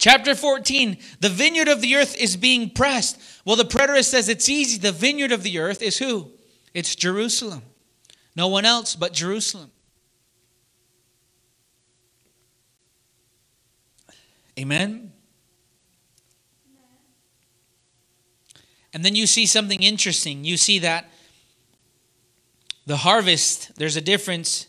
chapter 0.00 0.34
14. 0.34 0.98
The 1.20 1.28
vineyard 1.28 1.68
of 1.68 1.80
the 1.80 1.94
earth 1.94 2.16
is 2.16 2.36
being 2.36 2.70
pressed. 2.70 3.20
Well, 3.44 3.54
the 3.54 3.64
preterist 3.64 4.06
says 4.06 4.28
it's 4.28 4.48
easy. 4.48 4.78
The 4.78 4.90
vineyard 4.90 5.30
of 5.30 5.44
the 5.44 5.60
earth 5.60 5.80
is 5.80 5.98
who? 5.98 6.32
It's 6.74 6.96
Jerusalem. 6.96 7.62
No 8.34 8.48
one 8.48 8.64
else 8.64 8.96
but 8.96 9.12
Jerusalem. 9.12 9.70
Amen. 14.58 15.12
And 18.92 19.04
then 19.04 19.14
you 19.14 19.28
see 19.28 19.46
something 19.46 19.82
interesting. 19.82 20.44
You 20.44 20.56
see 20.56 20.80
that 20.80 21.08
the 22.86 22.96
harvest, 22.96 23.76
there's 23.76 23.94
a 23.94 24.00
difference 24.00 24.66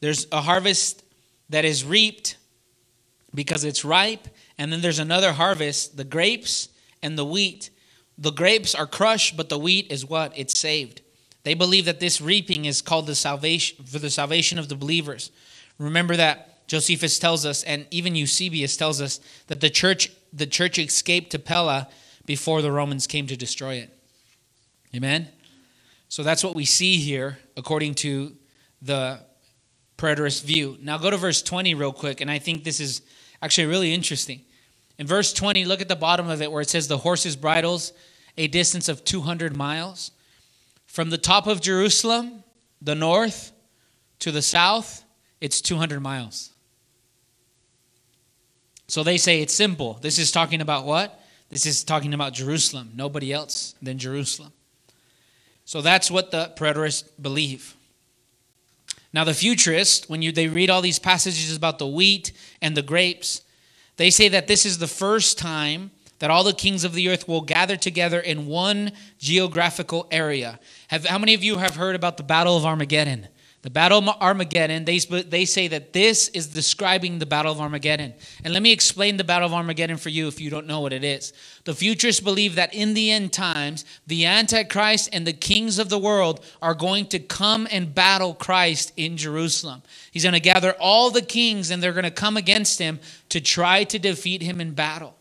there's 0.00 0.26
a 0.30 0.40
harvest 0.40 1.02
that 1.48 1.64
is 1.64 1.84
reaped 1.84 2.36
because 3.34 3.64
it's 3.64 3.84
ripe, 3.84 4.28
and 4.58 4.72
then 4.72 4.80
there's 4.80 4.98
another 4.98 5.32
harvest, 5.32 5.96
the 5.96 6.04
grapes 6.04 6.68
and 7.02 7.18
the 7.18 7.24
wheat. 7.24 7.70
The 8.18 8.32
grapes 8.32 8.74
are 8.74 8.86
crushed, 8.86 9.36
but 9.36 9.48
the 9.48 9.58
wheat 9.58 9.90
is 9.90 10.04
what? 10.04 10.32
It's 10.36 10.58
saved. 10.58 11.02
They 11.42 11.54
believe 11.54 11.84
that 11.84 12.00
this 12.00 12.20
reaping 12.20 12.64
is 12.64 12.82
called 12.82 13.06
the 13.06 13.14
salvation 13.14 13.84
for 13.84 13.98
the 13.98 14.10
salvation 14.10 14.58
of 14.58 14.68
the 14.68 14.74
believers. 14.74 15.30
Remember 15.78 16.16
that 16.16 16.66
Josephus 16.66 17.18
tells 17.18 17.46
us, 17.46 17.62
and 17.62 17.86
even 17.90 18.16
Eusebius 18.16 18.76
tells 18.76 19.00
us 19.00 19.20
that 19.46 19.60
the 19.60 19.70
church 19.70 20.10
the 20.32 20.46
church 20.46 20.78
escaped 20.78 21.30
to 21.30 21.38
Pella 21.38 21.88
before 22.26 22.60
the 22.60 22.70
Romans 22.70 23.06
came 23.06 23.26
to 23.28 23.36
destroy 23.36 23.74
it. 23.76 23.90
Amen. 24.94 25.28
So 26.08 26.22
that's 26.22 26.44
what 26.44 26.54
we 26.54 26.64
see 26.64 26.98
here, 26.98 27.38
according 27.56 27.94
to 27.96 28.32
the 28.82 29.20
preterist 29.96 30.44
view. 30.44 30.76
Now 30.80 30.98
go 30.98 31.10
to 31.10 31.16
verse 31.16 31.42
20 31.42 31.74
real 31.74 31.92
quick, 31.92 32.20
and 32.20 32.30
I 32.30 32.38
think 32.38 32.64
this 32.64 32.80
is 32.80 33.02
actually 33.42 33.66
really 33.66 33.92
interesting. 33.92 34.42
In 34.98 35.06
verse 35.06 35.32
20, 35.32 35.64
look 35.64 35.80
at 35.80 35.88
the 35.88 35.96
bottom 35.96 36.28
of 36.28 36.40
it 36.40 36.50
where 36.50 36.62
it 36.62 36.70
says, 36.70 36.88
The 36.88 36.98
horses' 36.98 37.36
bridles, 37.36 37.92
a 38.36 38.48
distance 38.48 38.88
of 38.88 39.04
200 39.04 39.56
miles. 39.56 40.10
From 40.86 41.10
the 41.10 41.18
top 41.18 41.46
of 41.46 41.60
Jerusalem, 41.60 42.44
the 42.80 42.94
north, 42.94 43.52
to 44.20 44.30
the 44.32 44.42
south, 44.42 45.04
it's 45.40 45.60
200 45.60 46.00
miles. 46.00 46.50
So 48.88 49.02
they 49.02 49.18
say 49.18 49.42
it's 49.42 49.54
simple. 49.54 49.94
This 50.00 50.18
is 50.18 50.30
talking 50.30 50.60
about 50.60 50.84
what? 50.86 51.20
This 51.50 51.66
is 51.66 51.84
talking 51.84 52.14
about 52.14 52.32
Jerusalem, 52.32 52.92
nobody 52.94 53.32
else 53.32 53.74
than 53.82 53.98
Jerusalem. 53.98 54.52
So 55.64 55.80
that's 55.80 56.10
what 56.10 56.30
the 56.30 56.52
preterists 56.56 57.08
believe. 57.20 57.74
Now, 59.16 59.24
the 59.24 59.32
futurists, 59.32 60.10
when 60.10 60.20
you, 60.20 60.30
they 60.30 60.46
read 60.46 60.68
all 60.68 60.82
these 60.82 60.98
passages 60.98 61.56
about 61.56 61.78
the 61.78 61.86
wheat 61.86 62.32
and 62.60 62.76
the 62.76 62.82
grapes, 62.82 63.40
they 63.96 64.10
say 64.10 64.28
that 64.28 64.46
this 64.46 64.66
is 64.66 64.76
the 64.76 64.86
first 64.86 65.38
time 65.38 65.90
that 66.18 66.30
all 66.30 66.44
the 66.44 66.52
kings 66.52 66.84
of 66.84 66.92
the 66.92 67.08
earth 67.08 67.26
will 67.26 67.40
gather 67.40 67.76
together 67.76 68.20
in 68.20 68.44
one 68.44 68.92
geographical 69.18 70.06
area. 70.10 70.60
Have, 70.88 71.06
how 71.06 71.16
many 71.16 71.32
of 71.32 71.42
you 71.42 71.56
have 71.56 71.76
heard 71.76 71.96
about 71.96 72.18
the 72.18 72.24
Battle 72.24 72.58
of 72.58 72.66
Armageddon? 72.66 73.28
The 73.66 73.70
Battle 73.70 73.98
of 73.98 74.08
Armageddon, 74.20 74.84
they, 74.84 75.00
they 75.00 75.44
say 75.44 75.66
that 75.66 75.92
this 75.92 76.28
is 76.28 76.46
describing 76.46 77.18
the 77.18 77.26
Battle 77.26 77.50
of 77.50 77.60
Armageddon. 77.60 78.14
And 78.44 78.54
let 78.54 78.62
me 78.62 78.70
explain 78.70 79.16
the 79.16 79.24
Battle 79.24 79.48
of 79.48 79.52
Armageddon 79.52 79.96
for 79.96 80.08
you 80.08 80.28
if 80.28 80.40
you 80.40 80.50
don't 80.50 80.68
know 80.68 80.82
what 80.82 80.92
it 80.92 81.02
is. 81.02 81.32
The 81.64 81.74
futurists 81.74 82.20
believe 82.20 82.54
that 82.54 82.72
in 82.72 82.94
the 82.94 83.10
end 83.10 83.32
times, 83.32 83.84
the 84.06 84.24
Antichrist 84.24 85.08
and 85.12 85.26
the 85.26 85.32
kings 85.32 85.80
of 85.80 85.88
the 85.88 85.98
world 85.98 86.44
are 86.62 86.74
going 86.76 87.06
to 87.06 87.18
come 87.18 87.66
and 87.72 87.92
battle 87.92 88.34
Christ 88.34 88.92
in 88.96 89.16
Jerusalem. 89.16 89.82
He's 90.12 90.22
going 90.22 90.34
to 90.34 90.38
gather 90.38 90.74
all 90.78 91.10
the 91.10 91.20
kings 91.20 91.72
and 91.72 91.82
they're 91.82 91.90
going 91.90 92.04
to 92.04 92.12
come 92.12 92.36
against 92.36 92.78
him 92.78 93.00
to 93.30 93.40
try 93.40 93.82
to 93.82 93.98
defeat 93.98 94.42
him 94.42 94.60
in 94.60 94.74
battle. 94.74 95.16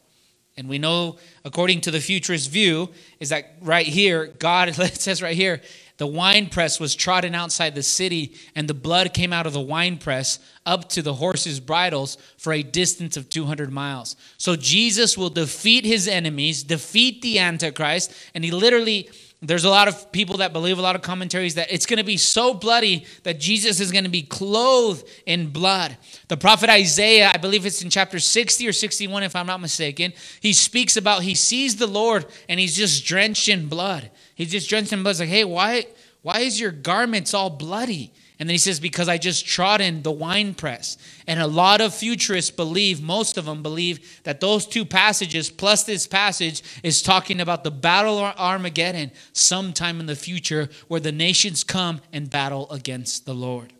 And 0.57 0.69
we 0.69 0.77
know, 0.77 1.17
according 1.43 1.81
to 1.81 1.91
the 1.91 1.99
futurist 1.99 2.49
view, 2.49 2.89
is 3.19 3.29
that 3.29 3.55
right 3.59 3.87
here, 3.87 4.27
God, 4.27 4.69
it 4.79 5.01
says 5.01 5.21
right 5.21 5.35
here, 5.35 5.61
the 5.97 6.07
wine 6.07 6.49
press 6.49 6.79
was 6.79 6.93
trodden 6.93 7.33
outside 7.33 7.73
the 7.73 7.83
city, 7.83 8.35
and 8.53 8.67
the 8.67 8.73
blood 8.73 9.13
came 9.13 9.31
out 9.31 9.47
of 9.47 9.53
the 9.53 9.61
wine 9.61 9.97
press 9.97 10.39
up 10.65 10.89
to 10.89 11.01
the 11.01 11.13
horses' 11.13 11.59
bridles 11.59 12.17
for 12.37 12.51
a 12.51 12.63
distance 12.63 13.15
of 13.15 13.29
200 13.29 13.71
miles. 13.71 14.15
So 14.37 14.55
Jesus 14.55 15.17
will 15.17 15.29
defeat 15.29 15.85
his 15.85 16.07
enemies, 16.07 16.63
defeat 16.63 17.21
the 17.21 17.39
Antichrist, 17.39 18.13
and 18.33 18.43
he 18.43 18.51
literally 18.51 19.09
there's 19.41 19.65
a 19.65 19.69
lot 19.69 19.87
of 19.87 20.11
people 20.11 20.37
that 20.37 20.53
believe 20.53 20.79
a 20.79 20.81
lot 20.81 20.95
of 20.95 21.01
commentaries 21.01 21.55
that 21.55 21.71
it's 21.71 21.85
going 21.85 21.97
to 21.97 22.03
be 22.05 22.17
so 22.17 22.53
bloody 22.53 23.05
that 23.23 23.39
Jesus 23.39 23.79
is 23.79 23.91
going 23.91 24.05
to 24.05 24.09
be 24.09 24.23
clothed 24.23 25.07
in 25.25 25.49
blood. 25.49 25.97
The 26.29 26.37
prophet 26.37 26.69
Isaiah, 26.69 27.31
I 27.33 27.37
believe 27.37 27.65
it's 27.65 27.83
in 27.83 27.89
chapter 27.89 28.19
60 28.19 28.67
or 28.67 28.71
61 28.71 29.23
if 29.23 29.35
I'm 29.35 29.45
not 29.45 29.61
mistaken, 29.61 30.13
he 30.39 30.53
speaks 30.53 30.97
about 30.97 31.23
he 31.23 31.35
sees 31.35 31.75
the 31.75 31.87
Lord 31.87 32.25
and 32.49 32.59
he's 32.59 32.75
just 32.75 33.05
drenched 33.05 33.49
in 33.49 33.67
blood. 33.67 34.09
He's 34.35 34.51
just 34.51 34.69
drenched 34.69 34.93
in 34.93 35.01
blood. 35.01 35.19
Like, 35.19 35.29
"Hey, 35.29 35.43
why 35.43 35.87
why 36.21 36.41
is 36.41 36.59
your 36.59 36.71
garments 36.71 37.33
all 37.33 37.49
bloody?" 37.49 38.13
And 38.37 38.49
then 38.49 38.53
he 38.53 38.59
says, 38.59 38.79
Because 38.79 39.07
I 39.07 39.17
just 39.17 39.45
trod 39.45 39.81
in 39.81 40.01
the 40.01 40.11
wine 40.11 40.53
press. 40.53 40.97
And 41.25 41.39
a 41.39 41.47
lot 41.47 41.79
of 41.81 41.93
futurists 41.93 42.51
believe, 42.51 43.01
most 43.01 43.37
of 43.37 43.45
them 43.45 43.63
believe, 43.63 44.21
that 44.23 44.41
those 44.41 44.65
two 44.65 44.85
passages 44.85 45.49
plus 45.49 45.83
this 45.83 46.05
passage 46.05 46.61
is 46.83 47.01
talking 47.01 47.39
about 47.39 47.63
the 47.63 47.71
battle 47.71 48.19
of 48.19 48.35
Armageddon 48.37 49.11
sometime 49.31 49.99
in 49.99 50.05
the 50.05 50.15
future 50.15 50.69
where 50.87 50.99
the 50.99 51.11
nations 51.11 51.63
come 51.63 52.01
and 52.11 52.29
battle 52.29 52.69
against 52.71 53.25
the 53.25 53.35
Lord. 53.35 53.73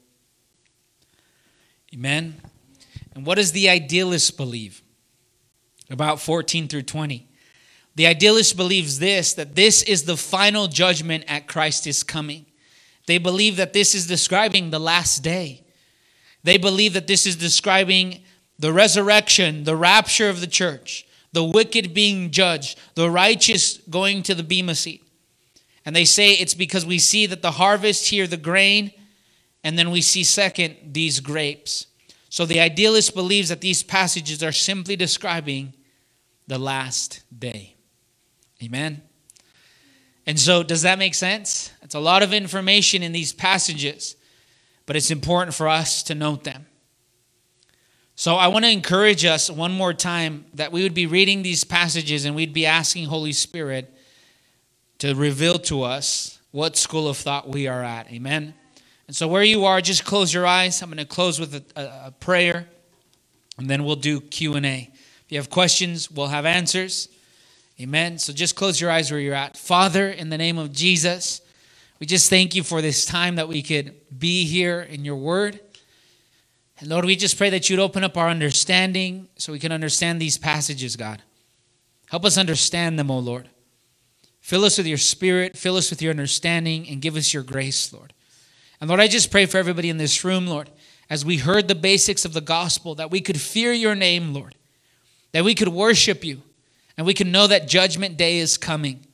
Amen. 1.93 2.41
And 3.13 3.25
what 3.25 3.35
does 3.35 3.51
the 3.51 3.69
idealist 3.69 4.37
believe? 4.37 4.81
About 5.89 6.19
14 6.19 6.67
through 6.67 6.83
20. 6.83 7.27
The 7.95 8.07
idealist 8.07 8.57
believes 8.57 8.99
this 8.99 9.33
that 9.33 9.55
this 9.55 9.81
is 9.83 10.03
the 10.03 10.17
final 10.17 10.67
judgment 10.67 11.23
at 11.27 11.47
Christ's 11.47 12.03
coming. 12.03 12.45
They 13.07 13.17
believe 13.17 13.57
that 13.57 13.73
this 13.73 13.95
is 13.95 14.07
describing 14.07 14.69
the 14.69 14.79
last 14.79 15.23
day. 15.23 15.63
They 16.43 16.57
believe 16.57 16.93
that 16.93 17.07
this 17.07 17.25
is 17.25 17.35
describing 17.35 18.23
the 18.59 18.73
resurrection, 18.73 19.63
the 19.63 19.75
rapture 19.75 20.29
of 20.29 20.41
the 20.41 20.47
church, 20.47 21.05
the 21.31 21.43
wicked 21.43 21.93
being 21.93 22.31
judged, 22.31 22.79
the 22.95 23.09
righteous 23.09 23.77
going 23.89 24.23
to 24.23 24.35
the 24.35 24.43
Bema 24.43 24.75
seat. 24.75 25.03
And 25.85 25.95
they 25.95 26.05
say 26.05 26.31
it's 26.31 26.53
because 26.53 26.85
we 26.85 26.99
see 26.99 27.25
that 27.27 27.41
the 27.41 27.51
harvest 27.51 28.09
here, 28.09 28.27
the 28.27 28.37
grain, 28.37 28.91
and 29.63 29.77
then 29.77 29.91
we 29.91 30.01
see 30.01 30.23
second, 30.23 30.75
these 30.91 31.19
grapes. 31.19 31.87
So 32.29 32.45
the 32.45 32.59
idealist 32.59 33.13
believes 33.13 33.49
that 33.49 33.61
these 33.61 33.83
passages 33.83 34.43
are 34.43 34.51
simply 34.51 34.95
describing 34.95 35.73
the 36.47 36.57
last 36.57 37.23
day. 37.37 37.74
Amen. 38.65 39.01
And 40.25 40.39
so, 40.39 40.63
does 40.63 40.81
that 40.81 40.97
make 40.97 41.13
sense? 41.13 41.71
It's 41.83 41.93
a 41.93 41.99
lot 41.99 42.23
of 42.23 42.33
information 42.33 43.03
in 43.03 43.11
these 43.11 43.31
passages, 43.31 44.15
but 44.87 44.95
it's 44.95 45.11
important 45.11 45.53
for 45.53 45.67
us 45.67 46.01
to 46.03 46.15
note 46.15 46.43
them. 46.43 46.65
So, 48.15 48.35
I 48.35 48.47
want 48.47 48.65
to 48.65 48.71
encourage 48.71 49.23
us 49.23 49.51
one 49.51 49.71
more 49.71 49.93
time 49.93 50.45
that 50.55 50.71
we 50.71 50.81
would 50.81 50.95
be 50.95 51.05
reading 51.05 51.43
these 51.43 51.63
passages 51.63 52.25
and 52.25 52.35
we'd 52.35 52.53
be 52.53 52.65
asking 52.65 53.05
Holy 53.05 53.33
Spirit 53.33 53.93
to 54.97 55.13
reveal 55.13 55.59
to 55.59 55.83
us 55.83 56.39
what 56.51 56.75
school 56.75 57.07
of 57.07 57.17
thought 57.17 57.47
we 57.49 57.67
are 57.67 57.83
at. 57.83 58.11
Amen. 58.11 58.55
And 59.07 59.15
so, 59.15 59.27
where 59.27 59.43
you 59.43 59.65
are, 59.65 59.79
just 59.79 60.05
close 60.05 60.33
your 60.33 60.47
eyes. 60.47 60.81
I'm 60.81 60.89
going 60.89 60.97
to 60.97 61.05
close 61.05 61.39
with 61.39 61.53
a, 61.53 61.81
a, 62.07 62.11
prayer, 62.11 62.67
and 63.59 63.69
then 63.69 63.83
we'll 63.83 63.95
do 63.95 64.21
Q 64.21 64.55
and 64.55 64.65
A. 64.65 64.89
If 64.91 65.25
you 65.31 65.37
have 65.37 65.51
questions, 65.51 66.09
we'll 66.09 66.27
have 66.27 66.47
answers. 66.47 67.09
Amen. 67.79 68.17
So 68.17 68.31
just 68.31 68.55
close 68.55 68.79
your 68.79 68.89
eyes 68.89 69.11
where 69.11 69.19
you're 69.19 69.33
at. 69.33 69.57
Father, 69.57 70.09
in 70.09 70.29
the 70.29 70.37
name 70.37 70.57
of 70.57 70.71
Jesus, 70.71 71.41
we 71.99 72.05
just 72.05 72.29
thank 72.29 72.55
you 72.55 72.63
for 72.63 72.81
this 72.81 73.05
time 73.05 73.35
that 73.35 73.47
we 73.47 73.61
could 73.61 73.93
be 74.17 74.45
here 74.45 74.81
in 74.81 75.03
your 75.03 75.17
word. 75.17 75.59
And 76.79 76.89
Lord, 76.89 77.05
we 77.05 77.15
just 77.15 77.37
pray 77.37 77.49
that 77.49 77.69
you'd 77.69 77.79
open 77.79 78.03
up 78.03 78.17
our 78.17 78.29
understanding 78.29 79.27
so 79.37 79.51
we 79.51 79.59
can 79.59 79.71
understand 79.71 80.21
these 80.21 80.37
passages, 80.37 80.95
God. 80.95 81.21
Help 82.09 82.25
us 82.25 82.37
understand 82.37 82.99
them, 82.99 83.09
O 83.09 83.19
Lord. 83.19 83.49
Fill 84.41 84.63
us 84.63 84.77
with 84.77 84.85
your 84.85 84.97
spirit, 84.97 85.57
fill 85.57 85.75
us 85.75 85.89
with 85.89 86.01
your 86.01 86.11
understanding, 86.11 86.87
and 86.87 87.01
give 87.01 87.15
us 87.15 87.33
your 87.33 87.43
grace, 87.43 87.91
Lord. 87.91 88.13
And 88.79 88.87
Lord, 88.87 88.99
I 88.99 89.07
just 89.07 89.31
pray 89.31 89.47
for 89.47 89.57
everybody 89.57 89.89
in 89.89 89.97
this 89.97 90.23
room, 90.23 90.45
Lord, 90.47 90.69
as 91.09 91.25
we 91.25 91.37
heard 91.37 91.67
the 91.67 91.75
basics 91.75 92.25
of 92.25 92.33
the 92.33 92.41
gospel, 92.41 92.93
that 92.95 93.09
we 93.09 93.21
could 93.21 93.41
fear 93.41 93.73
your 93.73 93.95
name, 93.95 94.33
Lord, 94.33 94.53
that 95.31 95.43
we 95.43 95.55
could 95.55 95.69
worship 95.69 96.23
you, 96.23 96.43
and 96.97 97.05
we 97.05 97.13
can 97.13 97.31
know 97.31 97.47
that 97.47 97.67
judgment 97.67 98.17
day 98.17 98.37
is 98.37 98.57
coming. 98.57 99.05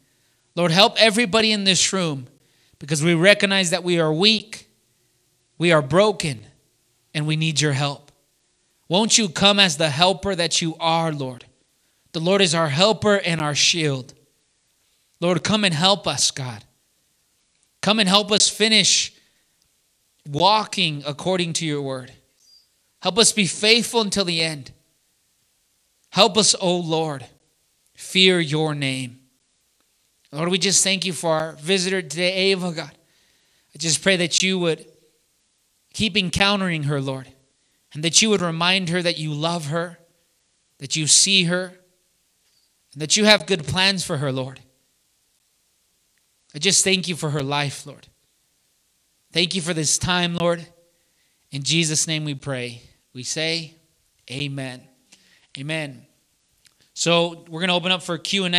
Lord, 0.56 0.72
help 0.72 1.02
everybody 1.02 1.52
in 1.52 1.64
this 1.64 1.94
room 1.94 2.28
because 2.80 3.04
we 3.04 3.14
recognize 3.14 3.70
that 3.72 3.84
we 3.84 4.00
are 4.00 4.14
weak, 4.14 4.70
we 5.58 5.72
are 5.72 5.82
broken, 5.82 6.46
and 7.14 7.26
we 7.26 7.36
need 7.36 7.62
your 7.62 7.74
help. 7.74 8.12
Won't 8.88 9.18
you 9.18 9.30
come 9.30 9.60
as 9.60 9.78
the 9.78 9.90
helper 9.90 10.36
that 10.36 10.62
you 10.62 10.76
are, 10.80 11.12
Lord? 11.12 11.46
The 12.12 12.20
Lord 12.20 12.42
is 12.42 12.54
our 12.54 12.70
helper 12.70 13.16
and 13.16 13.42
our 13.42 13.56
shield. 13.56 14.14
Lord, 15.20 15.44
come 15.44 15.64
and 15.64 15.74
help 15.74 16.08
us, 16.08 16.30
God. 16.32 16.66
Come 17.82 18.00
and 18.00 18.10
help 18.10 18.32
us 18.32 18.50
finish 18.50 19.14
walking 20.28 21.04
according 21.08 21.54
to 21.54 21.66
your 21.66 21.82
word. 21.82 22.12
Help 23.02 23.18
us 23.18 23.32
be 23.32 23.46
faithful 23.46 24.02
until 24.02 24.26
the 24.26 24.42
end. 24.42 24.72
Help 26.10 26.38
us, 26.38 26.54
O 26.56 26.60
oh 26.62 26.78
Lord 26.78 27.26
fear 28.02 28.40
your 28.40 28.74
name. 28.74 29.20
Lord, 30.32 30.50
we 30.50 30.58
just 30.58 30.84
thank 30.84 31.06
you 31.06 31.14
for 31.14 31.34
our 31.34 31.54
visitor 31.54 32.02
today, 32.02 32.34
Ava, 32.52 32.72
God. 32.72 32.98
I 33.74 33.78
just 33.78 34.02
pray 34.02 34.18
that 34.18 34.42
you 34.42 34.58
would 34.60 34.86
keep 35.94 36.18
encountering 36.18 36.84
her, 36.84 37.00
Lord, 37.00 37.28
and 37.94 38.04
that 38.04 38.22
you 38.22 38.30
would 38.30 38.42
remind 38.42 38.90
her 38.90 39.02
that 39.02 39.18
you 39.18 39.34
love 39.34 39.68
her, 39.68 40.00
that 40.80 40.96
you 40.96 41.06
see 41.06 41.44
her, 41.44 41.74
and 42.94 43.02
that 43.02 43.16
you 43.16 43.26
have 43.26 43.46
good 43.46 43.66
plans 43.66 44.04
for 44.04 44.18
her, 44.18 44.32
Lord. 44.32 44.60
I 46.56 46.60
just 46.60 46.84
thank 46.84 47.08
you 47.08 47.16
for 47.16 47.30
her 47.30 47.44
life, 47.44 47.86
Lord. 47.86 48.08
Thank 49.32 49.56
you 49.56 49.62
for 49.62 49.74
this 49.74 49.98
time, 49.98 50.36
Lord. 50.36 50.66
In 51.52 51.64
Jesus' 51.64 52.08
name 52.08 52.26
we 52.26 52.36
pray. 52.36 52.82
We 53.14 53.24
say, 53.24 53.76
Amen. 54.30 54.82
Amen. 55.58 56.08
So 57.02 57.44
we're 57.50 57.62
going 57.62 57.70
to 57.70 57.74
open 57.74 57.92
up 57.92 58.04
for 58.04 58.20
Q&A. 58.20 58.52